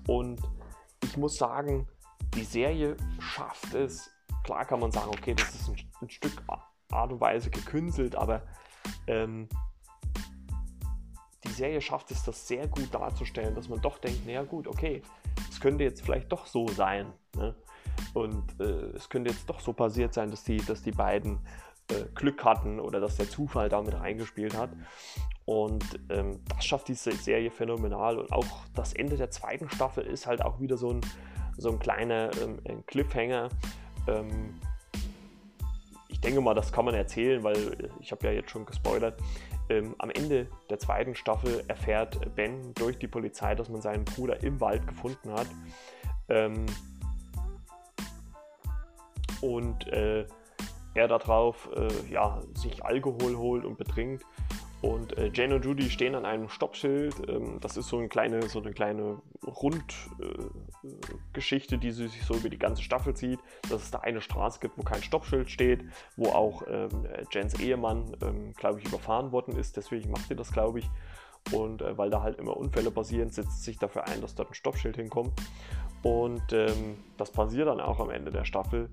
und 0.07 0.41
ich 1.05 1.17
muss 1.17 1.37
sagen, 1.37 1.87
die 2.35 2.45
Serie 2.45 2.97
schafft 3.21 3.75
es, 3.75 4.11
klar 4.45 4.65
kann 4.65 4.81
man 4.81 4.91
sagen, 4.91 5.09
okay, 5.09 5.35
das 5.35 5.55
ist 5.55 5.69
ein, 5.69 5.77
ein 6.03 6.11
Stück 6.11 6.43
Art 6.91 7.13
und 7.13 7.21
Weise 7.21 7.51
gekünstelt, 7.51 8.17
aber 8.17 8.43
ähm, 9.07 9.49
die 11.45 11.51
Serie 11.51 11.81
schafft 11.81 12.11
es, 12.11 12.25
das 12.25 12.49
sehr 12.49 12.67
gut 12.67 12.93
darzustellen, 12.93 13.55
dass 13.55 13.69
man 13.69 13.81
doch 13.81 13.99
denkt, 13.99 14.27
naja 14.27 14.43
gut, 14.43 14.67
okay, 14.67 15.03
es 15.51 15.61
könnte 15.61 15.85
jetzt 15.85 16.03
vielleicht 16.03 16.33
doch 16.33 16.47
so 16.47 16.69
sein. 16.69 17.13
Ne? 17.37 17.55
Und 18.15 18.61
äh, 18.61 18.97
es 18.97 19.09
könnte 19.09 19.31
jetzt 19.31 19.49
doch 19.49 19.61
so 19.61 19.73
passiert 19.73 20.15
sein, 20.15 20.31
dass 20.31 20.45
die, 20.45 20.59
dass 20.59 20.83
die 20.83 20.93
beiden 20.93 21.39
äh, 21.91 22.05
Glück 22.15 22.45
hatten 22.45 22.81
oder 22.81 23.01
dass 23.01 23.17
der 23.17 23.29
Zufall 23.29 23.69
damit 23.69 23.95
reingespielt 23.95 24.57
hat. 24.57 24.71
Und 25.45 25.85
ähm, 26.11 26.41
das 26.49 26.65
schafft 26.67 26.89
diese 26.89 27.13
Serie 27.13 27.51
phänomenal. 27.51 28.19
Und 28.19 28.33
auch 28.33 28.67
das 28.75 28.93
Ende 28.93 29.17
der 29.17 29.31
zweiten 29.31 29.71
Staffel 29.71 30.05
ist 30.05 30.27
halt 30.27 30.43
auch 30.43 30.61
wieder 30.61 30.77
so 30.77 30.93
ein, 30.93 31.01
so 31.57 31.71
ein 31.71 31.79
kleiner 31.79 32.31
ähm, 32.43 32.59
ein 32.69 32.85
Cliffhanger. 32.85 33.49
Ähm, 34.07 34.61
ich 36.09 36.21
denke 36.21 36.41
mal, 36.41 36.55
das 36.55 36.73
kann 36.73 36.85
man 36.85 36.95
erzählen, 36.95 37.43
weil 37.45 37.91
ich 38.01 38.13
habe 38.13 38.27
ja 38.27 38.33
jetzt 38.33 38.51
schon 38.51 38.67
gespoilert. 38.67 39.19
Ähm, 39.71 39.95
am 39.99 40.11
Ende 40.11 40.49
der 40.69 40.79
zweiten 40.79 41.15
Staffel 41.15 41.65
erfährt 41.69 42.35
Ben 42.35 42.75
durch 42.75 42.99
die 42.99 43.09
Polizei, 43.09 43.55
dass 43.55 43.69
man 43.69 43.81
seinen 43.81 44.05
Bruder 44.05 44.43
im 44.43 44.61
Wald 44.61 44.87
gefunden 44.87 45.33
hat. 45.33 45.47
Ähm, 46.29 46.67
und 49.41 49.87
äh, 49.89 50.27
er 50.95 51.09
darauf 51.09 51.69
äh, 51.77 51.89
ja, 52.11 52.41
sich 52.55 52.85
Alkohol 52.85 53.37
holt 53.37 53.65
und 53.65 53.79
betrinkt. 53.79 54.25
Und 54.81 55.19
äh, 55.19 55.33
Jane 55.35 55.57
und 55.57 55.65
Judy 55.65 55.91
stehen 55.91 56.15
an 56.15 56.25
einem 56.25 56.49
Stoppschild. 56.49 57.29
Ähm, 57.29 57.59
das 57.61 57.77
ist 57.77 57.89
so 57.89 57.99
eine 57.99 58.07
kleine, 58.09 58.49
so 58.49 58.61
eine 58.61 58.73
kleine 58.73 59.21
Rundgeschichte, 59.45 61.75
äh, 61.75 61.79
die 61.79 61.91
sich 61.91 62.25
so 62.25 62.35
über 62.35 62.49
die 62.49 62.61
ganze 62.61 62.83
Staffel 62.83 63.13
zieht. 63.15 63.41
Dass 63.69 63.83
es 63.83 63.91
da 63.91 63.99
eine 64.01 64.21
Straße 64.21 64.61
gibt, 64.61 64.79
wo 64.79 64.83
kein 64.83 65.03
Stoppschild 65.03 65.51
steht, 65.51 65.85
wo 66.17 66.31
auch 66.31 66.63
ähm, 66.69 67.09
Jens 67.33 67.59
Ehemann, 67.59 68.17
ähm, 68.23 68.53
glaube 68.53 68.79
ich, 68.79 68.87
überfahren 68.87 69.33
worden 69.33 69.57
ist. 69.57 69.77
Deswegen 69.77 70.13
macht 70.13 70.29
sie 70.29 70.37
das, 70.37 70.53
glaube 70.53 70.79
ich. 70.79 70.89
Und 71.53 71.83
äh, 71.83 71.99
weil 71.99 72.11
da 72.11 72.23
halt 72.23 72.39
immer 72.39 72.57
Unfälle 72.57 72.93
passieren, 72.93 73.31
setzt 73.31 73.65
sich 73.65 73.79
dafür 73.79 74.07
ein, 74.07 74.21
dass 74.21 74.37
dort 74.37 74.51
ein 74.51 74.55
Stoppschild 74.55 74.95
hinkommt. 74.97 75.33
Und 76.03 76.53
ähm, 76.53 76.99
das 77.17 77.33
passiert 77.33 77.67
dann 77.67 77.81
auch 77.81 77.99
am 77.99 78.11
Ende 78.11 78.31
der 78.31 78.45
Staffel. 78.45 78.91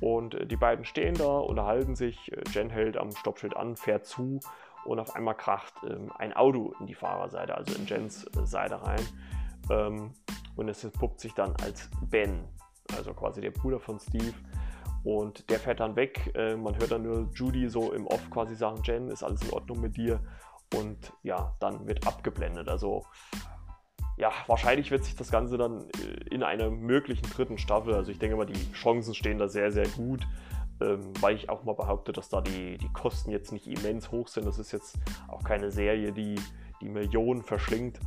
Und 0.00 0.34
äh, 0.34 0.46
die 0.46 0.56
beiden 0.56 0.84
stehen 0.84 1.14
da, 1.14 1.38
unterhalten 1.38 1.96
sich. 1.96 2.32
Äh, 2.32 2.42
Jen 2.52 2.70
hält 2.70 2.96
am 2.96 3.10
Stoppschild 3.10 3.56
an, 3.56 3.76
fährt 3.76 4.06
zu 4.06 4.40
und 4.84 5.00
auf 5.00 5.14
einmal 5.16 5.34
kracht 5.34 5.74
ähm, 5.88 6.12
ein 6.18 6.32
Auto 6.34 6.74
in 6.80 6.86
die 6.86 6.94
Fahrerseite, 6.94 7.54
also 7.54 7.74
in 7.74 7.86
Jens 7.86 8.24
äh, 8.36 8.46
Seite 8.46 8.82
rein. 8.82 9.00
Ähm, 9.70 10.12
und 10.56 10.68
es 10.68 10.88
puppt 10.90 11.20
sich 11.20 11.34
dann 11.34 11.54
als 11.62 11.90
Ben, 12.08 12.44
also 12.96 13.12
quasi 13.12 13.40
der 13.40 13.50
Bruder 13.50 13.80
von 13.80 13.98
Steve. 13.98 14.34
Und 15.02 15.50
der 15.50 15.58
fährt 15.58 15.80
dann 15.80 15.96
weg. 15.96 16.32
Äh, 16.34 16.56
man 16.56 16.76
hört 16.78 16.92
dann 16.92 17.02
nur 17.02 17.28
Judy 17.34 17.68
so 17.68 17.92
im 17.92 18.06
Off 18.06 18.30
quasi 18.30 18.54
sagen: 18.54 18.80
Jen, 18.84 19.08
ist 19.08 19.22
alles 19.22 19.42
in 19.42 19.50
Ordnung 19.52 19.80
mit 19.80 19.96
dir? 19.96 20.20
Und 20.74 21.12
ja, 21.22 21.54
dann 21.60 21.86
wird 21.86 22.06
abgeblendet. 22.06 22.68
Also 22.68 23.04
ja, 24.16 24.30
wahrscheinlich 24.46 24.90
wird 24.90 25.04
sich 25.04 25.16
das 25.16 25.30
Ganze 25.30 25.58
dann 25.58 25.80
äh, 25.80 26.34
in 26.34 26.42
einer 26.42 26.70
möglichen 26.70 27.28
dritten 27.30 27.58
Staffel, 27.58 27.94
also 27.94 28.10
ich 28.10 28.18
denke 28.18 28.36
mal, 28.36 28.46
die 28.46 28.72
Chancen 28.72 29.14
stehen 29.14 29.38
da 29.38 29.48
sehr, 29.48 29.72
sehr 29.72 29.88
gut, 29.88 30.26
ähm, 30.80 31.12
weil 31.20 31.36
ich 31.36 31.50
auch 31.50 31.64
mal 31.64 31.74
behaupte, 31.74 32.12
dass 32.12 32.28
da 32.28 32.40
die, 32.40 32.78
die 32.78 32.92
Kosten 32.92 33.30
jetzt 33.30 33.52
nicht 33.52 33.66
immens 33.66 34.10
hoch 34.10 34.28
sind. 34.28 34.46
Das 34.46 34.58
ist 34.58 34.72
jetzt 34.72 34.98
auch 35.28 35.42
keine 35.42 35.70
Serie, 35.70 36.12
die 36.12 36.36
die 36.80 36.88
Millionen 36.88 37.42
verschlingt. 37.42 37.98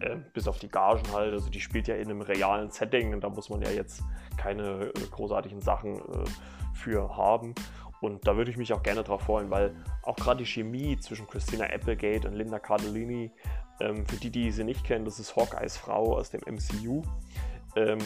Äh, 0.00 0.16
bis 0.32 0.48
auf 0.48 0.58
die 0.58 0.68
Gagen 0.68 1.02
halt, 1.12 1.32
also 1.32 1.50
die 1.50 1.60
spielt 1.60 1.86
ja 1.86 1.94
in 1.94 2.08
einem 2.08 2.22
realen 2.22 2.70
Setting 2.70 3.12
und 3.12 3.22
da 3.22 3.28
muss 3.28 3.50
man 3.50 3.60
ja 3.60 3.70
jetzt 3.70 4.02
keine 4.38 4.86
äh, 4.86 4.92
großartigen 5.10 5.60
Sachen 5.60 5.96
äh, 5.96 6.24
für 6.72 7.16
haben. 7.16 7.54
Und 8.00 8.26
da 8.26 8.36
würde 8.36 8.50
ich 8.50 8.56
mich 8.56 8.72
auch 8.72 8.82
gerne 8.82 9.02
drauf 9.02 9.22
freuen, 9.22 9.50
weil 9.50 9.74
auch 10.02 10.16
gerade 10.16 10.38
die 10.38 10.46
Chemie 10.46 10.98
zwischen 10.98 11.26
Christina 11.26 11.64
Applegate 11.64 12.26
und 12.26 12.34
Linda 12.34 12.58
Cardellini 12.58 13.30
ähm, 13.80 14.06
für 14.06 14.16
die, 14.16 14.30
die 14.30 14.50
sie 14.50 14.64
nicht 14.64 14.84
kennen, 14.84 15.04
das 15.04 15.18
ist 15.18 15.36
Hawkeyes 15.36 15.76
Frau 15.76 16.16
aus 16.16 16.30
dem 16.30 16.40
MCU. 16.40 17.02
Ähm, 17.76 17.98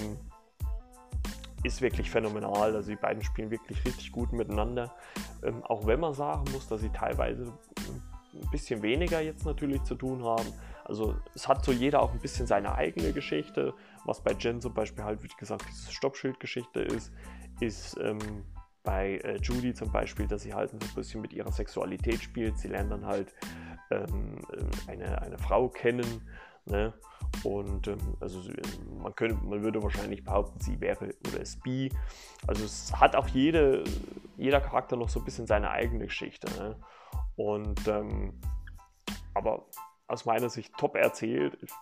ist 1.62 1.80
wirklich 1.80 2.10
phänomenal. 2.10 2.74
Also 2.74 2.90
die 2.90 2.96
beiden 2.96 3.22
spielen 3.22 3.50
wirklich 3.50 3.84
richtig 3.84 4.12
gut 4.12 4.32
miteinander. 4.32 4.94
Ähm, 5.42 5.62
auch 5.64 5.86
wenn 5.86 6.00
man 6.00 6.14
sagen 6.14 6.44
muss, 6.52 6.68
dass 6.68 6.80
sie 6.80 6.90
teilweise 6.90 7.52
ein 8.34 8.50
bisschen 8.50 8.82
weniger 8.82 9.20
jetzt 9.20 9.46
natürlich 9.46 9.82
zu 9.84 9.94
tun 9.94 10.24
haben. 10.24 10.52
Also 10.84 11.16
es 11.34 11.48
hat 11.48 11.64
so 11.64 11.72
jeder 11.72 12.02
auch 12.02 12.12
ein 12.12 12.18
bisschen 12.18 12.46
seine 12.46 12.74
eigene 12.74 13.12
Geschichte. 13.12 13.74
Was 14.04 14.20
bei 14.20 14.32
Jen 14.32 14.60
zum 14.60 14.74
Beispiel 14.74 15.04
halt, 15.04 15.22
wie 15.22 15.28
gesagt, 15.38 15.64
diese 15.70 15.90
Stoppschildgeschichte 15.92 16.80
ist, 16.80 17.12
ist 17.60 17.96
ähm, 18.02 18.18
bei 18.84 19.16
äh, 19.24 19.38
Judy 19.38 19.74
zum 19.74 19.90
Beispiel, 19.90 20.28
dass 20.28 20.42
sie 20.42 20.54
halt 20.54 20.72
ein 20.72 20.78
bisschen 20.94 21.20
mit 21.20 21.32
ihrer 21.32 21.50
Sexualität 21.50 22.22
spielt. 22.22 22.58
Sie 22.58 22.68
lernt 22.68 22.92
dann 22.92 23.04
halt 23.04 23.34
ähm, 23.90 24.38
äh, 24.52 24.90
eine, 24.92 25.20
eine 25.22 25.38
Frau 25.38 25.68
kennen. 25.68 26.28
Ne? 26.66 26.92
Und 27.42 27.88
ähm, 27.88 27.98
also 28.20 28.40
man, 29.02 29.14
könnte, 29.14 29.42
man 29.44 29.62
würde 29.62 29.82
wahrscheinlich 29.82 30.22
behaupten, 30.22 30.60
sie 30.60 30.80
wäre 30.80 31.14
oder 31.28 31.40
ist 31.40 31.62
bi. 31.64 31.90
Also 32.46 32.64
es 32.64 32.92
hat 32.94 33.16
auch 33.16 33.26
jede, 33.28 33.84
jeder 34.36 34.60
Charakter 34.60 34.96
noch 34.96 35.08
so 35.08 35.18
ein 35.18 35.24
bisschen 35.24 35.46
seine 35.46 35.70
eigene 35.70 36.04
Geschichte. 36.04 36.46
Ne? 36.58 36.76
Und 37.36 37.88
ähm, 37.88 38.38
aber 39.32 39.66
aus 40.06 40.26
meiner 40.26 40.50
Sicht 40.50 40.76
top 40.76 40.96
erzählt. 40.96 41.58
Ich 41.62 41.72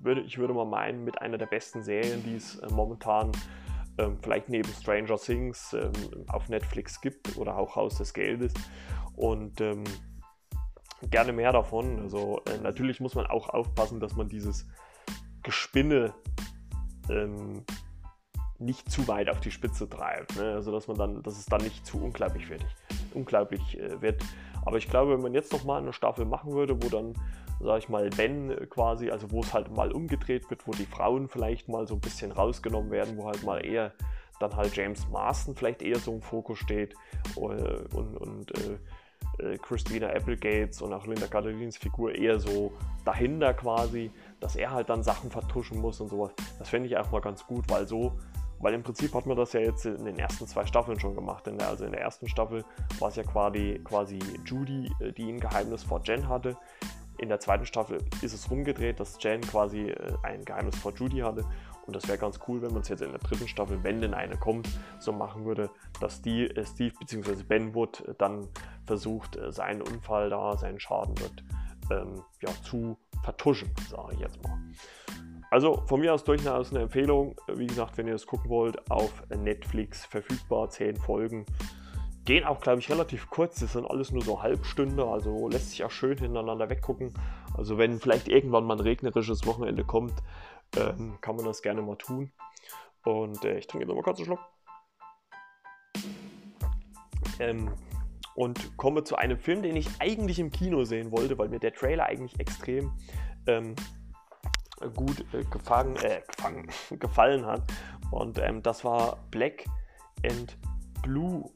würde, 0.00 0.22
ich 0.22 0.38
würde 0.38 0.54
mal 0.54 0.66
meinen, 0.66 1.04
mit 1.04 1.20
einer 1.22 1.38
der 1.38 1.46
besten 1.46 1.82
Serien, 1.82 2.22
die 2.24 2.34
es 2.34 2.56
äh, 2.56 2.68
momentan 2.70 3.30
ähm, 3.98 4.18
vielleicht 4.22 4.48
neben 4.48 4.68
Stranger 4.68 5.16
Things 5.16 5.74
ähm, 5.74 5.92
auf 6.28 6.48
Netflix 6.48 7.00
gibt 7.00 7.36
oder 7.36 7.56
auch 7.56 7.76
Haus 7.76 7.98
des 7.98 8.14
Geldes. 8.14 8.54
Und 9.16 9.60
ähm, 9.60 9.84
gerne 11.10 11.32
mehr 11.32 11.52
davon. 11.52 12.00
Also 12.00 12.40
äh, 12.46 12.58
natürlich 12.58 13.00
muss 13.00 13.14
man 13.14 13.26
auch 13.26 13.48
aufpassen, 13.48 14.00
dass 14.00 14.16
man 14.16 14.28
dieses 14.28 14.66
Gespinne 15.42 16.14
ähm, 17.10 17.64
nicht 18.58 18.90
zu 18.90 19.06
weit 19.06 19.28
auf 19.28 19.40
die 19.40 19.50
Spitze 19.50 19.88
treibt. 19.88 20.36
Ne? 20.36 20.54
Also 20.54 20.72
dass 20.72 20.88
man 20.88 20.96
dann, 20.96 21.22
dass 21.22 21.38
es 21.38 21.46
dann 21.46 21.62
nicht 21.62 21.86
zu 21.86 22.02
unglaublich 22.02 22.48
wird. 22.48 22.64
Unglaublich 23.14 23.78
äh, 23.78 24.00
wird. 24.00 24.22
Aber 24.64 24.76
ich 24.76 24.88
glaube, 24.88 25.12
wenn 25.12 25.22
man 25.22 25.34
jetzt 25.34 25.52
noch 25.52 25.64
mal 25.64 25.80
eine 25.80 25.92
Staffel 25.92 26.24
machen 26.24 26.52
würde, 26.52 26.82
wo 26.82 26.88
dann, 26.88 27.14
sage 27.60 27.78
ich 27.78 27.88
mal, 27.88 28.08
Ben 28.10 28.68
quasi, 28.70 29.10
also 29.10 29.30
wo 29.30 29.40
es 29.40 29.52
halt 29.52 29.74
mal 29.74 29.92
umgedreht 29.92 30.48
wird, 30.50 30.66
wo 30.66 30.72
die 30.72 30.86
Frauen 30.86 31.28
vielleicht 31.28 31.68
mal 31.68 31.86
so 31.86 31.94
ein 31.94 32.00
bisschen 32.00 32.32
rausgenommen 32.32 32.90
werden, 32.90 33.16
wo 33.16 33.26
halt 33.26 33.42
mal 33.42 33.64
eher 33.64 33.92
dann 34.40 34.54
halt 34.56 34.76
James 34.76 35.08
Marston 35.08 35.56
vielleicht 35.56 35.82
eher 35.82 35.98
so 35.98 36.12
im 36.12 36.22
Fokus 36.22 36.58
steht 36.58 36.94
äh, 37.36 37.40
und, 37.40 38.16
und 38.16 38.58
äh, 38.58 38.78
äh, 39.38 39.58
Christina 39.58 40.08
Applegates 40.08 40.82
und 40.82 40.92
auch 40.92 41.06
Linda 41.06 41.26
Cardellins 41.26 41.76
Figur 41.76 42.14
eher 42.14 42.38
so 42.38 42.72
dahinter 43.04 43.54
quasi, 43.54 44.10
dass 44.40 44.56
er 44.56 44.70
halt 44.70 44.88
dann 44.88 45.02
Sachen 45.02 45.30
vertuschen 45.30 45.80
muss 45.80 46.00
und 46.00 46.08
sowas. 46.08 46.32
Das 46.58 46.68
fände 46.68 46.88
ich 46.88 46.96
auch 46.96 47.10
mal 47.10 47.20
ganz 47.20 47.46
gut, 47.46 47.64
weil 47.68 47.86
so, 47.86 48.12
weil 48.60 48.74
im 48.74 48.82
Prinzip 48.82 49.14
hat 49.14 49.26
man 49.26 49.36
das 49.36 49.52
ja 49.52 49.60
jetzt 49.60 49.86
in 49.86 50.04
den 50.04 50.18
ersten 50.18 50.46
zwei 50.46 50.66
Staffeln 50.66 50.98
schon 50.98 51.14
gemacht. 51.14 51.46
In 51.46 51.58
der, 51.58 51.68
also 51.68 51.84
in 51.84 51.92
der 51.92 52.00
ersten 52.00 52.28
Staffel 52.28 52.64
war 52.98 53.08
es 53.08 53.16
ja 53.16 53.22
quasi, 53.22 53.80
quasi 53.84 54.18
Judy, 54.44 54.90
äh, 55.00 55.12
die 55.12 55.30
ein 55.30 55.40
Geheimnis 55.40 55.84
vor 55.84 56.00
Jen 56.04 56.28
hatte. 56.28 56.56
In 57.18 57.28
der 57.28 57.40
zweiten 57.40 57.66
Staffel 57.66 57.98
ist 58.22 58.32
es 58.32 58.50
rumgedreht, 58.50 59.00
dass 59.00 59.22
Jen 59.22 59.40
quasi 59.40 59.90
äh, 59.90 60.14
ein 60.22 60.44
Geheimnis 60.44 60.76
vor 60.76 60.94
Judy 60.94 61.18
hatte. 61.18 61.44
Und 61.86 61.96
das 61.96 62.06
wäre 62.06 62.18
ganz 62.18 62.38
cool, 62.46 62.62
wenn 62.62 62.72
man 62.72 62.82
es 62.82 62.88
jetzt 62.88 63.02
in 63.02 63.10
der 63.10 63.20
dritten 63.20 63.48
Staffel, 63.48 63.82
wenn 63.82 64.00
denn 64.00 64.14
eine 64.14 64.36
kommt, 64.36 64.68
so 65.00 65.12
machen 65.12 65.44
würde, 65.44 65.70
dass 66.00 66.22
die, 66.22 66.44
äh, 66.44 66.64
Steve 66.64 66.94
bzw. 66.98 67.42
Ben 67.42 67.74
Wood 67.74 68.06
äh, 68.06 68.14
dann 68.18 68.48
versucht, 68.86 69.38
seinen 69.48 69.82
Unfall 69.82 70.30
da, 70.30 70.56
seinen 70.56 70.80
Schaden 70.80 71.14
dort 71.16 71.44
ähm, 71.90 72.22
ja, 72.40 72.50
zu 72.62 72.96
vertuschen, 73.22 73.70
sage 73.90 74.14
ich 74.14 74.20
jetzt 74.20 74.42
mal. 74.42 74.58
Also 75.50 75.82
von 75.86 76.00
mir 76.00 76.12
aus 76.12 76.24
durchaus 76.24 76.70
eine 76.70 76.82
Empfehlung. 76.82 77.34
Wie 77.54 77.66
gesagt, 77.66 77.96
wenn 77.96 78.06
ihr 78.06 78.12
das 78.12 78.26
gucken 78.26 78.50
wollt, 78.50 78.90
auf 78.90 79.24
Netflix 79.30 80.04
verfügbar, 80.04 80.68
10 80.68 80.96
Folgen. 80.96 81.46
Gehen 82.28 82.44
auch, 82.44 82.60
glaube 82.60 82.80
ich, 82.80 82.90
relativ 82.90 83.30
kurz. 83.30 83.60
Das 83.60 83.72
sind 83.72 83.86
alles 83.86 84.10
nur 84.10 84.20
so 84.20 84.42
Halbstunde, 84.42 85.02
also 85.02 85.48
lässt 85.48 85.70
sich 85.70 85.82
auch 85.82 85.90
schön 85.90 86.18
hintereinander 86.18 86.68
weggucken. 86.68 87.14
Also 87.56 87.78
wenn 87.78 88.00
vielleicht 88.00 88.28
irgendwann 88.28 88.64
mal 88.64 88.74
ein 88.74 88.80
regnerisches 88.80 89.46
Wochenende 89.46 89.82
kommt, 89.82 90.12
ähm, 90.76 91.16
kann 91.22 91.36
man 91.36 91.46
das 91.46 91.62
gerne 91.62 91.80
mal 91.80 91.96
tun. 91.96 92.30
Und 93.06 93.42
äh, 93.46 93.56
ich 93.56 93.66
trinke 93.66 93.84
jetzt 93.84 93.88
nochmal 93.88 94.04
kurz 94.04 94.18
einen 94.18 94.26
Schluck. 94.26 94.40
Ähm, 97.38 97.70
und 98.34 98.76
komme 98.76 99.04
zu 99.04 99.16
einem 99.16 99.38
Film, 99.38 99.62
den 99.62 99.74
ich 99.74 99.88
eigentlich 99.98 100.38
im 100.38 100.50
Kino 100.50 100.84
sehen 100.84 101.10
wollte, 101.10 101.38
weil 101.38 101.48
mir 101.48 101.60
der 101.60 101.72
Trailer 101.72 102.04
eigentlich 102.04 102.38
extrem 102.38 102.92
ähm, 103.46 103.74
gut 104.94 105.24
äh, 105.32 105.44
gefangen, 105.44 105.96
äh, 106.02 106.20
gefangen, 106.28 106.68
gefallen 106.90 107.46
hat. 107.46 107.62
Und 108.10 108.38
ähm, 108.38 108.62
das 108.62 108.84
war 108.84 109.16
Black 109.30 109.64
and 110.22 110.58
Blue. 111.00 111.50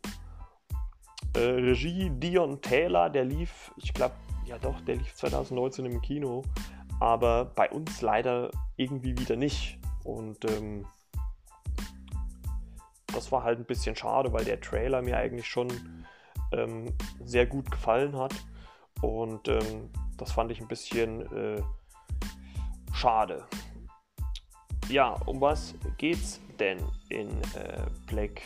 Äh, 1.34 1.40
Regie 1.40 2.10
Dion 2.10 2.60
Taylor, 2.60 3.08
der 3.08 3.24
lief, 3.24 3.72
ich 3.76 3.94
glaube, 3.94 4.14
ja 4.44 4.58
doch, 4.58 4.80
der 4.82 4.96
lief 4.96 5.14
2019 5.14 5.86
im 5.86 6.02
Kino, 6.02 6.42
aber 7.00 7.46
bei 7.46 7.70
uns 7.70 8.02
leider 8.02 8.50
irgendwie 8.76 9.16
wieder 9.18 9.36
nicht. 9.36 9.78
Und 10.04 10.44
ähm, 10.50 10.86
das 13.14 13.32
war 13.32 13.42
halt 13.44 13.58
ein 13.58 13.64
bisschen 13.64 13.96
schade, 13.96 14.32
weil 14.32 14.44
der 14.44 14.60
Trailer 14.60 15.02
mir 15.02 15.16
eigentlich 15.16 15.46
schon 15.46 15.68
ähm, 16.52 16.92
sehr 17.24 17.46
gut 17.46 17.70
gefallen 17.70 18.16
hat. 18.16 18.34
Und 19.00 19.48
ähm, 19.48 19.90
das 20.16 20.32
fand 20.32 20.50
ich 20.50 20.60
ein 20.60 20.68
bisschen 20.68 21.22
äh, 21.34 21.62
schade. 22.92 23.44
Ja, 24.88 25.12
um 25.26 25.40
was 25.40 25.74
geht's 25.98 26.40
denn 26.58 26.78
in 27.08 27.30
äh, 27.54 27.86
Black 28.06 28.42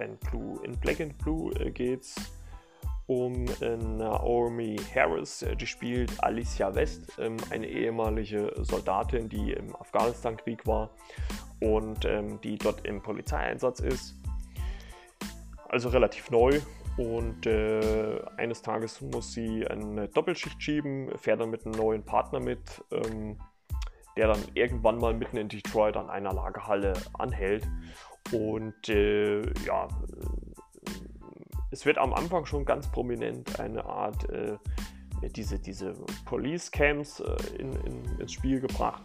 and 0.00 0.18
Blue? 0.20 0.60
In 0.64 0.78
Black 0.78 1.00
and 1.00 1.16
Blue 1.18 1.52
äh, 1.60 1.70
geht's 1.70 2.14
um 3.06 3.46
äh, 3.60 3.76
Naomi 3.76 4.76
Harris. 4.94 5.42
Äh, 5.42 5.56
die 5.56 5.66
spielt 5.66 6.22
Alicia 6.22 6.74
West, 6.74 7.12
ähm, 7.18 7.36
eine 7.50 7.66
ehemalige 7.66 8.52
Soldatin, 8.56 9.28
die 9.28 9.52
im 9.52 9.74
Afghanistan-Krieg 9.76 10.66
war 10.66 10.90
und 11.60 12.04
ähm, 12.04 12.40
die 12.42 12.56
dort 12.56 12.86
im 12.86 13.02
Polizeieinsatz 13.02 13.80
ist. 13.80 14.16
Also 15.68 15.88
relativ 15.88 16.30
neu. 16.30 16.60
Und 16.96 17.46
äh, 17.46 18.20
eines 18.36 18.62
Tages 18.62 19.00
muss 19.00 19.32
sie 19.32 19.66
eine 19.66 20.08
Doppelschicht 20.08 20.62
schieben, 20.62 21.10
fährt 21.18 21.40
dann 21.40 21.50
mit 21.50 21.66
einem 21.66 21.74
neuen 21.74 22.04
Partner 22.04 22.38
mit, 22.38 22.84
ähm, 22.92 23.36
der 24.16 24.28
dann 24.28 24.40
irgendwann 24.54 24.98
mal 24.98 25.12
mitten 25.12 25.36
in 25.36 25.48
Detroit 25.48 25.96
an 25.96 26.08
einer 26.08 26.32
Lagerhalle 26.32 26.92
anhält. 27.14 27.66
Und 28.32 28.88
äh, 28.88 29.42
ja, 29.64 29.88
es 31.70 31.84
wird 31.84 31.98
am 31.98 32.14
Anfang 32.14 32.46
schon 32.46 32.64
ganz 32.64 32.90
prominent 32.90 33.58
eine 33.58 33.84
Art 33.84 34.28
äh, 34.30 34.56
diese, 35.30 35.58
diese 35.58 35.94
Police 36.24 36.70
Camps 36.70 37.20
äh, 37.20 37.36
in, 37.58 37.72
in, 37.84 38.20
ins 38.20 38.32
Spiel 38.32 38.60
gebracht, 38.60 39.02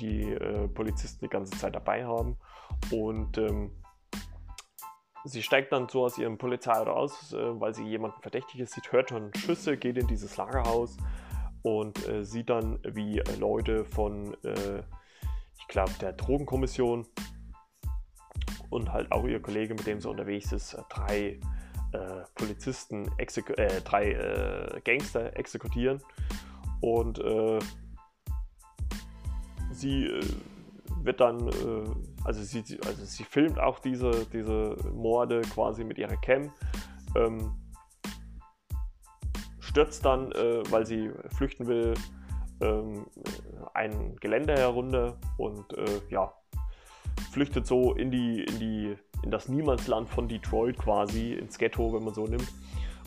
die 0.00 0.22
äh, 0.22 0.68
Polizisten 0.68 1.24
die 1.24 1.30
ganze 1.30 1.56
Zeit 1.58 1.74
dabei 1.74 2.04
haben. 2.04 2.36
Und 2.90 3.38
ähm, 3.38 3.70
sie 5.24 5.42
steigt 5.42 5.72
dann 5.72 5.88
so 5.88 6.04
aus 6.04 6.18
ihrem 6.18 6.38
Polizeiauto 6.38 6.90
aus, 6.90 7.32
äh, 7.32 7.60
weil 7.60 7.74
sie 7.74 7.84
jemanden 7.84 8.20
Verdächtiges 8.20 8.72
sieht, 8.72 8.92
hört 8.92 9.10
schon 9.10 9.32
Schüsse, 9.34 9.76
geht 9.76 9.96
in 9.96 10.06
dieses 10.06 10.36
Lagerhaus 10.36 10.96
und 11.62 12.06
äh, 12.08 12.24
sieht 12.24 12.50
dann, 12.50 12.78
wie 12.84 13.22
Leute 13.38 13.84
von, 13.84 14.36
ich 15.58 15.68
glaube, 15.68 15.92
der 16.00 16.12
Drogenkommission 16.12 17.06
und 18.70 18.92
halt 18.92 19.10
auch 19.12 19.24
ihr 19.24 19.40
Kollege, 19.40 19.74
mit 19.74 19.86
dem 19.86 20.00
sie 20.00 20.08
unterwegs 20.08 20.52
ist, 20.52 20.74
äh, 20.74 20.82
drei 20.88 21.40
äh, 21.92 22.24
Polizisten, 22.34 23.10
drei 23.84 24.80
Gangster 24.84 25.36
exekutieren. 25.36 26.00
Und 26.80 27.20
sie 29.72 30.10
wird 31.02 31.20
dann, 31.20 31.48
äh, 31.48 31.88
also, 32.24 32.42
sie, 32.42 32.62
also 32.84 33.04
sie 33.04 33.24
filmt 33.24 33.58
auch 33.58 33.78
diese, 33.78 34.26
diese 34.32 34.76
Morde 34.92 35.42
quasi 35.42 35.84
mit 35.84 35.98
ihrer 35.98 36.16
Cam, 36.16 36.52
ähm, 37.14 37.54
stürzt 39.60 40.04
dann, 40.04 40.32
äh, 40.32 40.62
weil 40.70 40.86
sie 40.86 41.10
flüchten 41.36 41.66
will, 41.66 41.94
ähm, 42.60 43.06
ein 43.74 44.16
Geländer 44.16 44.56
herunter 44.56 45.18
und 45.36 45.72
äh, 45.74 46.00
ja, 46.08 46.32
flüchtet 47.30 47.66
so 47.66 47.94
in 47.94 48.10
die, 48.10 48.44
in 48.44 48.58
die, 48.58 48.96
in 49.22 49.30
das 49.30 49.48
Niemandsland 49.48 50.08
von 50.08 50.28
Detroit 50.28 50.78
quasi, 50.78 51.34
ins 51.34 51.58
Ghetto, 51.58 51.92
wenn 51.92 52.04
man 52.04 52.14
so 52.14 52.26
nimmt. 52.26 52.52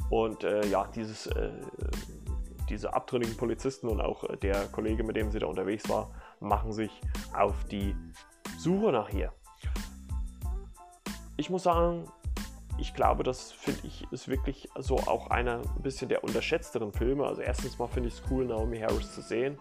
Und 0.09 0.43
äh, 0.43 0.65
ja, 0.67 0.87
dieses, 0.95 1.27
äh, 1.27 1.49
diese 2.69 2.93
abtrünnigen 2.93 3.37
Polizisten 3.37 3.87
und 3.87 4.01
auch 4.01 4.23
äh, 4.23 4.37
der 4.37 4.67
Kollege, 4.67 5.03
mit 5.03 5.15
dem 5.15 5.31
sie 5.31 5.39
da 5.39 5.47
unterwegs 5.47 5.87
war, 5.89 6.11
machen 6.39 6.71
sich 6.71 6.91
auf 7.33 7.63
die 7.65 7.95
Suche 8.57 8.91
nach 8.91 9.09
ihr. 9.09 9.31
Ich 11.37 11.49
muss 11.49 11.63
sagen, 11.63 12.05
ich 12.77 12.93
glaube, 12.93 13.23
das 13.23 13.51
finde 13.51 13.81
ich 13.83 14.05
ist 14.11 14.27
wirklich 14.27 14.69
so 14.77 14.97
auch 14.97 15.29
einer 15.29 15.61
ein 15.75 15.81
bisschen 15.81 16.09
der 16.09 16.23
unterschätzteren 16.23 16.91
Filme. 16.91 17.25
Also 17.25 17.41
erstens 17.41 17.77
mal 17.77 17.87
finde 17.87 18.09
ich 18.09 18.15
es 18.15 18.23
cool, 18.29 18.45
Naomi 18.45 18.79
Harris 18.79 19.13
zu 19.13 19.21
sehen. 19.21 19.57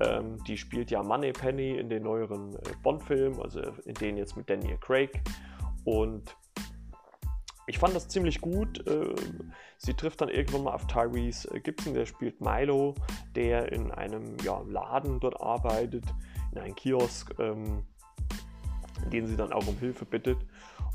Ähm, 0.00 0.42
die 0.44 0.56
spielt 0.56 0.90
ja 0.90 1.02
Money 1.02 1.32
Penny 1.32 1.78
in 1.78 1.88
den 1.88 2.02
neueren 2.02 2.54
äh, 2.56 2.72
Bond-Filmen, 2.82 3.40
also 3.40 3.60
in 3.84 3.94
denen 3.94 4.18
jetzt 4.18 4.36
mit 4.36 4.50
Daniel 4.50 4.78
Craig. 4.78 5.20
Und 5.84 6.36
ich 7.66 7.78
fand 7.78 7.94
das 7.94 8.08
ziemlich 8.08 8.40
gut. 8.40 8.86
Äh, 8.86 9.14
sie 9.78 9.94
trifft 9.94 10.20
dann 10.20 10.28
irgendwann 10.28 10.64
mal 10.64 10.74
auf 10.74 10.86
Tyrese 10.86 11.48
Gibson, 11.60 11.94
der 11.94 12.06
spielt 12.06 12.40
Milo, 12.40 12.94
der 13.34 13.72
in 13.72 13.90
einem 13.90 14.36
ja, 14.42 14.60
Laden 14.66 15.20
dort 15.20 15.40
arbeitet, 15.40 16.04
in 16.52 16.58
einem 16.58 16.74
Kiosk, 16.74 17.34
ähm, 17.38 17.84
in 19.04 19.10
dem 19.10 19.26
sie 19.26 19.36
dann 19.36 19.52
auch 19.52 19.66
um 19.66 19.78
Hilfe 19.78 20.04
bittet. 20.04 20.38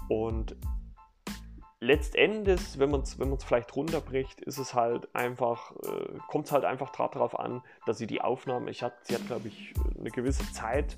Und 0.09 0.55
letztendlich, 1.79 2.77
wenn 2.77 2.91
man 2.91 3.01
es 3.01 3.19
wenn 3.19 3.37
vielleicht 3.39 3.75
runterbricht, 3.75 4.41
ist 4.41 4.57
es 4.57 4.73
halt 4.73 5.13
einfach, 5.15 5.71
äh, 5.77 6.17
kommt 6.27 6.45
es 6.45 6.51
halt 6.51 6.65
einfach 6.65 6.89
darauf 6.89 7.39
an, 7.39 7.61
dass 7.85 7.97
sie 7.97 8.07
die 8.07 8.21
Aufnahmen, 8.21 8.67
ich 8.67 8.83
hat, 8.83 8.93
sie 9.03 9.15
hat 9.15 9.25
glaube 9.27 9.47
ich 9.47 9.73
eine 9.97 10.11
gewisse 10.11 10.51
Zeit, 10.51 10.97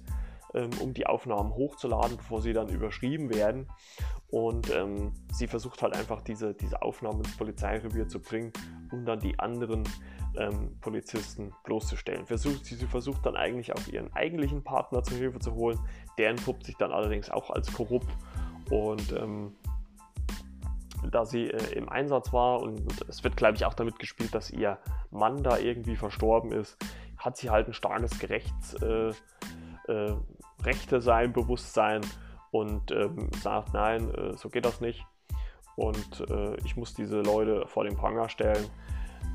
ähm, 0.53 0.71
um 0.79 0.93
die 0.93 1.05
Aufnahmen 1.05 1.53
hochzuladen, 1.53 2.17
bevor 2.17 2.41
sie 2.41 2.53
dann 2.53 2.69
überschrieben 2.69 3.33
werden. 3.33 3.67
Und 4.29 4.73
ähm, 4.73 5.13
sie 5.31 5.47
versucht 5.47 5.81
halt 5.81 5.95
einfach 5.95 6.21
diese, 6.21 6.53
diese 6.53 6.81
Aufnahmen 6.81 7.19
ins 7.19 7.37
Polizeirevier 7.37 8.07
zu 8.07 8.19
bringen, 8.19 8.51
um 8.91 9.05
dann 9.05 9.19
die 9.19 9.37
anderen 9.39 9.83
ähm, 10.37 10.77
Polizisten 10.79 11.53
bloßzustellen. 11.63 12.25
Versucht, 12.25 12.65
sie, 12.65 12.75
sie 12.75 12.87
versucht 12.87 13.25
dann 13.25 13.35
eigentlich 13.35 13.73
auch 13.73 13.87
ihren 13.87 14.11
eigentlichen 14.13 14.63
Partner 14.63 15.03
zur 15.03 15.17
Hilfe 15.17 15.39
zu 15.39 15.53
holen. 15.53 15.79
Der 16.17 16.29
entpuppt 16.29 16.65
sich 16.65 16.77
dann 16.77 16.91
allerdings 16.91 17.29
auch 17.29 17.49
als 17.49 17.71
korrupt. 17.71 18.09
Und 18.69 19.11
ähm, 19.11 19.53
da 21.09 21.25
sie 21.25 21.47
äh, 21.47 21.73
im 21.73 21.89
Einsatz 21.89 22.31
war 22.33 22.61
und 22.61 23.05
es 23.07 23.23
wird, 23.23 23.37
glaube 23.37 23.55
ich, 23.55 23.65
auch 23.65 23.73
damit 23.73 23.99
gespielt, 23.99 24.33
dass 24.33 24.51
ihr 24.51 24.77
Mann 25.09 25.43
da 25.43 25.57
irgendwie 25.57 25.95
verstorben 25.95 26.51
ist, 26.51 26.77
hat 27.17 27.37
sie 27.37 27.49
halt 27.49 27.67
ein 27.67 27.73
starkes 27.73 28.19
Gerechts, 28.19 28.73
äh, 28.81 29.11
äh, 29.87 30.15
Rechte 30.63 31.01
sein 31.01 31.33
Bewusstsein 31.33 32.01
und 32.51 32.91
ähm, 32.91 33.29
sagt, 33.41 33.73
nein, 33.73 34.13
äh, 34.13 34.37
so 34.37 34.49
geht 34.49 34.65
das 34.65 34.81
nicht. 34.81 35.05
Und 35.75 36.29
äh, 36.29 36.55
ich 36.65 36.75
muss 36.75 36.93
diese 36.93 37.21
Leute 37.21 37.65
vor 37.67 37.83
den 37.83 37.95
Pranger 37.95 38.29
stellen. 38.29 38.67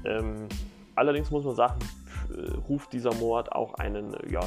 Ähm, 0.04 0.48
allerdings 0.94 1.30
muss 1.30 1.44
man 1.44 1.56
sagen, 1.56 1.78
äh, 2.30 2.52
ruft 2.68 2.92
dieser 2.92 3.14
Mord 3.14 3.52
auch 3.52 3.74
einen 3.74 4.14
ja, 4.30 4.40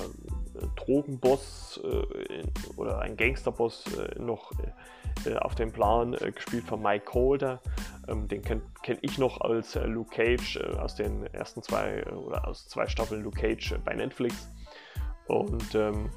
Drogenboss 0.75 1.79
äh, 1.83 2.43
oder 2.77 2.99
einen 2.99 3.17
Gangsterboss 3.17 3.85
äh, 3.97 4.19
noch 4.19 4.51
äh, 5.25 5.35
auf 5.37 5.55
den 5.55 5.71
Plan, 5.71 6.11
gespielt 6.35 6.65
von 6.65 6.81
Mike 6.81 7.13
Holder. 7.13 7.61
Ähm, 8.07 8.27
den 8.27 8.41
kenne 8.41 8.61
kenn 8.83 8.97
ich 9.01 9.17
noch 9.17 9.41
als 9.41 9.75
Luke 9.75 10.15
Cage 10.15 10.57
aus 10.79 10.95
den 10.95 11.25
ersten 11.33 11.61
zwei 11.61 12.05
oder 12.07 12.47
aus 12.47 12.67
zwei 12.67 12.87
Staffeln 12.87 13.23
Luke 13.23 13.39
Cage 13.39 13.75
bei 13.83 13.93
Netflix. 13.93 14.49
Und 15.27 15.75
ähm, 15.75 16.09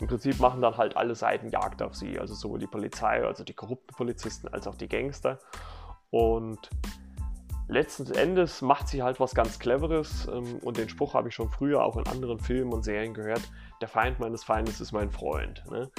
im 0.00 0.06
Prinzip 0.06 0.38
machen 0.38 0.62
dann 0.62 0.76
halt 0.76 0.96
alle 0.96 1.14
Seiten 1.14 1.50
Jagd 1.50 1.82
auf 1.82 1.94
sie, 1.94 2.18
also 2.18 2.34
sowohl 2.34 2.58
die 2.58 2.66
Polizei, 2.66 3.22
also 3.22 3.44
die 3.44 3.52
korrupten 3.52 3.94
Polizisten, 3.94 4.48
als 4.48 4.66
auch 4.66 4.76
die 4.76 4.88
Gangster. 4.88 5.38
Und 6.10 6.70
letzten 7.70 8.12
Endes 8.12 8.62
macht 8.62 8.88
sie 8.88 9.02
halt 9.02 9.20
was 9.20 9.34
ganz 9.34 9.58
Cleveres 9.58 10.28
ähm, 10.32 10.58
und 10.62 10.76
den 10.76 10.88
Spruch 10.88 11.14
habe 11.14 11.28
ich 11.28 11.34
schon 11.34 11.48
früher 11.48 11.84
auch 11.84 11.96
in 11.96 12.06
anderen 12.06 12.38
Filmen 12.38 12.72
und 12.72 12.82
Serien 12.82 13.14
gehört, 13.14 13.42
der 13.80 13.88
Feind 13.88 14.18
meines 14.18 14.44
Feindes 14.44 14.80
ist 14.80 14.92
mein 14.92 15.10
Freund. 15.10 15.64
Ne? 15.70 15.90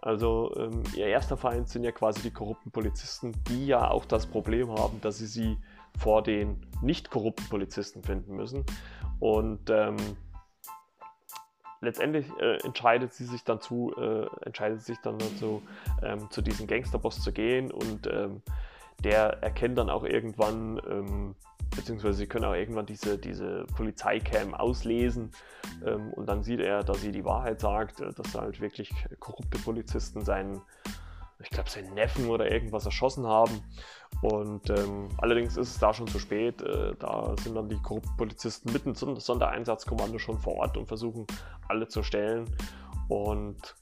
Also 0.00 0.54
ähm, 0.56 0.82
ihr 0.94 1.06
erster 1.06 1.36
Feind 1.36 1.68
sind 1.68 1.84
ja 1.84 1.92
quasi 1.92 2.22
die 2.22 2.30
korrupten 2.30 2.70
Polizisten, 2.70 3.32
die 3.48 3.66
ja 3.66 3.90
auch 3.90 4.04
das 4.04 4.26
Problem 4.26 4.70
haben, 4.70 5.00
dass 5.00 5.18
sie 5.18 5.26
sie 5.26 5.58
vor 5.98 6.22
den 6.22 6.66
nicht 6.82 7.10
korrupten 7.10 7.48
Polizisten 7.48 8.02
finden 8.02 8.36
müssen. 8.36 8.64
Und 9.18 9.68
ähm, 9.70 9.96
letztendlich 11.80 12.26
äh, 12.40 12.58
entscheidet 12.64 13.12
sie 13.12 13.24
sich 13.24 13.42
dann 13.44 13.60
zu, 13.60 13.92
äh, 13.96 14.26
entscheidet 14.44 14.82
sich 14.82 14.98
dann 15.02 15.18
dazu, 15.18 15.62
ähm, 16.02 16.30
zu 16.30 16.42
diesem 16.42 16.66
Gangsterboss 16.66 17.20
zu 17.20 17.32
gehen 17.32 17.72
und 17.72 18.06
ähm, 18.06 18.42
der 19.04 19.42
erkennt 19.42 19.78
dann 19.78 19.90
auch 19.90 20.04
irgendwann, 20.04 20.80
ähm, 20.88 21.34
beziehungsweise 21.74 22.18
sie 22.18 22.26
können 22.26 22.44
auch 22.44 22.54
irgendwann 22.54 22.86
diese, 22.86 23.18
diese 23.18 23.64
Polizeicam 23.76 24.54
auslesen 24.54 25.30
ähm, 25.84 26.12
und 26.12 26.26
dann 26.26 26.42
sieht 26.42 26.60
er, 26.60 26.82
dass 26.82 27.00
sie 27.00 27.12
die 27.12 27.24
Wahrheit 27.24 27.60
sagt, 27.60 28.00
äh, 28.00 28.12
dass 28.12 28.34
halt 28.34 28.60
wirklich 28.60 28.92
korrupte 29.20 29.58
Polizisten 29.58 30.24
seinen 30.24 30.62
ich 31.40 31.50
glaube, 31.50 31.70
seinen 31.70 31.94
Neffen 31.94 32.28
oder 32.28 32.50
irgendwas 32.50 32.84
erschossen 32.84 33.26
haben. 33.26 33.62
Und 34.22 34.70
ähm, 34.70 35.08
allerdings 35.18 35.56
ist 35.56 35.70
es 35.70 35.78
da 35.78 35.94
schon 35.94 36.08
zu 36.08 36.18
spät. 36.18 36.60
Äh, 36.62 36.94
da 36.98 37.34
sind 37.42 37.54
dann 37.54 37.68
die 37.68 37.78
Polizisten 38.16 38.72
mitten 38.72 38.94
zum 38.94 39.18
Sondereinsatzkommando 39.18 40.18
schon 40.18 40.38
vor 40.38 40.56
Ort 40.56 40.76
und 40.76 40.86
versuchen 40.86 41.26
alle 41.68 41.86
zu 41.86 42.02
stellen. 42.02 42.46
Und 43.08 43.76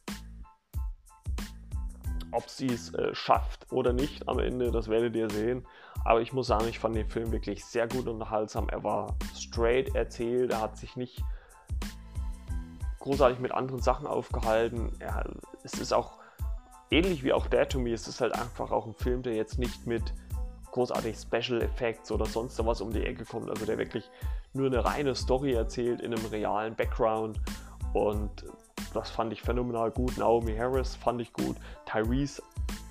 ob 2.37 2.51
sie 2.51 2.67
es 2.67 2.95
äh, 2.95 3.15
schafft 3.15 3.73
oder 3.73 3.93
nicht 3.93 4.29
am 4.29 4.39
Ende, 4.39 4.71
das 4.71 4.89
werdet 4.89 5.17
ihr 5.17 5.31
sehen. 5.31 5.67
Aber 6.05 6.21
ich 6.21 6.33
muss 6.33 6.47
sagen, 6.47 6.69
ich 6.69 6.79
fand 6.79 6.95
den 6.95 7.09
Film 7.09 7.33
wirklich 7.33 7.65
sehr 7.65 7.89
gut 7.89 8.07
unterhaltsam. 8.07 8.69
Er 8.69 8.85
war 8.85 9.17
straight 9.35 9.95
erzählt, 9.95 10.53
er 10.53 10.61
hat 10.61 10.77
sich 10.77 10.97
nicht 10.97 11.25
großartig 13.01 13.39
mit 13.39 13.53
anderen 13.53 13.81
Sachen 13.81 14.07
aufgehalten. 14.07 14.93
Er, 14.99 15.25
es 15.65 15.75
ist 15.75 15.93
auch 15.93 16.19
ähnlich 16.91 17.25
wie 17.25 17.33
auch 17.33 17.47
Dare 17.47 17.69
to 17.69 17.79
Me, 17.79 17.93
es 17.93 18.07
ist 18.07 18.21
halt 18.21 18.35
einfach 18.35 18.71
auch 18.71 18.87
ein 18.87 18.95
Film, 18.95 19.23
der 19.23 19.35
jetzt 19.35 19.59
nicht 19.59 19.87
mit 19.87 20.03
großartig 20.73 21.17
Special 21.17 21.63
Effects 21.63 22.13
oder 22.13 22.27
sonst 22.27 22.65
was 22.65 22.81
um 22.81 22.93
die 22.93 23.05
Ecke 23.05 23.25
kommt. 23.25 23.49
Also 23.49 23.65
der 23.65 23.79
wirklich 23.79 24.11
nur 24.53 24.67
eine 24.67 24.85
reine 24.85 25.15
Story 25.15 25.55
erzählt 25.55 26.01
in 26.03 26.15
einem 26.15 26.27
realen 26.27 26.75
Background. 26.75 27.41
Und 27.95 28.45
das 28.95 29.11
fand 29.11 29.33
ich 29.33 29.43
phänomenal 29.43 29.91
gut. 29.91 30.17
Naomi 30.19 30.57
Harris 30.57 30.97
fand 30.97 31.21
ich 31.21 31.33
gut. 31.33 31.57
Tyrese 31.85 32.43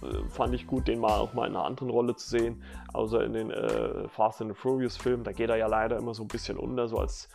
äh, 0.02 0.30
fand 0.30 0.54
ich 0.54 0.68
gut, 0.68 0.88
den 0.88 1.00
mal 1.00 1.20
auch 1.20 1.34
mal 1.34 1.48
in 1.48 1.56
einer 1.56 1.66
anderen 1.66 1.90
Rolle 1.90 2.16
zu 2.16 2.30
sehen. 2.30 2.64
Außer 2.94 3.24
in 3.24 3.34
den 3.34 3.52
äh, 3.52 4.08
Fast 4.10 4.42
and 4.42 4.52
the 4.52 4.56
Furious 4.56 4.98
Filmen. 4.98 5.24
Da 5.24 5.32
geht 5.32 5.50
er 5.50 5.58
ja 5.58 5.68
leider 5.68 5.98
immer 5.98 6.14
so 6.14 6.24
ein 6.24 6.28
bisschen 6.28 6.58
unter. 6.58 6.88
So 6.88 6.98
als, 6.98 7.30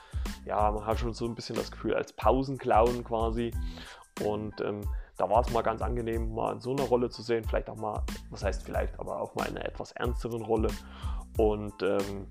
ja, 0.44 0.70
man 0.70 0.86
hat 0.86 0.98
schon 0.98 1.12
so 1.12 1.26
ein 1.26 1.34
bisschen 1.34 1.57
das 1.57 1.70
Gefühl, 1.70 1.94
als 1.94 2.12
Pausenclown 2.12 3.05
quasi. 3.05 3.53
Und 4.24 4.61
ähm, 4.61 4.82
da 5.16 5.28
war 5.28 5.40
es 5.40 5.51
mal 5.51 5.62
ganz 5.62 5.82
angenehm, 5.82 6.34
mal 6.34 6.55
in 6.55 6.61
so 6.61 6.70
einer 6.70 6.84
Rolle 6.84 7.11
zu 7.11 7.22
sehen. 7.22 7.44
Vielleicht 7.44 7.68
auch 7.68 7.76
mal, 7.76 8.03
was 8.30 8.44
heißt 8.44 8.62
vielleicht, 8.62 8.98
aber 8.98 9.20
auch 9.20 9.34
mal 9.34 9.48
in 9.48 9.57
einer 9.57 9.66
etwas 9.66 9.92
ernsteren 9.92 10.42
Rolle. 10.42 10.68
Und 11.36 11.82
ähm, 11.82 12.26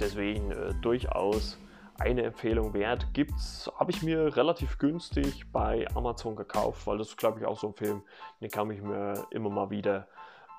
deswegen 0.00 0.50
äh, 0.50 0.72
durchaus 0.80 1.58
eine 2.02 2.22
Empfehlung 2.22 2.74
wert. 2.74 3.06
Gibt's, 3.14 3.70
habe 3.78 3.90
ich 3.92 4.02
mir 4.02 4.36
relativ 4.36 4.78
günstig 4.78 5.50
bei 5.52 5.86
Amazon 5.94 6.36
gekauft, 6.36 6.86
weil 6.86 6.98
das 6.98 7.08
ist, 7.08 7.16
glaube 7.16 7.40
ich, 7.40 7.46
auch 7.46 7.58
so 7.58 7.68
ein 7.68 7.74
Film, 7.74 8.02
den 8.40 8.50
kann 8.50 8.70
ich 8.70 8.82
mir 8.82 9.26
immer 9.30 9.50
mal 9.50 9.70
wieder 9.70 10.08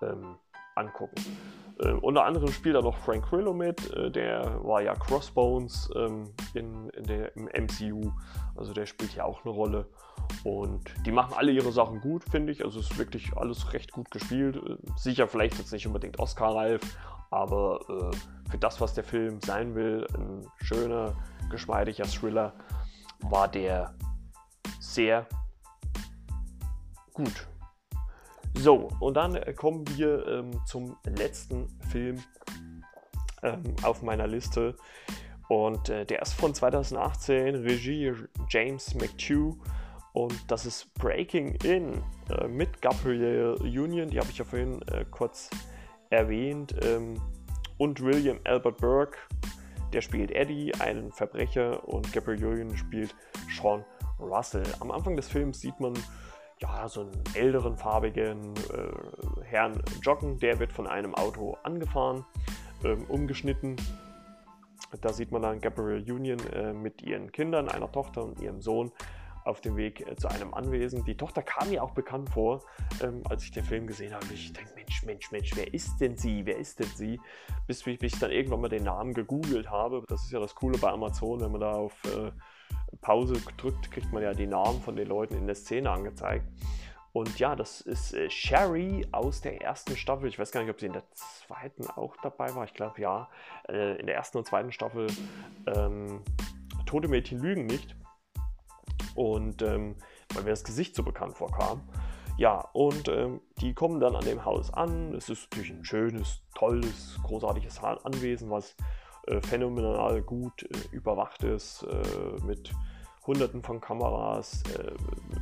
ähm, 0.01 0.37
angucken. 0.75 1.21
Ähm, 1.81 1.99
unter 1.99 2.23
anderem 2.23 2.49
spielt 2.49 2.75
da 2.75 2.81
noch 2.81 2.97
Frank 2.97 3.29
Grillo 3.29 3.53
mit, 3.53 3.91
äh, 3.93 4.09
der 4.09 4.63
war 4.63 4.81
ja 4.81 4.93
Crossbones 4.93 5.89
ähm, 5.95 6.33
in, 6.53 6.89
in 6.89 7.03
der, 7.03 7.35
im 7.35 7.45
MCU, 7.45 8.11
also 8.55 8.73
der 8.73 8.85
spielt 8.85 9.13
ja 9.15 9.25
auch 9.25 9.43
eine 9.43 9.53
Rolle. 9.53 9.87
Und 10.43 10.93
die 11.05 11.11
machen 11.11 11.33
alle 11.35 11.51
ihre 11.51 11.71
Sachen 11.71 12.01
gut, 12.01 12.23
finde 12.29 12.51
ich. 12.51 12.65
Also 12.65 12.79
es 12.79 12.91
ist 12.91 12.97
wirklich 12.97 13.35
alles 13.37 13.73
recht 13.73 13.91
gut 13.91 14.11
gespielt. 14.11 14.57
Äh, 14.57 14.77
sicher 14.97 15.27
vielleicht 15.27 15.57
jetzt 15.57 15.71
nicht 15.71 15.87
unbedingt 15.87 16.19
Oscar-reif, 16.19 16.81
aber 17.31 17.79
äh, 17.89 18.49
für 18.51 18.57
das, 18.57 18.81
was 18.81 18.93
der 18.93 19.03
Film 19.03 19.39
sein 19.41 19.73
will, 19.75 20.05
ein 20.15 20.45
schöner, 20.61 21.15
geschmeidiger 21.49 22.05
Thriller, 22.05 22.53
war 23.21 23.47
der 23.47 23.93
sehr 24.79 25.25
gut. 27.13 27.47
So, 28.55 28.89
und 28.99 29.15
dann 29.15 29.39
kommen 29.55 29.85
wir 29.95 30.27
ähm, 30.27 30.51
zum 30.65 30.95
letzten 31.05 31.67
Film 31.89 32.21
ähm, 33.41 33.63
auf 33.81 34.03
meiner 34.03 34.27
Liste. 34.27 34.75
Und 35.49 35.89
äh, 35.89 36.05
der 36.05 36.21
ist 36.21 36.33
von 36.33 36.53
2018, 36.53 37.55
Regie 37.55 38.13
James 38.49 38.93
McTew. 38.95 39.55
Und 40.13 40.51
das 40.51 40.65
ist 40.65 40.93
Breaking 40.93 41.55
In 41.63 42.03
äh, 42.29 42.47
mit 42.47 42.81
Gabrielle 42.81 43.55
Union, 43.55 44.09
die 44.09 44.19
habe 44.19 44.29
ich 44.29 44.37
ja 44.37 44.45
vorhin 44.45 44.81
äh, 44.83 45.05
kurz 45.09 45.49
erwähnt. 46.11 46.75
Ähm, 46.83 47.19
und 47.79 47.99
William 48.01 48.39
Albert 48.43 48.77
Burke, 48.77 49.17
der 49.91 50.01
spielt 50.01 50.31
Eddie, 50.31 50.73
einen 50.75 51.11
Verbrecher. 51.11 51.87
Und 51.87 52.13
Gabrielle 52.13 52.47
Union 52.47 52.77
spielt 52.77 53.15
Sean 53.49 53.83
Russell. 54.19 54.63
Am 54.79 54.91
Anfang 54.91 55.15
des 55.15 55.27
Films 55.27 55.59
sieht 55.59 55.79
man 55.79 55.93
ja, 56.59 56.87
so 56.87 57.01
einen 57.01 57.23
älteren, 57.33 57.75
farbigen 57.75 58.53
äh, 58.71 59.43
Herrn 59.43 59.81
joggen. 60.03 60.37
Der 60.37 60.59
wird 60.59 60.71
von 60.71 60.85
einem 60.85 61.15
Auto 61.15 61.57
angefahren, 61.63 62.23
ähm, 62.83 63.05
umgeschnitten. 63.05 63.75
Da 65.01 65.11
sieht 65.11 65.31
man 65.31 65.41
dann 65.41 65.59
Gabrielle 65.59 66.13
Union 66.13 66.39
äh, 66.53 66.71
mit 66.71 67.01
ihren 67.01 67.31
Kindern, 67.31 67.67
einer 67.67 67.91
Tochter 67.91 68.23
und 68.23 68.39
ihrem 68.39 68.61
Sohn 68.61 68.91
auf 69.45 69.61
dem 69.61 69.75
Weg 69.77 70.05
äh, 70.07 70.15
zu 70.15 70.27
einem 70.27 70.53
Anwesen. 70.53 71.03
Die 71.05 71.15
Tochter 71.15 71.41
kam 71.41 71.69
mir 71.69 71.83
auch 71.83 71.91
bekannt 71.91 72.29
vor, 72.29 72.61
ähm, 73.01 73.21
als 73.29 73.43
ich 73.43 73.51
den 73.51 73.63
Film 73.63 73.87
gesehen 73.87 74.13
habe. 74.13 74.25
Ich 74.33 74.53
denke, 74.53 74.73
Mensch, 74.75 75.03
Mensch, 75.03 75.31
Mensch, 75.31 75.51
wer 75.55 75.73
ist 75.73 75.97
denn 75.99 76.17
sie? 76.17 76.45
Wer 76.45 76.57
ist 76.57 76.79
denn 76.79 76.89
sie? 76.95 77.19
Bis, 77.67 77.83
bis 77.83 77.97
ich 78.01 78.19
dann 78.19 78.31
irgendwann 78.31 78.61
mal 78.61 78.69
den 78.69 78.83
Namen 78.83 79.13
gegoogelt 79.13 79.69
habe. 79.69 80.03
Das 80.07 80.23
ist 80.23 80.31
ja 80.31 80.39
das 80.39 80.55
Coole 80.55 80.77
bei 80.77 80.89
Amazon, 80.89 81.41
wenn 81.41 81.51
man 81.51 81.61
da 81.61 81.71
auf 81.73 81.93
äh, 82.05 82.31
Pause 83.01 83.41
drückt, 83.57 83.91
kriegt 83.91 84.11
man 84.11 84.23
ja 84.23 84.33
die 84.33 84.47
Namen 84.47 84.81
von 84.81 84.95
den 84.95 85.07
Leuten 85.07 85.35
in 85.35 85.45
der 85.47 85.55
Szene 85.55 85.89
angezeigt. 85.89 86.45
Und 87.13 87.37
ja, 87.37 87.55
das 87.55 87.81
ist 87.81 88.13
äh, 88.13 88.29
Sherry 88.29 89.05
aus 89.11 89.41
der 89.41 89.61
ersten 89.61 89.95
Staffel. 89.95 90.27
Ich 90.29 90.39
weiß 90.39 90.51
gar 90.51 90.61
nicht, 90.61 90.71
ob 90.71 90.79
sie 90.79 90.87
in 90.87 90.93
der 90.93 91.03
zweiten 91.11 91.87
auch 91.87 92.15
dabei 92.23 92.53
war. 92.55 92.65
Ich 92.65 92.73
glaube 92.73 92.99
ja. 92.99 93.29
Äh, 93.69 93.99
in 93.99 94.07
der 94.07 94.15
ersten 94.15 94.39
und 94.39 94.47
zweiten 94.47 94.71
Staffel 94.71 95.07
ähm, 95.67 96.21
Tote 96.87 97.07
Mädchen 97.07 97.39
lügen 97.39 97.67
nicht. 97.67 97.95
Und 99.15 99.61
ähm, 99.61 99.95
weil 100.33 100.43
mir 100.43 100.49
das 100.49 100.63
Gesicht 100.63 100.95
so 100.95 101.03
bekannt 101.03 101.35
vorkam. 101.35 101.81
Ja, 102.37 102.59
und 102.73 103.07
ähm, 103.09 103.41
die 103.59 103.73
kommen 103.73 103.99
dann 103.99 104.15
an 104.15 104.25
dem 104.25 104.43
Haus 104.43 104.73
an. 104.73 105.13
Es 105.13 105.29
ist 105.29 105.51
natürlich 105.51 105.71
ein 105.71 105.85
schönes, 105.85 106.41
tolles, 106.55 107.19
großartiges 107.23 107.79
Anwesen, 107.83 108.49
was 108.49 108.75
äh, 109.27 109.39
phänomenal 109.41 110.21
gut 110.23 110.63
äh, 110.63 110.95
überwacht 110.95 111.43
ist, 111.43 111.83
äh, 111.83 112.43
mit 112.43 112.71
hunderten 113.27 113.61
von 113.61 113.79
Kameras, 113.79 114.63
äh, 114.77 114.93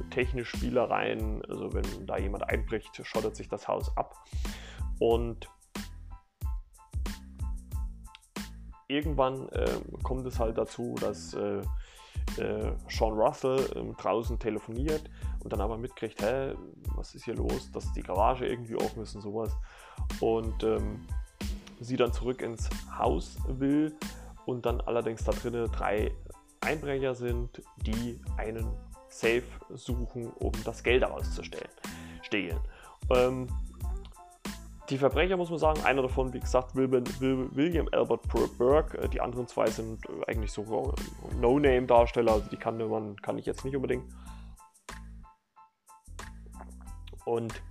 technisch 0.10 0.50
Spielereien. 0.50 1.44
Also 1.46 1.74
wenn 1.74 2.06
da 2.06 2.18
jemand 2.18 2.48
einbricht, 2.50 3.00
schottet 3.06 3.36
sich 3.36 3.48
das 3.48 3.68
Haus 3.70 3.96
ab. 3.96 4.16
Und 5.00 5.50
irgendwann 8.88 9.50
ähm, 9.54 10.04
kommt 10.04 10.28
es 10.28 10.40
halt 10.40 10.58
dazu, 10.58 10.96
dass 11.00 11.34
äh, 12.38 12.72
Sean 12.90 13.14
Russell 13.14 13.70
ähm, 13.76 13.96
draußen 13.98 14.40
telefoniert 14.40 15.10
und 15.40 15.52
dann 15.54 15.62
aber 15.62 15.78
mitkriegt, 15.78 16.22
hä, 16.22 16.54
was 16.96 17.16
ist 17.16 17.26
hier 17.26 17.36
los, 17.36 17.72
dass 17.72 17.92
die 17.94 18.04
Garage 18.04 18.46
irgendwie 18.46 18.76
offen 18.76 19.04
ist 19.04 19.16
und 19.16 19.22
sowas. 19.22 19.52
Und 20.20 20.64
ähm, 20.64 21.06
sie 21.80 21.98
dann 21.98 22.14
zurück 22.14 22.42
ins 22.42 22.70
Haus 22.98 23.38
will 23.48 23.96
und 24.46 24.66
dann 24.66 24.82
allerdings 24.82 25.24
da 25.24 25.32
drinnen 25.32 25.72
drei 25.72 26.12
Einbrecher 26.62 27.16
sind, 27.16 27.62
die 27.78 28.22
einen 28.38 28.68
Safe 29.10 29.44
suchen, 29.74 30.32
um 30.40 30.52
das 30.64 30.84
Geld 30.84 31.04
zu 31.34 31.44
stehlen. 32.24 32.60
Ähm, 33.10 33.48
die 34.92 34.98
Verbrecher, 34.98 35.38
muss 35.38 35.50
man 35.50 35.58
sagen, 35.58 35.84
einer 35.86 36.02
davon, 36.02 36.34
wie 36.34 36.40
gesagt, 36.42 36.76
William 36.76 37.88
Albert 37.92 38.28
Burke. 38.58 38.98
Äh, 38.98 39.08
die 39.08 39.22
anderen 39.22 39.48
zwei 39.48 39.68
sind 39.68 40.06
äh, 40.06 40.32
eigentlich 40.32 40.52
so 40.52 40.94
No-Name-Darsteller, 41.40 42.34
also 42.34 42.50
die 42.50 42.58
kannte 42.58 42.86
man, 42.86 43.16
kann 43.22 43.38
ich 43.38 43.46
jetzt 43.46 43.64
nicht 43.64 43.76
unbedingt. 43.76 44.04
Und 47.24 47.62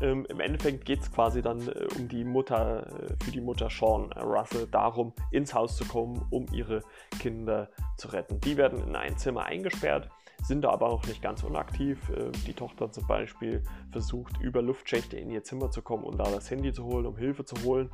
ähm, 0.00 0.26
im 0.28 0.40
Endeffekt 0.40 0.84
geht 0.84 1.00
es 1.00 1.12
quasi 1.12 1.40
dann 1.40 1.68
äh, 1.68 1.86
um 1.96 2.08
die 2.08 2.24
Mutter, 2.24 2.86
äh, 2.86 3.24
für 3.24 3.30
die 3.30 3.40
Mutter 3.40 3.70
Sean 3.70 4.12
Russell 4.14 4.66
darum, 4.66 5.12
ins 5.30 5.54
Haus 5.54 5.76
zu 5.76 5.84
kommen, 5.84 6.26
um 6.30 6.46
ihre 6.52 6.82
Kinder 7.20 7.70
zu 7.96 8.08
retten. 8.08 8.40
Die 8.40 8.56
werden 8.56 8.82
in 8.82 8.96
ein 8.96 9.16
Zimmer 9.18 9.44
eingesperrt 9.44 10.10
sind 10.42 10.62
da 10.62 10.70
aber 10.70 10.88
auch 10.88 11.06
nicht 11.06 11.22
ganz 11.22 11.42
unaktiv. 11.42 12.08
Äh, 12.10 12.30
die 12.46 12.54
Tochter 12.54 12.90
zum 12.90 13.06
Beispiel 13.06 13.62
versucht 13.90 14.40
über 14.40 14.62
Luftschächte 14.62 15.16
in 15.16 15.30
ihr 15.30 15.44
Zimmer 15.44 15.70
zu 15.70 15.82
kommen 15.82 16.04
und 16.04 16.18
da 16.18 16.24
das 16.24 16.50
Handy 16.50 16.72
zu 16.72 16.84
holen, 16.84 17.06
um 17.06 17.16
Hilfe 17.16 17.44
zu 17.44 17.56
holen. 17.64 17.90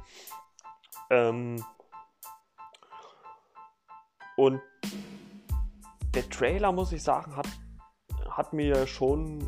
Ähm 1.11 1.63
und 4.37 4.61
der 6.15 6.29
Trailer, 6.29 6.73
muss 6.73 6.93
ich 6.93 7.03
sagen, 7.03 7.37
hat, 7.37 7.49
hat 8.31 8.53
mir 8.53 8.87
schon, 8.87 9.41
äh, 9.41 9.47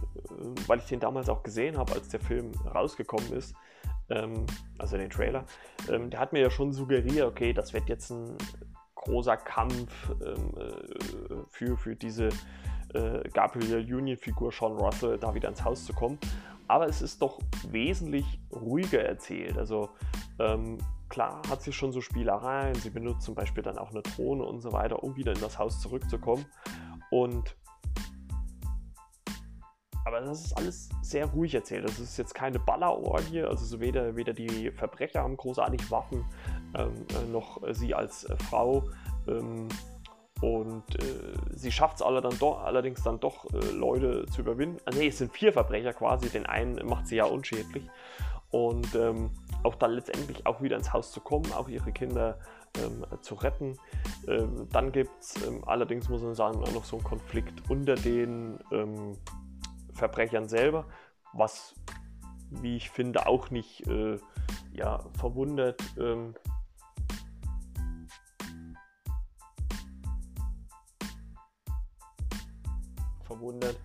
weil 0.66 0.78
ich 0.78 0.86
den 0.86 1.00
damals 1.00 1.28
auch 1.28 1.42
gesehen 1.42 1.78
habe, 1.78 1.92
als 1.92 2.08
der 2.08 2.20
Film 2.20 2.52
rausgekommen 2.74 3.32
ist, 3.32 3.54
ähm, 4.10 4.46
also 4.78 4.96
den 4.96 5.10
Trailer, 5.10 5.44
ähm, 5.90 6.10
der 6.10 6.20
hat 6.20 6.32
mir 6.32 6.40
ja 6.40 6.50
schon 6.50 6.72
suggeriert, 6.72 7.26
okay, 7.26 7.52
das 7.52 7.72
wird 7.72 7.88
jetzt 7.88 8.10
ein 8.10 8.36
großer 8.94 9.36
Kampf 9.36 10.10
äh, 10.20 10.34
für, 11.50 11.76
für 11.76 11.96
diese 11.96 12.30
äh, 12.94 13.28
Gabriel 13.32 13.78
Union-Figur 13.78 14.52
Sean 14.52 14.72
Russell 14.72 15.18
da 15.18 15.34
wieder 15.34 15.48
ins 15.48 15.64
Haus 15.64 15.84
zu 15.84 15.92
kommen. 15.92 16.18
Aber 16.66 16.86
es 16.86 17.00
ist 17.00 17.22
doch 17.22 17.38
wesentlich 17.70 18.40
ruhiger 18.52 19.02
erzählt. 19.02 19.56
Also 19.56 19.88
ähm, 20.38 20.78
klar 21.08 21.40
hat 21.48 21.62
sie 21.62 21.72
schon 21.72 21.92
so 21.92 22.00
Spielereien, 22.00 22.74
sie 22.74 22.90
benutzt 22.90 23.22
zum 23.22 23.34
Beispiel 23.34 23.62
dann 23.62 23.78
auch 23.78 23.90
eine 23.90 24.02
Drohne 24.02 24.44
und 24.44 24.60
so 24.60 24.72
weiter, 24.72 25.02
um 25.02 25.16
wieder 25.16 25.32
in 25.32 25.40
das 25.40 25.58
Haus 25.58 25.80
zurückzukommen. 25.80 26.44
Und 27.10 27.56
aber 30.04 30.22
das 30.22 30.46
ist 30.46 30.56
alles 30.56 30.88
sehr 31.02 31.26
ruhig 31.26 31.54
erzählt. 31.54 31.84
Das 31.84 31.98
ist 31.98 32.16
jetzt 32.16 32.34
keine 32.34 32.58
Ballerorgie, 32.58 33.42
also 33.42 33.66
so 33.66 33.78
weder, 33.78 34.16
weder 34.16 34.32
die 34.32 34.70
Verbrecher 34.70 35.22
haben 35.22 35.36
großartig 35.36 35.90
Waffen, 35.90 36.24
ähm, 36.74 36.92
äh, 37.10 37.30
noch 37.30 37.60
sie 37.72 37.94
als 37.94 38.26
Frau. 38.48 38.84
Ähm, 39.26 39.68
und 40.40 41.02
äh, 41.02 41.34
sie 41.54 41.72
schafft 41.72 41.96
es 41.96 42.02
allerdings 42.02 43.02
dann 43.02 43.18
doch, 43.18 43.46
äh, 43.52 43.70
Leute 43.72 44.26
zu 44.26 44.42
überwinden. 44.42 44.78
Ah, 44.84 44.90
nee, 44.94 45.08
es 45.08 45.18
sind 45.18 45.32
vier 45.32 45.52
Verbrecher 45.52 45.92
quasi. 45.92 46.28
Den 46.28 46.46
einen 46.46 46.86
macht 46.86 47.08
sie 47.08 47.16
ja 47.16 47.24
unschädlich. 47.24 47.84
Und 48.50 48.94
ähm, 48.94 49.30
auch 49.64 49.74
dann 49.74 49.92
letztendlich 49.92 50.46
auch 50.46 50.62
wieder 50.62 50.76
ins 50.76 50.92
Haus 50.92 51.10
zu 51.10 51.20
kommen, 51.20 51.52
auch 51.52 51.68
ihre 51.68 51.92
Kinder 51.92 52.38
ähm, 52.78 53.04
zu 53.20 53.34
retten. 53.34 53.76
Ähm, 54.28 54.68
dann 54.70 54.92
gibt 54.92 55.10
es 55.20 55.34
ähm, 55.46 55.64
allerdings, 55.66 56.08
muss 56.08 56.22
man 56.22 56.34
sagen, 56.34 56.62
auch 56.62 56.72
noch 56.72 56.84
so 56.84 56.96
einen 56.96 57.04
Konflikt 57.04 57.68
unter 57.68 57.96
den 57.96 58.58
ähm, 58.70 59.18
Verbrechern 59.94 60.48
selber, 60.48 60.86
was, 61.32 61.74
wie 62.50 62.76
ich 62.76 62.90
finde, 62.90 63.26
auch 63.26 63.50
nicht 63.50 63.86
äh, 63.88 64.18
ja, 64.72 65.00
verwundert. 65.18 65.82
Verwundert. 73.38 73.78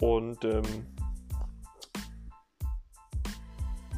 Und 0.00 0.44
ähm, 0.44 0.86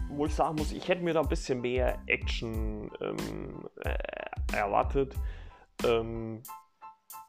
wo 0.09 0.27
ich 0.27 0.35
sagen 0.35 0.57
muss, 0.57 0.73
ich 0.73 0.89
hätte 0.89 1.03
mir 1.03 1.15
da 1.15 1.21
ein 1.21 1.29
bisschen 1.29 1.61
mehr 1.61 1.99
Action 2.07 2.91
ähm, 3.01 3.69
äh, 3.81 4.57
erwartet. 4.57 5.15
Ähm, 5.85 6.43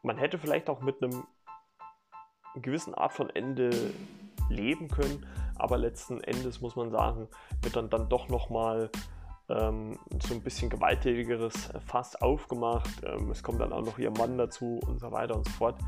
man 0.02 0.18
hätte 0.18 0.38
vielleicht 0.38 0.70
auch 0.70 0.82
mit 0.82 1.02
einem 1.02 1.24
gewissen 2.56 2.94
Art 2.94 3.14
von 3.14 3.30
Ende 3.30 3.94
leben 4.50 4.90
können, 4.90 5.26
aber 5.56 5.78
letzten 5.78 6.22
Endes 6.22 6.62
muss 6.62 6.76
man 6.76 6.92
sagen, 6.92 7.28
wird 7.62 7.76
dann, 7.76 7.90
dann 7.90 8.10
doch 8.10 8.28
nochmal 8.28 8.90
ähm, 9.50 9.98
so 10.22 10.34
ein 10.34 10.42
bisschen 10.42 10.70
gewalttätigeres 10.70 11.70
Fass 11.86 12.16
aufgemacht. 12.16 12.90
Ähm, 13.06 13.32
es 13.32 13.44
kommt 13.44 13.62
dann 13.62 13.74
auch 13.74 13.84
noch 13.84 13.98
ihr 13.98 14.12
Mann 14.12 14.38
dazu 14.38 14.80
und 14.86 15.00
so 15.00 15.12
weiter 15.12 15.36
und 15.36 15.46
so 15.46 15.52
fort. 15.52 15.80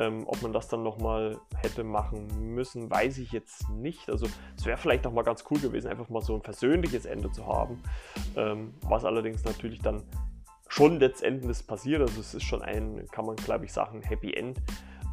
Ähm, 0.00 0.24
ob 0.26 0.40
man 0.40 0.54
das 0.54 0.66
dann 0.68 0.82
nochmal 0.82 1.38
hätte 1.56 1.84
machen 1.84 2.54
müssen, 2.54 2.90
weiß 2.90 3.18
ich 3.18 3.32
jetzt 3.32 3.68
nicht. 3.68 4.08
Also 4.08 4.26
es 4.56 4.64
wäre 4.64 4.78
vielleicht 4.78 5.06
auch 5.06 5.12
mal 5.12 5.24
ganz 5.24 5.44
cool 5.50 5.58
gewesen, 5.58 5.88
einfach 5.88 6.08
mal 6.08 6.22
so 6.22 6.34
ein 6.34 6.40
versöhnliches 6.40 7.04
Ende 7.04 7.30
zu 7.30 7.46
haben. 7.46 7.82
Ähm, 8.34 8.72
was 8.80 9.04
allerdings 9.04 9.44
natürlich 9.44 9.80
dann 9.80 10.02
schon 10.68 11.00
letztendlich 11.00 11.66
passiert. 11.66 12.00
Also 12.00 12.18
es 12.18 12.32
ist 12.32 12.44
schon 12.44 12.62
ein, 12.62 13.06
kann 13.10 13.26
man 13.26 13.36
glaube 13.36 13.66
ich 13.66 13.74
sagen, 13.74 14.00
Happy 14.00 14.32
End. 14.32 14.56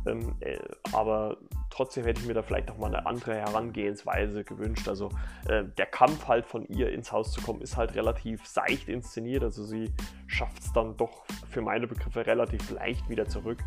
Ähm, 0.07 0.35
äh, 0.39 0.57
aber 0.93 1.37
trotzdem 1.69 2.05
hätte 2.05 2.21
ich 2.21 2.27
mir 2.27 2.33
da 2.33 2.41
vielleicht 2.41 2.69
noch 2.69 2.77
mal 2.77 2.87
eine 2.87 3.05
andere 3.05 3.35
Herangehensweise 3.35 4.43
gewünscht. 4.43 4.87
Also 4.87 5.09
äh, 5.47 5.63
der 5.77 5.85
Kampf 5.85 6.27
halt 6.27 6.45
von 6.45 6.65
ihr 6.67 6.91
ins 6.91 7.11
Haus 7.11 7.31
zu 7.31 7.41
kommen, 7.41 7.61
ist 7.61 7.77
halt 7.77 7.95
relativ 7.95 8.45
seicht 8.45 8.89
inszeniert. 8.89 9.43
Also 9.43 9.63
sie 9.63 9.93
schafft 10.25 10.59
es 10.59 10.73
dann 10.73 10.97
doch 10.97 11.25
für 11.49 11.61
meine 11.61 11.87
Begriffe 11.87 12.25
relativ 12.25 12.69
leicht 12.71 13.09
wieder 13.09 13.27
zurück. 13.27 13.59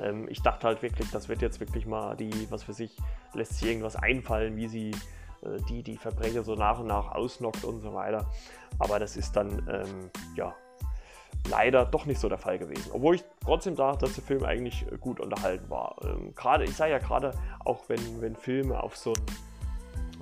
Ähm, 0.00 0.28
ich 0.28 0.42
dachte 0.42 0.66
halt 0.66 0.82
wirklich, 0.82 1.10
das 1.10 1.28
wird 1.28 1.42
jetzt 1.42 1.60
wirklich 1.60 1.86
mal 1.86 2.16
die, 2.16 2.48
was 2.50 2.62
für 2.62 2.72
sich, 2.72 2.96
lässt 3.34 3.58
sich 3.58 3.68
irgendwas 3.68 3.96
einfallen, 3.96 4.56
wie 4.56 4.68
sie 4.68 4.90
äh, 5.42 5.60
die, 5.68 5.82
die 5.82 5.96
Verbrecher 5.96 6.42
so 6.42 6.54
nach 6.54 6.78
und 6.78 6.86
nach 6.86 7.12
ausnockt 7.12 7.64
und 7.64 7.80
so 7.80 7.94
weiter. 7.94 8.30
Aber 8.78 8.98
das 8.98 9.16
ist 9.16 9.32
dann, 9.32 9.66
ähm, 9.68 10.10
ja, 10.36 10.54
leider 11.48 11.84
doch 11.84 12.06
nicht 12.06 12.20
so 12.20 12.28
der 12.28 12.38
Fall 12.38 12.58
gewesen. 12.58 12.90
Obwohl 12.92 13.16
ich 13.16 13.24
trotzdem 13.42 13.76
dachte, 13.76 14.06
dass 14.06 14.14
der 14.14 14.24
Film 14.24 14.44
eigentlich 14.44 14.86
äh, 14.90 14.96
gut 14.98 15.20
unterhalten 15.20 15.68
war. 15.70 15.96
Ähm, 16.02 16.34
gerade, 16.34 16.64
ich 16.64 16.76
sage 16.76 16.92
ja 16.92 16.98
gerade, 16.98 17.32
auch 17.64 17.88
wenn, 17.88 18.20
wenn 18.20 18.36
Filme 18.36 18.82
auf 18.82 18.96
so, 18.96 19.12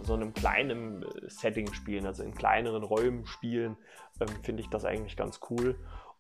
so 0.03 0.15
einem 0.15 0.35
kleinen 0.35 1.03
äh, 1.03 1.07
Setting 1.29 1.73
spielen, 1.73 2.07
also 2.07 2.23
in 2.23 2.35
kleineren 2.35 2.83
Räumen 2.83 3.27
spielen, 3.27 3.77
ähm, 4.21 4.29
finde 4.43 4.63
ich 4.63 4.69
das 4.69 4.85
eigentlich 4.85 5.17
ganz 5.17 5.41
cool. 5.51 5.77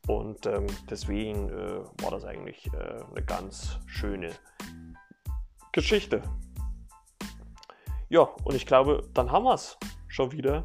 Und 0.07 0.47
ähm, 0.47 0.67
deswegen 0.89 1.49
äh, 1.51 1.81
war 2.03 2.11
das 2.11 2.25
eigentlich 2.25 2.67
äh, 2.73 3.03
eine 3.11 3.25
ganz 3.25 3.79
schöne 3.87 4.31
Geschichte. 5.73 6.23
Ja, 8.09 8.21
und 8.45 8.55
ich 8.55 8.67
glaube, 8.67 9.03
dann 9.15 9.33
haben 9.33 9.45
wir 9.45 9.55
es 9.55 9.77
schon 10.07 10.31
wieder. 10.31 10.63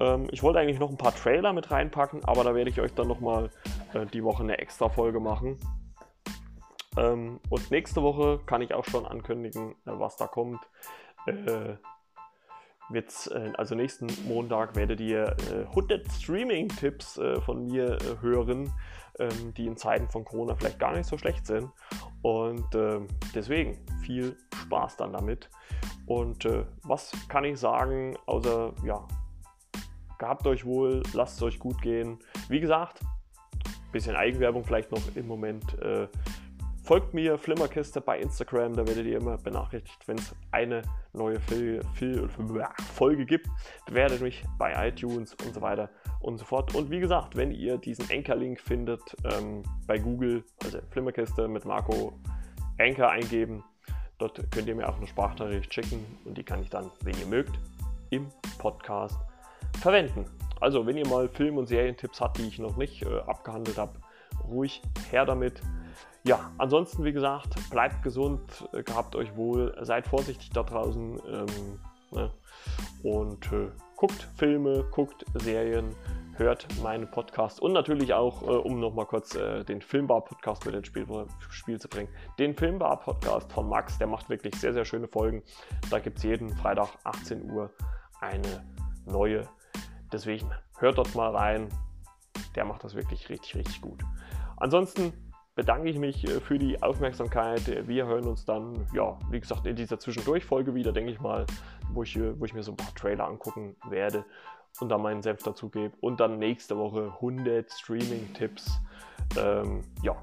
Ähm, 0.00 0.28
ich 0.30 0.42
wollte 0.42 0.58
eigentlich 0.58 0.78
noch 0.78 0.90
ein 0.90 0.96
paar 0.96 1.14
Trailer 1.14 1.52
mit 1.52 1.70
reinpacken, 1.70 2.24
aber 2.24 2.44
da 2.44 2.54
werde 2.54 2.70
ich 2.70 2.80
euch 2.80 2.94
dann 2.94 3.08
nochmal 3.08 3.50
äh, 3.94 4.06
die 4.06 4.24
Woche 4.24 4.42
eine 4.42 4.58
extra 4.58 4.88
Folge 4.88 5.20
machen. 5.20 5.58
Ähm, 6.96 7.40
und 7.48 7.70
nächste 7.70 8.02
Woche 8.02 8.40
kann 8.46 8.62
ich 8.62 8.74
auch 8.74 8.84
schon 8.84 9.06
ankündigen, 9.06 9.72
äh, 9.86 9.92
was 9.92 10.16
da 10.16 10.26
kommt. 10.26 10.60
Äh, 11.26 11.76
wird's, 12.90 13.26
äh, 13.28 13.52
also 13.56 13.74
nächsten 13.74 14.06
Montag 14.26 14.76
werdet 14.76 15.00
ihr 15.00 15.36
100 15.68 16.06
äh, 16.06 16.10
Streaming-Tipps 16.10 17.18
äh, 17.18 17.40
von 17.40 17.66
mir 17.66 17.98
hören, 18.20 18.72
ähm, 19.18 19.54
die 19.54 19.66
in 19.66 19.76
Zeiten 19.76 20.08
von 20.08 20.24
Corona 20.24 20.54
vielleicht 20.56 20.78
gar 20.78 20.92
nicht 20.96 21.06
so 21.06 21.18
schlecht 21.18 21.46
sind. 21.46 21.70
Und 22.22 22.74
ähm, 22.74 23.06
deswegen 23.34 23.78
viel 24.00 24.36
Spaß 24.54 24.96
dann 24.96 25.12
damit. 25.12 25.50
Und 26.06 26.48
was 26.84 27.12
kann 27.28 27.44
ich 27.44 27.60
sagen, 27.60 28.16
außer 28.24 28.72
ja, 28.82 29.06
Gehabt 30.18 30.46
euch 30.46 30.64
wohl, 30.64 31.02
lasst 31.12 31.36
es 31.36 31.42
euch 31.42 31.58
gut 31.58 31.80
gehen. 31.80 32.18
Wie 32.48 32.60
gesagt, 32.60 33.00
bisschen 33.92 34.16
Eigenwerbung 34.16 34.64
vielleicht 34.64 34.90
noch 34.90 35.02
im 35.14 35.26
Moment. 35.26 35.78
Äh, 35.80 36.08
folgt 36.82 37.14
mir, 37.14 37.38
Flimmerkiste 37.38 38.00
bei 38.00 38.18
Instagram, 38.18 38.74
da 38.74 38.86
werdet 38.86 39.06
ihr 39.06 39.18
immer 39.18 39.36
benachrichtigt, 39.36 40.06
wenn 40.06 40.18
es 40.18 40.34
eine 40.50 40.82
neue 41.12 41.38
Fil 41.40 41.82
Fil 41.94 42.28
Folge 42.94 43.26
gibt. 43.26 43.46
Bewertet 43.86 44.20
mich 44.20 44.44
bei 44.58 44.88
iTunes 44.88 45.34
und 45.44 45.54
so 45.54 45.60
weiter 45.60 45.90
und 46.20 46.38
so 46.38 46.44
fort. 46.44 46.74
Und 46.74 46.90
wie 46.90 47.00
gesagt, 47.00 47.36
wenn 47.36 47.52
ihr 47.52 47.78
diesen 47.78 48.10
Anchor-Link 48.10 48.60
findet 48.60 49.00
ähm, 49.24 49.62
bei 49.86 49.98
Google, 49.98 50.44
also 50.64 50.78
Flimmerkiste 50.90 51.46
mit 51.46 51.64
Marco 51.64 52.18
Anchor 52.78 53.10
eingeben, 53.10 53.62
dort 54.18 54.50
könnt 54.50 54.66
ihr 54.66 54.74
mir 54.74 54.88
auch 54.88 54.96
eine 54.96 55.06
Sprachnachricht 55.06 55.72
schicken 55.72 56.04
und 56.24 56.36
die 56.36 56.44
kann 56.44 56.60
ich 56.62 56.70
dann, 56.70 56.90
wenn 57.02 57.18
ihr 57.18 57.26
mögt, 57.26 57.58
im 58.10 58.28
Podcast 58.58 59.18
verwenden. 59.80 60.24
Also, 60.60 60.86
wenn 60.86 60.96
ihr 60.96 61.06
mal 61.06 61.28
Film- 61.28 61.58
und 61.58 61.66
Serientipps 61.66 62.20
habt, 62.20 62.38
die 62.38 62.48
ich 62.48 62.58
noch 62.58 62.76
nicht 62.76 63.02
äh, 63.02 63.20
abgehandelt 63.26 63.78
habe, 63.78 63.92
ruhig 64.48 64.82
her 65.10 65.24
damit. 65.24 65.60
Ja, 66.24 66.50
ansonsten, 66.58 67.04
wie 67.04 67.12
gesagt, 67.12 67.54
bleibt 67.70 68.02
gesund, 68.02 68.68
äh, 68.72 68.82
gehabt 68.82 69.14
euch 69.14 69.36
wohl, 69.36 69.76
seid 69.82 70.06
vorsichtig 70.06 70.50
da 70.50 70.62
draußen 70.62 71.20
ähm, 71.26 71.80
ne? 72.10 72.30
und 73.02 73.52
äh, 73.52 73.68
guckt 73.96 74.28
Filme, 74.36 74.84
guckt 74.90 75.24
Serien, 75.34 75.94
hört 76.34 76.66
meinen 76.82 77.10
Podcast 77.10 77.60
und 77.60 77.72
natürlich 77.72 78.14
auch, 78.14 78.42
äh, 78.42 78.46
um 78.46 78.80
nochmal 78.80 79.06
kurz 79.06 79.34
äh, 79.34 79.64
den 79.64 79.80
Filmbar-Podcast 79.80 80.66
mit 80.66 80.74
ins 80.74 80.86
Spiel, 80.86 81.06
Spiel, 81.50 81.80
zu 81.80 81.88
bringen, 81.88 82.08
den 82.38 82.54
Filmbar-Podcast 82.54 83.52
von 83.52 83.68
Max, 83.68 83.98
der 83.98 84.06
macht 84.06 84.28
wirklich 84.28 84.54
sehr, 84.56 84.72
sehr 84.72 84.84
schöne 84.84 85.08
Folgen. 85.08 85.42
Da 85.90 85.98
gibt 85.98 86.18
es 86.18 86.24
jeden 86.24 86.50
Freitag 86.56 86.90
18 87.04 87.50
Uhr 87.50 87.70
eine 88.20 88.64
neue 89.06 89.48
Deswegen 90.12 90.50
hört 90.78 90.98
dort 90.98 91.14
mal 91.14 91.34
rein. 91.34 91.68
Der 92.54 92.64
macht 92.64 92.84
das 92.84 92.94
wirklich 92.94 93.28
richtig, 93.28 93.56
richtig 93.56 93.80
gut. 93.80 94.02
Ansonsten 94.56 95.12
bedanke 95.54 95.88
ich 95.88 95.98
mich 95.98 96.24
äh, 96.24 96.40
für 96.40 96.58
die 96.58 96.80
Aufmerksamkeit. 96.82 97.88
Wir 97.88 98.06
hören 98.06 98.26
uns 98.26 98.44
dann, 98.44 98.86
ja, 98.92 99.18
wie 99.30 99.40
gesagt, 99.40 99.66
in 99.66 99.76
dieser 99.76 99.98
Zwischendurchfolge 99.98 100.74
wieder, 100.74 100.92
denke 100.92 101.10
ich 101.10 101.20
mal, 101.20 101.46
wo 101.92 102.02
ich, 102.02 102.18
wo 102.18 102.44
ich 102.44 102.54
mir 102.54 102.62
so 102.62 102.72
ein 102.72 102.76
paar 102.76 102.94
Trailer 102.94 103.26
angucken 103.26 103.76
werde 103.88 104.24
und 104.80 104.88
dann 104.88 105.02
meinen 105.02 105.22
Senf 105.22 105.42
dazu 105.42 105.68
gebe. 105.68 105.94
Und 106.00 106.20
dann 106.20 106.38
nächste 106.38 106.76
Woche 106.76 107.12
100 107.16 107.70
Streaming-Tipps. 107.70 108.80
Ähm, 109.36 109.82
ja, 110.02 110.16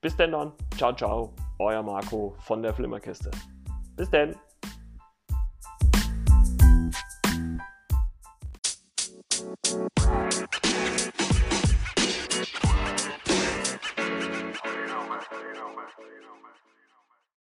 bis 0.00 0.16
denn 0.16 0.32
dann. 0.32 0.52
Ciao, 0.76 0.94
ciao. 0.94 1.34
Euer 1.58 1.82
Marco 1.82 2.36
von 2.38 2.62
der 2.62 2.72
Flimmerkiste. 2.72 3.30
Bis 3.96 4.08
denn. 4.10 4.36
Bye. 9.78 10.27